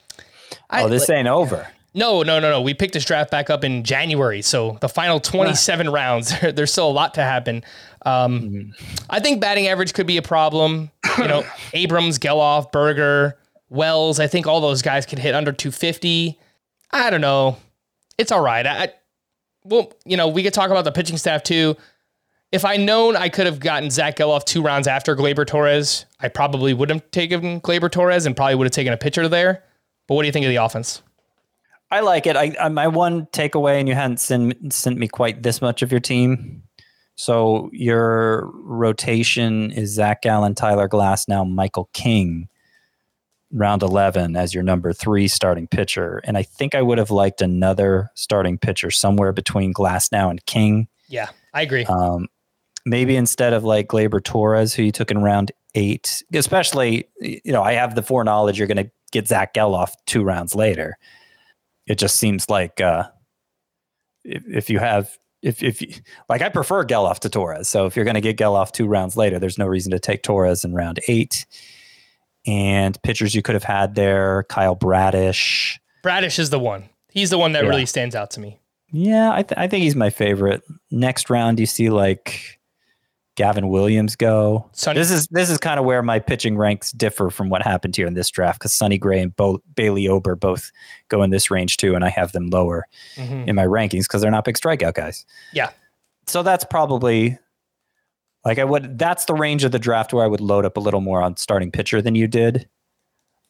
I, 0.70 0.84
Oh, 0.84 0.90
this 0.90 1.10
ain't 1.10 1.28
over. 1.28 1.68
no, 1.94 2.24
no, 2.24 2.40
no, 2.40 2.50
no. 2.50 2.62
We 2.62 2.74
picked 2.74 2.94
this 2.94 3.04
draft 3.06 3.30
back 3.32 3.50
up 3.50 3.64
in 3.66 3.84
January, 3.84 4.42
so 4.42 4.78
the 4.80 4.88
final 4.90 5.20
27 5.20 5.90
rounds. 5.90 6.34
There's 6.54 6.72
still 6.72 6.90
a 6.90 6.92
lot 6.92 7.14
to 7.16 7.22
happen. 7.22 7.64
Um, 8.06 8.74
I 9.10 9.20
think 9.20 9.42
batting 9.42 9.68
average 9.68 9.94
could 9.94 10.08
be 10.08 10.18
a 10.18 10.22
problem. 10.22 10.92
You 11.18 11.28
know, 11.28 11.44
Abrams, 11.74 12.20
Gelof, 12.20 12.72
Burger, 12.72 13.38
Wells. 13.70 14.20
I 14.20 14.28
think 14.28 14.48
all 14.48 14.62
those 14.62 14.82
guys 14.82 15.06
could 15.06 15.20
hit 15.20 15.36
under 15.36 15.52
250. 15.52 16.40
I 16.92 17.10
don't 17.10 17.22
know. 17.22 17.58
It's 18.18 18.32
all 18.32 18.42
right. 18.42 18.66
I, 18.66 18.84
I 18.84 18.94
well, 19.64 19.94
you 20.06 20.18
know, 20.18 20.28
we 20.28 20.44
could 20.44 20.54
talk 20.54 20.72
about 20.72 20.86
the 20.86 20.92
pitching 20.92 21.18
staff 21.18 21.44
too. 21.44 21.78
If 22.52 22.66
I 22.66 22.76
known 22.76 23.16
I 23.16 23.30
could 23.30 23.46
have 23.46 23.60
gotten 23.60 23.90
Zack 23.90 24.18
Gelof 24.18 24.44
two 24.44 24.62
rounds 24.62 24.88
after 24.88 25.16
Gleyber 25.16 25.48
Torres, 25.48 26.06
I 26.20 26.28
probably 26.28 26.74
would 26.74 26.90
have 26.90 27.10
taken 27.12 27.62
Gleyber 27.62 27.90
Torres 27.90 28.26
and 28.26 28.36
probably 28.36 28.56
would 28.56 28.66
have 28.66 28.74
taken 28.74 28.92
a 28.92 28.98
pitcher 28.98 29.28
there. 29.30 29.64
But 30.08 30.16
what 30.16 30.24
do 30.24 30.26
you 30.26 30.34
think 30.34 30.46
of 30.46 30.50
the 30.50 30.58
offense? 30.58 31.02
I 31.92 32.00
like 32.00 32.26
it. 32.26 32.36
I, 32.36 32.56
I 32.60 32.70
my 32.70 32.88
one 32.88 33.26
takeaway, 33.28 33.80
and 33.80 33.88
you 33.88 33.96
hadn't 33.96 34.20
sent 34.20 34.74
sent 34.74 34.98
me 34.98 35.08
quite 35.08 35.44
this 35.44 35.62
much 35.62 35.82
of 35.82 35.92
your 35.92 36.00
team. 36.00 36.64
So 37.22 37.70
your 37.72 38.50
rotation 38.56 39.70
is 39.70 39.92
Zac 39.92 40.24
Gallen, 40.24 40.56
Tyler 40.56 40.90
Glasnow 40.90 41.48
Michael 41.48 41.88
King, 41.94 42.50
round 43.52 43.84
eleven 43.84 44.36
as 44.36 44.56
your 44.56 44.64
number 44.64 44.92
three 44.92 45.28
starting 45.28 45.68
pitcher. 45.68 46.24
And 46.24 46.36
I 46.36 46.42
think 46.42 46.74
I 46.74 46.82
would 46.82 46.98
have 46.98 47.12
liked 47.12 47.40
another 47.44 48.10
starting 48.16 48.58
pitcher 48.58 48.90
somewhere 48.90 49.34
between 49.34 49.72
Glasnow 49.72 50.32
and 50.32 50.44
King. 50.48 50.88
Yeah, 51.10 51.30
I 51.54 51.62
agree. 51.62 51.86
Um, 51.86 52.28
maybe 52.88 53.16
instead 53.16 53.54
of 53.54 53.64
like 53.64 53.88
Gleyber 53.90 54.24
Torres, 54.24 54.74
who 54.74 54.82
you 54.82 54.92
took 54.92 55.12
in 55.12 55.22
round 55.22 55.52
eight, 55.76 56.24
especially, 56.34 57.08
you 57.20 57.52
know, 57.52 57.62
I 57.62 57.74
have 57.74 57.94
the 57.94 58.02
foreknowledge 58.02 58.58
you're 58.58 58.68
going 58.68 58.84
to 58.84 58.90
get 59.12 59.28
Zack 59.28 59.54
Gelof 59.54 59.92
two 60.08 60.24
rounds 60.24 60.56
later. 60.56 60.98
It 61.86 62.00
just 62.00 62.16
seems 62.16 62.50
like 62.50 62.82
uh, 62.82 63.10
if, 64.24 64.44
if 64.48 64.70
you 64.72 64.80
have, 64.80 65.20
if, 65.42 65.62
if 65.64 65.82
you, 65.82 65.94
like 66.30 66.42
I 66.42 66.50
prefer 66.50 66.84
Gelof 66.86 67.20
to 67.20 67.30
Torres. 67.30 67.68
So 67.70 67.86
if 67.86 67.96
you're 67.96 68.06
going 68.06 68.16
to 68.16 68.22
get 68.22 68.38
Gelof 68.38 68.72
two 68.72 68.88
rounds 68.88 69.16
later, 69.18 69.40
there's 69.40 69.58
no 69.58 69.66
reason 69.68 69.92
to 69.92 70.00
take 70.00 70.24
Torres 70.24 70.64
in 70.64 70.74
round 70.74 71.00
eight. 71.08 71.46
And 72.46 73.02
pitchers 73.04 73.36
you 73.36 73.42
could 73.42 73.56
have 73.56 73.64
had 73.64 73.96
there, 73.96 74.44
Kyle 74.50 74.76
Bradish. 74.76 75.80
Bradish 76.04 76.40
is 76.40 76.50
the 76.50 76.60
one. 76.60 76.90
He's 77.12 77.30
the 77.30 77.38
one 77.38 77.52
that 77.52 77.64
Yeah. 77.64 77.70
really 77.70 77.86
stands 77.86 78.16
out 78.16 78.32
to 78.32 78.40
me. 78.40 78.60
Yeah, 78.92 79.32
I, 79.32 79.44
th- 79.44 79.58
I 79.58 79.68
think 79.68 79.84
he's 79.84 79.96
my 79.96 80.10
favorite. 80.10 80.64
Next 80.90 81.30
round, 81.30 81.60
you 81.60 81.66
see 81.66 81.90
like 81.90 82.60
Gavin 83.36 83.70
Williams 83.70 84.16
go. 84.16 84.70
Sonny- 84.74 85.00
This 85.00 85.12
is 85.12 85.28
this 85.28 85.50
is 85.50 85.58
kind 85.58 85.80
of 85.80 85.86
where 85.86 86.02
my 86.02 86.20
pitching 86.20 86.58
ranks 86.58 86.92
differ 86.92 87.30
from 87.30 87.50
what 87.50 87.62
happened 87.62 87.96
here 87.96 88.08
in 88.08 88.14
this 88.14 88.30
draft 88.30 88.60
because 88.60 88.74
Sonny 88.74 88.98
Gray 88.98 89.22
and 89.22 89.36
Bo- 89.36 89.62
Bailey 89.76 90.08
Ober 90.08 90.36
both 90.36 90.72
go 91.08 91.24
in 91.24 91.30
this 91.30 91.50
range 91.50 91.78
too, 91.78 91.96
and 91.96 92.04
I 92.04 92.10
have 92.10 92.34
them 92.34 92.50
lower 92.50 92.88
mm-hmm. 93.16 93.48
in 93.48 93.56
my 93.56 93.66
rankings 93.66 94.04
because 94.04 94.22
they're 94.22 94.32
not 94.32 94.44
big 94.44 94.58
strikeout 94.58 94.96
guys. 94.96 95.26
Yeah. 95.54 95.70
So 96.28 96.44
that's 96.44 96.66
probably 96.66 97.38
like 98.44 98.60
I 98.60 98.64
would. 98.64 98.98
That's 98.98 99.26
the 99.26 99.34
range 99.34 99.64
of 99.64 99.72
the 99.72 99.80
draft 99.80 100.14
where 100.14 100.26
I 100.26 100.28
would 100.28 100.42
load 100.42 100.66
up 100.66 100.76
a 100.76 100.82
little 100.82 101.02
more 101.02 101.22
on 101.22 101.38
starting 101.38 101.72
pitcher 101.72 102.02
than 102.02 102.16
you 102.16 102.28
did. 102.28 102.68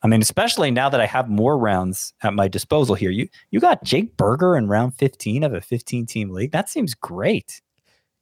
I 0.03 0.07
mean, 0.07 0.21
especially 0.21 0.71
now 0.71 0.89
that 0.89 0.99
I 0.99 1.05
have 1.05 1.29
more 1.29 1.57
rounds 1.57 2.13
at 2.23 2.33
my 2.33 2.47
disposal 2.47 2.95
here. 2.95 3.11
You 3.11 3.27
you 3.51 3.59
got 3.59 3.83
Jake 3.83 4.17
Burger 4.17 4.55
in 4.55 4.67
round 4.67 4.95
15 4.95 5.43
of 5.43 5.53
a 5.53 5.61
15 5.61 6.05
team 6.05 6.29
league. 6.29 6.51
That 6.51 6.69
seems 6.69 6.93
great. 6.93 7.61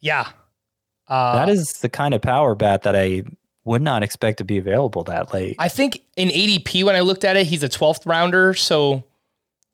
Yeah. 0.01 0.29
Uh, 1.09 1.35
that 1.35 1.49
is 1.49 1.73
the 1.81 1.89
kind 1.89 2.13
of 2.13 2.21
power 2.21 2.55
bat 2.55 2.83
that 2.83 2.95
I 2.95 3.23
would 3.65 3.81
not 3.81 4.03
expect 4.03 4.37
to 4.39 4.43
be 4.43 4.57
available 4.57 5.03
that 5.05 5.33
late. 5.33 5.55
I 5.59 5.69
think 5.69 6.01
in 6.15 6.29
ADP, 6.29 6.83
when 6.83 6.95
I 6.95 7.01
looked 7.01 7.23
at 7.23 7.35
it, 7.35 7.47
he's 7.47 7.63
a 7.63 7.69
12th 7.69 8.05
rounder. 8.05 8.53
So 8.53 9.03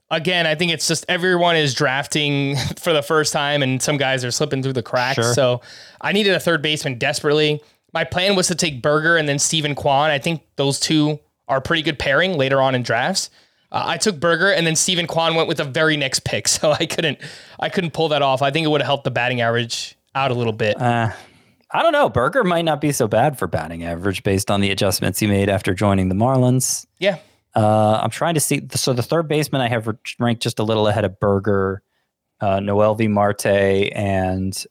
again, 0.09 0.47
I 0.47 0.55
think 0.55 0.71
it's 0.71 0.88
just 0.88 1.05
everyone 1.07 1.55
is 1.55 1.73
drafting 1.73 2.55
for 2.79 2.93
the 2.93 3.01
first 3.01 3.33
time 3.33 3.63
and 3.63 3.81
some 3.81 3.97
guys 3.97 4.23
are 4.25 4.31
slipping 4.31 4.63
through 4.63 4.73
the 4.73 4.83
cracks. 4.83 5.15
Sure. 5.15 5.33
So 5.33 5.61
I 6.01 6.11
needed 6.11 6.33
a 6.33 6.39
third 6.39 6.61
baseman 6.61 6.97
desperately. 6.97 7.61
My 7.93 8.03
plan 8.03 8.36
was 8.36 8.47
to 8.47 8.55
take 8.55 8.81
Burger 8.81 9.15
and 9.17 9.29
then 9.29 9.39
Steven 9.39 9.75
Kwan. 9.75 10.09
I 10.09 10.19
think 10.19 10.41
those 10.57 10.79
two 10.79 11.19
are 11.47 11.61
pretty 11.61 11.83
good 11.83 11.99
pairing 11.99 12.38
later 12.38 12.61
on 12.61 12.75
in 12.75 12.83
drafts. 12.83 13.29
Uh, 13.71 13.83
I 13.88 13.97
took 13.97 14.19
Burger 14.19 14.51
and 14.51 14.65
then 14.65 14.75
Steven 14.75 15.07
Kwan 15.07 15.36
went 15.36 15.47
with 15.47 15.57
the 15.57 15.63
very 15.63 15.95
next 15.97 16.23
pick, 16.25 16.47
so 16.49 16.71
I 16.71 16.86
couldn't 16.86 17.19
I 17.59 17.69
couldn't 17.69 17.91
pull 17.91 18.09
that 18.09 18.21
off. 18.21 18.41
I 18.41 18.51
think 18.51 18.65
it 18.65 18.69
would 18.69 18.81
have 18.81 18.88
helped 18.88 19.03
the 19.05 19.11
batting 19.11 19.41
average 19.41 19.97
out 20.16 20.32
a 20.32 20.34
little 20.34 20.53
bit. 20.53 20.80
Uh, 20.82 21.11
I 21.72 21.82
don't 21.84 21.91
know. 21.91 22.09
Burger 22.09 22.43
might 22.43 22.63
not 22.63 22.80
be 22.82 22.91
so 22.91 23.07
bad 23.07 23.38
for 23.38 23.47
batting 23.47 23.84
average 23.84 24.24
based 24.24 24.49
on 24.49 24.61
the 24.61 24.72
adjustments 24.72 25.20
he 25.20 25.28
made 25.28 25.49
after 25.49 25.74
joining 25.74 26.09
the 26.09 26.16
Marlins. 26.16 26.86
yeah, 26.99 27.18
Uh, 27.55 27.99
I'm 28.01 28.09
trying 28.09 28.34
to 28.36 28.39
see. 28.39 28.66
So 28.74 28.93
the 28.93 29.03
third 29.03 29.28
baseman 29.28 29.61
I 29.61 29.68
have 29.68 29.88
ranked 30.20 30.41
just 30.41 30.59
a 30.59 30.63
little 30.63 30.88
ahead 30.88 31.03
of 31.05 31.20
Burger, 31.20 31.82
uh, 32.39 32.59
Noelvi 32.59 33.09
Marte, 33.09 33.45
and 33.93 34.63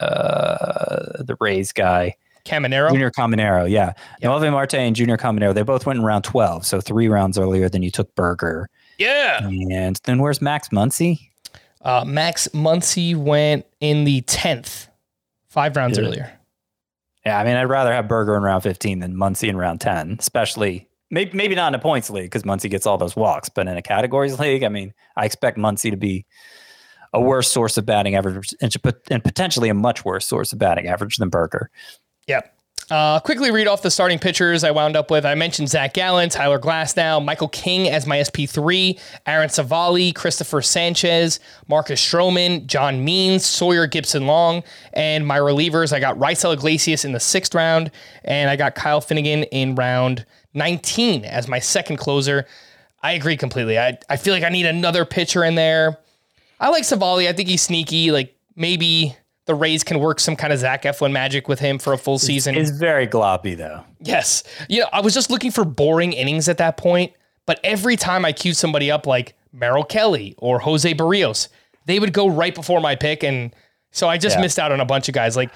uh, 0.00 1.22
the 1.22 1.36
Rays 1.40 1.72
guy, 1.72 2.14
Caminero. 2.44 2.90
Junior 2.90 3.10
Caminero. 3.10 3.68
Yeah. 3.68 3.92
Noelvi 4.22 4.50
Marte 4.50 4.74
and 4.74 4.94
Junior 4.96 5.16
Caminero. 5.16 5.52
They 5.54 5.62
both 5.62 5.86
went 5.86 5.98
in 5.98 6.04
round 6.04 6.24
12, 6.24 6.64
so 6.66 6.80
three 6.80 7.08
rounds 7.08 7.36
earlier 7.38 7.68
than 7.68 7.82
you 7.82 7.90
took 7.90 8.14
Burger. 8.14 8.68
Yeah. 8.98 9.46
And 9.46 9.96
then 10.04 10.18
where's 10.20 10.40
Max 10.42 10.68
Muncy? 10.68 11.18
Uh, 11.88 12.04
Max 12.04 12.48
Muncy 12.48 13.16
went 13.16 13.64
in 13.80 14.04
the 14.04 14.20
10th, 14.20 14.88
five 15.48 15.74
rounds 15.74 15.98
earlier. 15.98 16.30
Yeah, 17.24 17.38
I 17.38 17.44
mean, 17.44 17.56
I'd 17.56 17.64
rather 17.64 17.94
have 17.94 18.06
Burger 18.06 18.36
in 18.36 18.42
round 18.42 18.62
15 18.62 18.98
than 18.98 19.14
Muncy 19.14 19.48
in 19.48 19.56
round 19.56 19.80
10, 19.80 20.16
especially 20.18 20.86
maybe, 21.10 21.34
maybe 21.34 21.54
not 21.54 21.68
in 21.68 21.74
a 21.74 21.78
points 21.78 22.10
league 22.10 22.26
because 22.26 22.42
Muncy 22.42 22.68
gets 22.68 22.84
all 22.84 22.98
those 22.98 23.16
walks, 23.16 23.48
but 23.48 23.66
in 23.66 23.78
a 23.78 23.80
categories 23.80 24.38
league, 24.38 24.64
I 24.64 24.68
mean, 24.68 24.92
I 25.16 25.24
expect 25.24 25.56
Muncy 25.56 25.90
to 25.90 25.96
be 25.96 26.26
a 27.14 27.22
worse 27.22 27.50
source 27.50 27.78
of 27.78 27.86
batting 27.86 28.14
average 28.14 28.54
and, 28.60 28.76
and 29.10 29.24
potentially 29.24 29.70
a 29.70 29.74
much 29.74 30.04
worse 30.04 30.26
source 30.26 30.52
of 30.52 30.58
batting 30.58 30.88
average 30.88 31.16
than 31.16 31.30
Burger. 31.30 31.70
Yep. 32.26 32.54
Uh, 32.90 33.20
quickly 33.20 33.50
read 33.50 33.66
off 33.66 33.82
the 33.82 33.90
starting 33.90 34.18
pitchers 34.18 34.64
I 34.64 34.70
wound 34.70 34.96
up 34.96 35.10
with. 35.10 35.26
I 35.26 35.34
mentioned 35.34 35.68
Zac 35.68 35.92
Gallen, 35.92 36.30
Tyler 36.30 36.58
Glasnow, 36.58 37.22
Michael 37.22 37.48
King 37.48 37.86
as 37.88 38.06
my 38.06 38.16
SP3, 38.18 38.98
Aaron 39.26 39.50
Civale, 39.50 40.14
Christopher 40.14 40.62
Sanchez, 40.62 41.38
Marcus 41.68 42.00
Stroman, 42.00 42.66
John 42.66 43.04
Means, 43.04 43.44
Sawyer 43.44 43.86
Gipson-Long, 43.86 44.62
and 44.94 45.26
my 45.26 45.38
relievers. 45.38 45.92
I 45.92 46.00
got 46.00 46.16
Raisel 46.16 46.54
Iglesias 46.54 47.04
in 47.04 47.12
the 47.12 47.20
sixth 47.20 47.54
round, 47.54 47.90
and 48.24 48.48
I 48.48 48.56
got 48.56 48.74
Kyle 48.74 49.02
Finnegan 49.02 49.42
in 49.44 49.74
round 49.74 50.24
19 50.54 51.26
as 51.26 51.46
my 51.46 51.58
second 51.58 51.98
closer. 51.98 52.46
I 53.02 53.12
agree 53.12 53.36
completely. 53.36 53.78
I, 53.78 53.98
I 54.08 54.16
feel 54.16 54.32
like 54.32 54.44
I 54.44 54.48
need 54.48 54.64
another 54.64 55.04
pitcher 55.04 55.44
in 55.44 55.56
there. 55.56 55.98
I 56.58 56.70
like 56.70 56.84
Civale. 56.84 57.28
I 57.28 57.34
think 57.34 57.50
he's 57.50 57.62
sneaky. 57.62 58.10
Like 58.12 58.34
maybe 58.56 59.14
the 59.48 59.54
Rays 59.56 59.82
can 59.82 59.98
work 59.98 60.20
some 60.20 60.36
kind 60.36 60.52
of 60.52 60.58
Zach 60.60 60.84
Eflin 60.84 61.10
magic 61.10 61.48
with 61.48 61.58
him 61.58 61.78
for 61.78 61.92
a 61.92 61.98
full 61.98 62.18
season. 62.20 62.54
He's 62.54 62.70
very 62.70 63.08
gloppy 63.08 63.56
though. 63.56 63.82
Yes. 64.00 64.44
You 64.68 64.82
know, 64.82 64.88
I 64.92 65.00
was 65.00 65.12
just 65.14 65.30
looking 65.30 65.50
for 65.50 65.64
boring 65.64 66.12
innings 66.12 66.48
at 66.48 66.58
that 66.58 66.76
point, 66.76 67.12
but 67.46 67.58
every 67.64 67.96
time 67.96 68.24
I 68.24 68.32
queued 68.32 68.56
somebody 68.56 68.90
up 68.90 69.06
like 69.06 69.34
Merrill 69.52 69.84
Kelly 69.84 70.34
or 70.38 70.60
Jose 70.60 70.92
Berrios, 70.94 71.48
they 71.86 71.98
would 71.98 72.12
go 72.12 72.28
right 72.28 72.54
before 72.54 72.80
my 72.80 72.94
pick. 72.94 73.24
And 73.24 73.52
so 73.90 74.06
I 74.08 74.18
just 74.18 74.36
Yeah. 74.36 74.42
missed 74.42 74.58
out 74.58 74.70
on 74.70 74.80
a 74.80 74.84
bunch 74.84 75.08
of 75.08 75.14
guys. 75.14 75.34
Like 75.36 75.50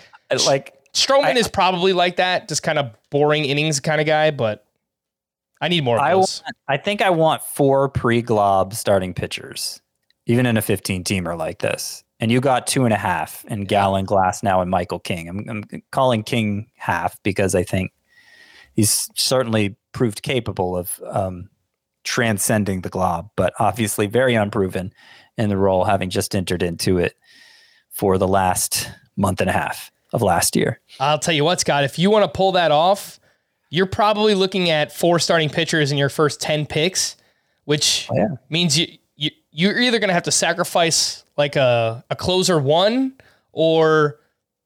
Like 0.46 0.72
Stroman 0.94 1.36
is 1.36 1.46
probably 1.48 1.92
like 1.92 2.16
that, 2.16 2.48
just 2.48 2.62
kind 2.62 2.78
of 2.78 2.90
boring 3.10 3.44
innings 3.44 3.78
kind 3.80 4.00
of 4.00 4.06
guy, 4.06 4.30
but 4.30 4.64
I 5.60 5.68
need 5.68 5.84
more 5.84 5.96
of 5.96 6.02
I 6.02 6.14
those. 6.14 6.42
want, 6.44 6.56
I 6.66 6.76
think 6.78 7.02
I 7.02 7.10
want 7.10 7.42
four 7.42 7.88
pre-glob 7.90 8.74
starting 8.74 9.14
pitchers, 9.14 9.80
even 10.26 10.44
in 10.46 10.56
a 10.56 10.62
15 10.62 11.04
teamer 11.04 11.38
like 11.38 11.58
this. 11.60 12.02
And 12.22 12.30
you 12.30 12.40
got 12.40 12.68
two 12.68 12.84
and 12.84 12.94
a 12.94 12.96
half 12.96 13.44
in 13.46 13.64
Gallen, 13.64 14.04
Glass 14.04 14.44
now, 14.44 14.60
and 14.60 14.70
Michael 14.70 15.00
King. 15.00 15.28
I'm, 15.28 15.44
I'm 15.48 15.82
calling 15.90 16.22
King 16.22 16.68
half 16.76 17.20
because 17.24 17.56
I 17.56 17.64
think 17.64 17.90
he's 18.74 19.10
certainly 19.16 19.74
proved 19.90 20.22
capable 20.22 20.76
of 20.76 21.00
um, 21.10 21.50
transcending 22.04 22.82
the 22.82 22.88
glob, 22.88 23.28
but 23.34 23.52
obviously 23.58 24.06
very 24.06 24.36
unproven 24.36 24.92
in 25.36 25.48
the 25.48 25.56
role, 25.56 25.82
having 25.82 26.10
just 26.10 26.36
entered 26.36 26.62
into 26.62 26.96
it 26.98 27.16
for 27.90 28.18
the 28.18 28.28
last 28.28 28.88
month 29.16 29.40
and 29.40 29.50
a 29.50 29.52
half 29.52 29.90
of 30.12 30.22
last 30.22 30.54
year. 30.54 30.80
I'll 31.00 31.18
tell 31.18 31.34
you 31.34 31.42
what, 31.42 31.58
Scott, 31.58 31.82
if 31.82 31.98
you 31.98 32.08
want 32.08 32.24
to 32.24 32.28
pull 32.30 32.52
that 32.52 32.70
off, 32.70 33.18
you're 33.70 33.84
probably 33.86 34.36
looking 34.36 34.70
at 34.70 34.92
four 34.92 35.18
starting 35.18 35.50
pitchers 35.50 35.90
in 35.90 35.98
your 35.98 36.08
first 36.08 36.40
10 36.40 36.66
picks, 36.66 37.16
which 37.64 38.06
Oh, 38.12 38.16
yeah. 38.16 38.28
means 38.48 38.78
you, 38.78 38.86
you 39.16 39.30
you're 39.50 39.80
either 39.80 39.98
going 39.98 40.06
to 40.08 40.14
have 40.14 40.22
to 40.22 40.30
sacrifice 40.30 41.21
like 41.36 41.56
a, 41.56 42.04
a 42.10 42.16
closer 42.16 42.58
one 42.58 43.14
or 43.52 44.18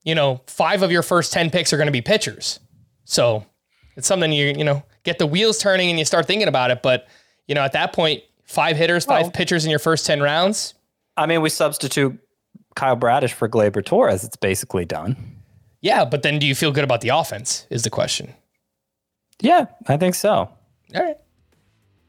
you 0.05 0.15
know, 0.15 0.41
five 0.47 0.83
of 0.83 0.93
your 0.93 1.03
first 1.03 1.33
10 1.33 1.51
picks 1.51 1.73
are 1.73 1.77
going 1.77 1.89
to 1.89 1.93
be 1.93 2.01
pitchers. 2.01 2.61
So, 3.05 3.45
it's 3.97 4.07
something 4.07 4.31
you 4.31 4.55
you 4.57 4.63
know, 4.63 4.85
get 5.03 5.19
the 5.19 5.27
wheels 5.27 5.59
turning 5.59 5.91
and 5.91 5.99
you 5.99 6.05
start 6.05 6.27
thinking 6.27 6.47
about 6.49 6.71
it, 6.71 6.81
but 6.83 7.09
you 7.49 7.55
know, 7.55 7.63
at 7.63 7.73
that 7.73 7.93
point, 7.93 8.23
five 8.45 8.77
hitters, 8.77 9.05
five 9.05 9.23
Well- 9.23 9.31
pitchers 9.33 9.65
in 9.65 9.71
your 9.71 9.79
first 9.81 10.07
10 10.07 10.21
rounds, 10.21 10.75
I 11.17 11.27
mean, 11.27 11.41
we 11.43 11.49
substitute 11.49 12.19
Kyle 12.77 12.95
Bradish 12.95 13.33
for 13.33 13.49
Gleyber 13.49 13.85
Torres. 13.85 14.23
It's 14.23 14.37
basically 14.37 14.85
done. 14.85 15.17
yeah, 15.81 16.05
but 16.05 16.23
then 16.23 16.39
do 16.39 16.47
you 16.47 16.55
feel 16.55 16.71
good 16.73 16.85
about 16.85 17.01
the 17.01 17.09
offense 17.09 17.67
is 17.71 17.83
the 17.83 17.91
question. 17.91 18.35
Yeah, 19.41 19.67
I 19.89 19.97
think 19.97 20.15
so. 20.15 20.31
All 20.95 21.03
right. 21.03 21.17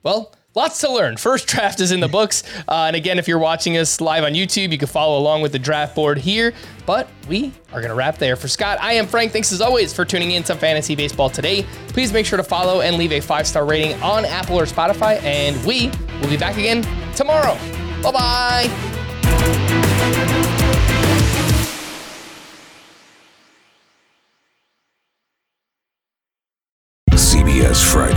Well, 0.03 0.34
lots 0.58 0.82
to 0.82 0.91
learn. 0.91 1.16
First 1.16 1.47
draft 1.47 1.80
is 1.80 1.91
in 1.93 2.01
the 2.01 2.08
books. 2.08 2.43
Uh, 2.68 2.86
and 2.88 2.95
again, 2.95 3.20
if 3.20 3.28
you're 3.28 3.39
watching 3.39 3.78
us 3.78 4.01
live 4.01 4.24
on 4.24 4.34
YouTube, 4.34 4.72
you 4.72 4.78
can 4.78 4.88
follow 4.88 5.18
along 5.20 5.43
with 5.43 5.51
the 5.53 5.60
draft 5.60 5.95
board 5.95 6.18
here. 6.18 6.51
But 6.86 7.08
we 7.30 7.53
are 7.72 7.80
going 7.80 7.89
to 7.89 7.95
wrap 7.95 8.18
there. 8.18 8.36
For 8.36 8.47
Scott, 8.47 8.80
I 8.82 8.93
am 8.93 9.08
Frank. 9.08 9.32
Thanks 9.32 9.53
as 9.53 9.62
always 9.62 9.93
for 9.93 10.03
tuning 10.03 10.32
in 10.32 10.43
to 10.43 10.55
Fantasy 10.55 10.95
Baseball 10.95 11.30
today. 11.30 11.64
Please 11.89 12.12
make 12.12 12.26
sure 12.26 12.38
to 12.38 12.43
follow 12.43 12.82
and 12.82 12.97
leave 12.97 13.12
a 13.12 13.20
five 13.22 13.47
star 13.47 13.66
rating 13.66 14.01
on 14.01 14.26
Apple 14.26 14.60
or 14.60 14.66
Spotify. 14.66 15.22
And 15.24 15.64
we 15.66 15.91
will 16.22 16.30
be 16.30 16.38
back 16.38 16.58
again 16.58 16.82
tomorrow. 17.16 17.55
Bye 18.01 18.12
bye. 18.12 18.70
CBS 27.12 27.84
Friday. 27.91 28.16